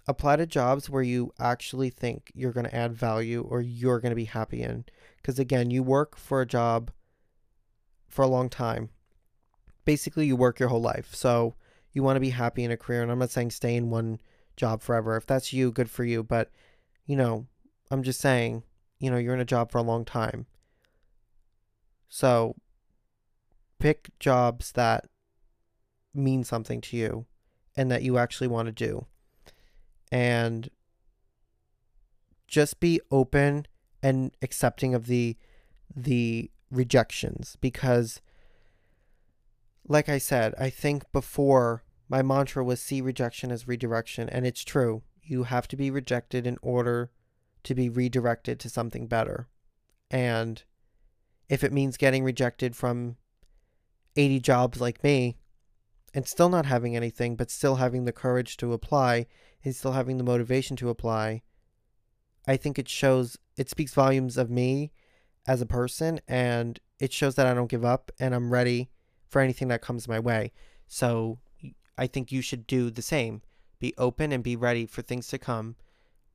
Apply 0.08 0.36
to 0.36 0.46
jobs 0.46 0.88
where 0.88 1.02
you 1.02 1.32
actually 1.38 1.90
think 1.90 2.32
you're 2.34 2.52
going 2.52 2.66
to 2.66 2.74
add 2.74 2.94
value 2.94 3.42
or 3.42 3.60
you're 3.60 4.00
going 4.00 4.10
to 4.10 4.16
be 4.16 4.24
happy 4.24 4.62
in. 4.62 4.84
Cuz 5.22 5.38
again, 5.38 5.70
you 5.70 5.82
work 5.82 6.16
for 6.16 6.40
a 6.40 6.46
job 6.46 6.90
for 8.08 8.22
a 8.22 8.28
long 8.28 8.48
time. 8.48 8.90
Basically, 9.84 10.26
you 10.26 10.36
work 10.36 10.58
your 10.58 10.68
whole 10.68 10.80
life. 10.80 11.14
So, 11.14 11.54
you 11.92 12.02
want 12.02 12.16
to 12.16 12.20
be 12.20 12.30
happy 12.30 12.64
in 12.64 12.70
a 12.70 12.76
career 12.76 13.02
and 13.02 13.10
I'm 13.10 13.18
not 13.18 13.30
saying 13.30 13.50
stay 13.50 13.74
in 13.74 13.90
one 13.90 14.20
job 14.56 14.82
forever. 14.82 15.16
If 15.16 15.26
that's 15.26 15.52
you, 15.52 15.72
good 15.72 15.90
for 15.90 16.04
you, 16.04 16.22
but 16.22 16.50
you 17.06 17.16
know, 17.16 17.46
I'm 17.90 18.02
just 18.02 18.20
saying, 18.20 18.62
you 19.00 19.10
know, 19.10 19.16
you're 19.16 19.34
in 19.34 19.40
a 19.40 19.44
job 19.44 19.72
for 19.72 19.78
a 19.78 19.82
long 19.82 20.04
time. 20.04 20.46
So 22.08 22.56
pick 23.80 24.10
jobs 24.20 24.72
that 24.72 25.06
mean 26.14 26.44
something 26.44 26.80
to 26.82 26.96
you 26.96 27.26
and 27.76 27.90
that 27.90 28.02
you 28.02 28.18
actually 28.18 28.46
want 28.46 28.66
to 28.66 28.72
do. 28.72 29.06
And 30.12 30.70
just 32.46 32.78
be 32.78 33.00
open 33.10 33.66
and 34.02 34.32
accepting 34.42 34.94
of 34.94 35.06
the 35.06 35.36
the 35.94 36.50
rejections 36.70 37.56
because 37.60 38.20
like 39.88 40.08
I 40.08 40.18
said, 40.18 40.54
I 40.58 40.70
think 40.70 41.10
before 41.10 41.82
my 42.08 42.22
mantra 42.22 42.62
was 42.62 42.80
see 42.80 43.00
rejection 43.00 43.50
as 43.50 43.66
redirection 43.66 44.28
and 44.28 44.46
it's 44.46 44.62
true. 44.62 45.02
You 45.22 45.44
have 45.44 45.68
to 45.68 45.76
be 45.76 45.90
rejected 45.90 46.46
in 46.46 46.58
order 46.60 47.10
to 47.64 47.74
be 47.74 47.88
redirected 47.88 48.58
to 48.60 48.68
something 48.68 49.06
better. 49.06 49.48
And 50.10 50.62
if 51.48 51.62
it 51.62 51.72
means 51.72 51.96
getting 51.96 52.24
rejected 52.24 52.76
from 52.76 53.16
80 54.16 54.40
jobs 54.40 54.80
like 54.80 55.02
me 55.04 55.36
and 56.14 56.26
still 56.26 56.48
not 56.48 56.66
having 56.66 56.96
anything, 56.96 57.36
but 57.36 57.50
still 57.50 57.76
having 57.76 58.04
the 58.04 58.12
courage 58.12 58.56
to 58.58 58.72
apply 58.72 59.26
and 59.64 59.74
still 59.74 59.92
having 59.92 60.18
the 60.18 60.24
motivation 60.24 60.76
to 60.76 60.88
apply, 60.88 61.42
I 62.46 62.56
think 62.56 62.78
it 62.78 62.88
shows, 62.88 63.36
it 63.56 63.70
speaks 63.70 63.94
volumes 63.94 64.36
of 64.36 64.50
me 64.50 64.92
as 65.46 65.60
a 65.60 65.66
person 65.66 66.20
and 66.26 66.78
it 66.98 67.12
shows 67.12 67.34
that 67.36 67.46
I 67.46 67.54
don't 67.54 67.70
give 67.70 67.84
up 67.84 68.10
and 68.18 68.34
I'm 68.34 68.52
ready 68.52 68.90
for 69.28 69.40
anything 69.40 69.68
that 69.68 69.82
comes 69.82 70.08
my 70.08 70.18
way. 70.18 70.52
So 70.86 71.38
I 71.96 72.06
think 72.06 72.32
you 72.32 72.42
should 72.42 72.66
do 72.66 72.90
the 72.90 73.02
same. 73.02 73.42
Be 73.78 73.94
open 73.96 74.32
and 74.32 74.42
be 74.42 74.56
ready 74.56 74.86
for 74.86 75.02
things 75.02 75.28
to 75.28 75.38
come, 75.38 75.76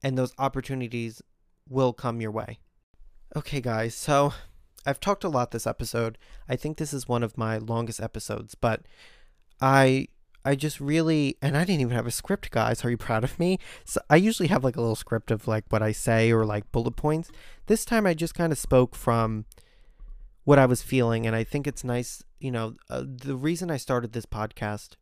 and 0.01 0.17
those 0.17 0.33
opportunities 0.39 1.21
will 1.69 1.93
come 1.93 2.21
your 2.21 2.31
way. 2.31 2.59
Okay, 3.35 3.61
guys, 3.61 3.93
so 3.93 4.33
I've 4.85 4.99
talked 4.99 5.23
a 5.23 5.29
lot 5.29 5.51
this 5.51 5.67
episode. 5.67 6.17
I 6.47 6.55
think 6.55 6.77
this 6.77 6.93
is 6.93 7.07
one 7.07 7.23
of 7.23 7.37
my 7.37 7.57
longest 7.57 7.99
episodes, 7.99 8.55
but 8.55 8.81
I 9.61 10.07
I 10.43 10.53
just 10.55 10.79
really 10.79 11.37
and 11.41 11.57
I 11.57 11.65
didn't 11.65 11.81
even 11.81 11.95
have 11.95 12.05
a 12.05 12.11
script, 12.11 12.51
guys. 12.51 12.85
Are 12.85 12.89
you 12.89 12.97
proud 12.97 13.23
of 13.23 13.39
me? 13.39 13.57
So 13.83 13.99
I 14.09 14.17
usually 14.17 14.47
have 14.49 14.63
like 14.63 14.75
a 14.75 14.81
little 14.81 14.95
script 14.95 15.31
of 15.31 15.47
like 15.47 15.65
what 15.69 15.81
I 15.81 15.91
say 15.91 16.31
or 16.31 16.45
like 16.45 16.71
bullet 16.71 16.95
points. 16.95 17.31
This 17.65 17.83
time 17.83 18.05
I 18.05 18.13
just 18.13 18.35
kind 18.35 18.51
of 18.51 18.59
spoke 18.59 18.95
from 18.95 19.45
what 20.43 20.59
I 20.59 20.67
was 20.67 20.83
feeling 20.83 21.25
and 21.25 21.35
I 21.35 21.43
think 21.43 21.65
it's 21.65 21.83
nice, 21.83 22.23
you 22.39 22.51
know, 22.51 22.75
uh, 22.89 23.03
the 23.03 23.35
reason 23.35 23.71
I 23.71 23.77
started 23.77 24.13
this 24.13 24.27
podcast 24.27 24.95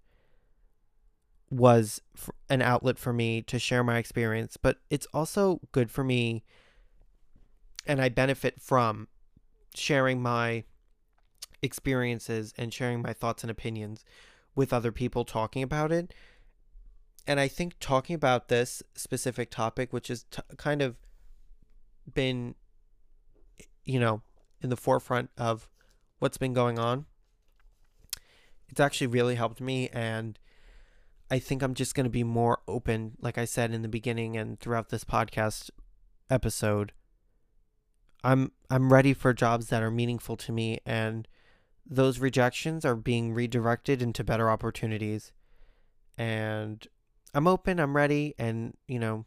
was 1.49 2.01
an 2.49 2.61
outlet 2.61 2.97
for 2.97 3.11
me 3.11 3.41
to 3.43 3.59
share 3.59 3.83
my 3.83 3.97
experience, 3.97 4.55
but 4.55 4.77
it's 4.89 5.07
also 5.13 5.59
good 5.73 5.91
for 5.91 6.05
me 6.05 6.45
and 7.85 8.01
I 8.01 8.07
benefit 8.07 8.61
from 8.61 9.09
sharing 9.75 10.21
my 10.21 10.63
experiences 11.61 12.53
and 12.57 12.73
sharing 12.73 13.01
my 13.01 13.13
thoughts 13.13 13.43
and 13.43 13.49
opinions 13.49 14.03
with 14.55 14.73
other 14.73 14.91
people 14.91 15.25
talking 15.25 15.63
about 15.63 15.91
it. 15.91 16.13
And 17.25 17.39
I 17.39 17.47
think 17.47 17.75
talking 17.79 18.15
about 18.15 18.49
this 18.49 18.83
specific 18.95 19.49
topic, 19.49 19.93
which 19.93 20.09
has 20.09 20.23
t- 20.23 20.41
kind 20.57 20.81
of 20.81 20.97
been, 22.13 22.55
you 23.85 23.99
know, 23.99 24.21
in 24.61 24.69
the 24.69 24.77
forefront 24.77 25.29
of 25.37 25.69
what's 26.19 26.37
been 26.37 26.53
going 26.53 26.77
on, 26.77 27.05
it's 28.67 28.79
actually 28.79 29.07
really 29.07 29.35
helped 29.35 29.61
me. 29.61 29.89
And 29.89 30.37
I 31.31 31.39
think 31.39 31.61
I'm 31.61 31.73
just 31.73 31.95
going 31.95 32.03
to 32.05 32.09
be 32.09 32.23
more 32.23 32.59
open, 32.67 33.13
like 33.21 33.37
I 33.37 33.45
said 33.45 33.71
in 33.71 33.81
the 33.81 33.87
beginning 33.87 34.35
and 34.35 34.59
throughout 34.59 34.89
this 34.89 35.05
podcast 35.05 35.69
episode, 36.29 36.91
I'm 38.23 38.51
I'm 38.69 38.91
ready 38.91 39.13
for 39.13 39.33
jobs 39.33 39.67
that 39.67 39.83
are 39.83 39.91
meaningful 39.91 40.37
to 40.37 40.51
me 40.51 40.79
and 40.85 41.27
those 41.85 42.19
rejections 42.19 42.85
are 42.85 42.95
being 42.95 43.33
redirected 43.33 44.01
into 44.01 44.23
better 44.23 44.49
opportunities. 44.49 45.31
And 46.17 46.87
I'm 47.33 47.47
open, 47.47 47.79
I'm 47.79 47.95
ready, 47.95 48.33
and 48.37 48.77
you 48.87 48.99
know, 48.99 49.25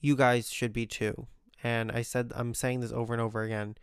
you 0.00 0.16
guys 0.16 0.50
should 0.50 0.72
be 0.72 0.86
too. 0.86 1.26
And 1.62 1.90
I 1.90 2.02
said 2.02 2.32
I'm 2.34 2.54
saying 2.54 2.80
this 2.80 2.92
over 2.92 3.12
and 3.12 3.20
over 3.20 3.42
again 3.42 3.76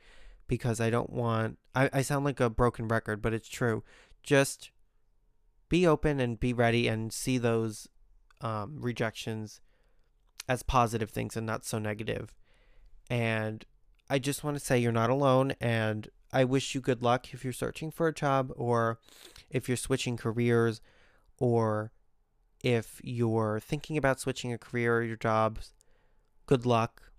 because 0.47 0.79
I 0.79 0.89
don't 0.89 1.11
want 1.11 1.57
I, 1.75 1.89
I 1.93 2.01
sound 2.01 2.25
like 2.25 2.39
a 2.39 2.49
broken 2.49 2.87
record, 2.87 3.21
but 3.21 3.33
it's 3.33 3.49
true. 3.49 3.83
Just 4.23 4.71
be 5.69 5.85
open 5.85 6.19
and 6.19 6.39
be 6.39 6.53
ready 6.53 6.87
and 6.87 7.11
see 7.11 7.37
those 7.37 7.87
um, 8.41 8.77
rejections 8.79 9.59
as 10.47 10.63
positive 10.63 11.09
things 11.09 11.35
and 11.35 11.45
not 11.45 11.65
so 11.65 11.77
negative. 11.77 12.33
And 13.09 13.65
I 14.09 14.19
just 14.19 14.43
want 14.43 14.57
to 14.57 14.63
say 14.63 14.79
you're 14.79 14.91
not 14.91 15.09
alone 15.09 15.53
and 15.59 16.09
I 16.31 16.43
wish 16.43 16.75
you 16.75 16.81
good 16.81 17.01
luck 17.01 17.33
if 17.33 17.43
you're 17.43 17.53
searching 17.53 17.91
for 17.91 18.07
a 18.07 18.13
job 18.13 18.51
or 18.55 18.99
if 19.49 19.67
you're 19.67 19.77
switching 19.77 20.17
careers 20.17 20.81
or 21.39 21.91
if 22.63 23.01
you're 23.03 23.59
thinking 23.59 23.97
about 23.97 24.19
switching 24.19 24.51
a 24.53 24.57
career 24.57 24.97
or 24.97 25.03
your 25.03 25.17
jobs. 25.17 25.73
Good 26.45 26.65
luck. 26.65 27.11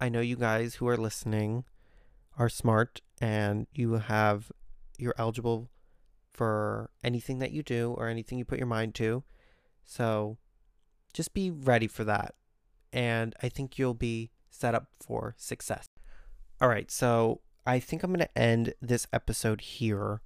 I 0.00 0.08
know 0.08 0.20
you 0.20 0.36
guys 0.36 0.76
who 0.76 0.88
are 0.88 0.96
listening 0.96 1.64
are 2.38 2.48
smart 2.48 3.00
and 3.20 3.66
you 3.72 3.94
have 3.94 4.50
you're 4.98 5.14
eligible 5.18 5.70
for 6.32 6.90
anything 7.02 7.38
that 7.38 7.52
you 7.52 7.62
do 7.62 7.94
or 7.96 8.08
anything 8.08 8.38
you 8.38 8.44
put 8.44 8.58
your 8.58 8.66
mind 8.66 8.94
to. 8.96 9.22
So 9.84 10.38
just 11.12 11.34
be 11.34 11.50
ready 11.50 11.86
for 11.86 12.04
that. 12.04 12.34
And 12.92 13.34
I 13.42 13.48
think 13.48 13.78
you'll 13.78 13.94
be 13.94 14.30
set 14.50 14.74
up 14.74 14.88
for 15.00 15.34
success. 15.38 15.86
All 16.60 16.68
right, 16.68 16.90
so 16.90 17.40
I 17.66 17.78
think 17.78 18.02
I'm 18.02 18.10
going 18.10 18.20
to 18.20 18.38
end 18.38 18.74
this 18.82 19.06
episode 19.12 19.60
here. 19.60 20.20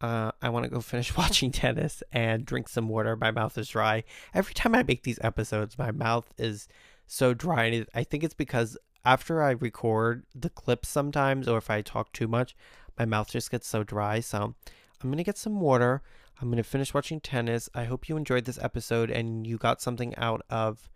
Uh, 0.00 0.32
I 0.42 0.48
want 0.50 0.64
to 0.64 0.70
go 0.70 0.80
finish 0.80 1.16
watching 1.16 1.50
tennis 1.50 2.02
and 2.12 2.44
drink 2.44 2.68
some 2.68 2.88
water. 2.88 3.16
My 3.16 3.30
mouth 3.30 3.56
is 3.56 3.68
dry. 3.68 4.04
Every 4.34 4.54
time 4.54 4.74
I 4.74 4.82
make 4.82 5.02
these 5.02 5.18
episodes, 5.22 5.78
my 5.78 5.90
mouth 5.90 6.32
is 6.36 6.68
so 7.06 7.34
dry. 7.34 7.64
And 7.64 7.86
I 7.94 8.04
think 8.04 8.24
it's 8.24 8.34
because 8.34 8.76
after 9.04 9.42
I 9.42 9.50
record 9.52 10.24
the 10.34 10.50
clips 10.50 10.88
sometimes, 10.88 11.48
or 11.48 11.58
if 11.58 11.70
I 11.70 11.82
talk 11.82 12.12
too 12.12 12.28
much, 12.28 12.56
my 12.98 13.04
mouth 13.04 13.30
just 13.30 13.50
gets 13.50 13.68
so 13.68 13.84
dry. 13.84 14.20
So 14.20 14.54
I'm 15.02 15.10
going 15.10 15.18
to 15.18 15.24
get 15.24 15.38
some 15.38 15.60
water. 15.60 16.02
I'm 16.40 16.48
going 16.48 16.62
to 16.62 16.68
finish 16.68 16.92
watching 16.92 17.20
tennis. 17.20 17.68
I 17.74 17.84
hope 17.84 18.08
you 18.08 18.16
enjoyed 18.16 18.44
this 18.44 18.58
episode 18.60 19.10
and 19.10 19.46
you 19.46 19.56
got 19.56 19.80
something 19.80 20.14
out 20.16 20.42
of 20.50 20.90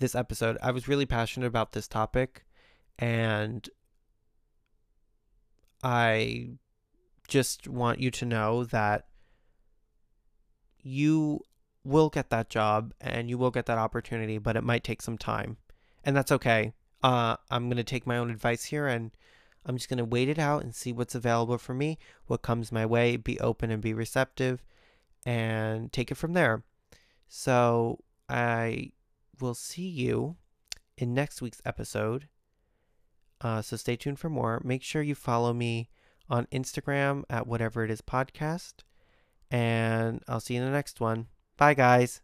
this 0.00 0.14
episode. 0.14 0.58
I 0.62 0.72
was 0.72 0.88
really 0.88 1.06
passionate 1.06 1.46
about 1.46 1.72
this 1.72 1.86
topic 1.86 2.44
and 2.98 3.68
I 5.82 6.50
just 7.28 7.68
want 7.68 8.00
you 8.00 8.10
to 8.10 8.26
know 8.26 8.64
that 8.64 9.06
you 10.82 11.40
will 11.84 12.10
get 12.10 12.30
that 12.30 12.50
job 12.50 12.92
and 13.00 13.30
you 13.30 13.38
will 13.38 13.50
get 13.50 13.66
that 13.66 13.78
opportunity, 13.78 14.38
but 14.38 14.56
it 14.56 14.64
might 14.64 14.84
take 14.84 15.00
some 15.00 15.16
time. 15.16 15.56
And 16.04 16.16
that's 16.16 16.32
okay. 16.32 16.72
Uh, 17.02 17.36
I'm 17.50 17.68
going 17.68 17.76
to 17.76 17.84
take 17.84 18.06
my 18.06 18.18
own 18.18 18.30
advice 18.30 18.64
here 18.64 18.86
and 18.86 19.12
I'm 19.64 19.76
just 19.76 19.88
going 19.88 19.98
to 19.98 20.04
wait 20.04 20.28
it 20.28 20.38
out 20.38 20.62
and 20.62 20.74
see 20.74 20.92
what's 20.92 21.14
available 21.14 21.58
for 21.58 21.74
me, 21.74 21.98
what 22.26 22.42
comes 22.42 22.72
my 22.72 22.84
way, 22.84 23.16
be 23.16 23.38
open 23.40 23.70
and 23.70 23.82
be 23.82 23.94
receptive, 23.94 24.62
and 25.24 25.92
take 25.92 26.10
it 26.10 26.16
from 26.16 26.32
there. 26.32 26.62
So 27.28 28.00
I 28.28 28.92
will 29.40 29.54
see 29.54 29.88
you 29.88 30.36
in 30.96 31.14
next 31.14 31.40
week's 31.42 31.62
episode. 31.64 32.28
Uh, 33.40 33.62
so 33.62 33.76
stay 33.76 33.96
tuned 33.96 34.18
for 34.18 34.28
more. 34.28 34.60
Make 34.64 34.82
sure 34.82 35.02
you 35.02 35.14
follow 35.14 35.52
me 35.52 35.88
on 36.28 36.46
Instagram 36.46 37.24
at 37.30 37.46
whatever 37.46 37.84
it 37.84 37.90
is 37.90 38.00
podcast. 38.00 38.74
And 39.50 40.22
I'll 40.28 40.40
see 40.40 40.54
you 40.54 40.60
in 40.60 40.66
the 40.66 40.72
next 40.72 41.00
one. 41.00 41.26
Bye, 41.56 41.74
guys. 41.74 42.20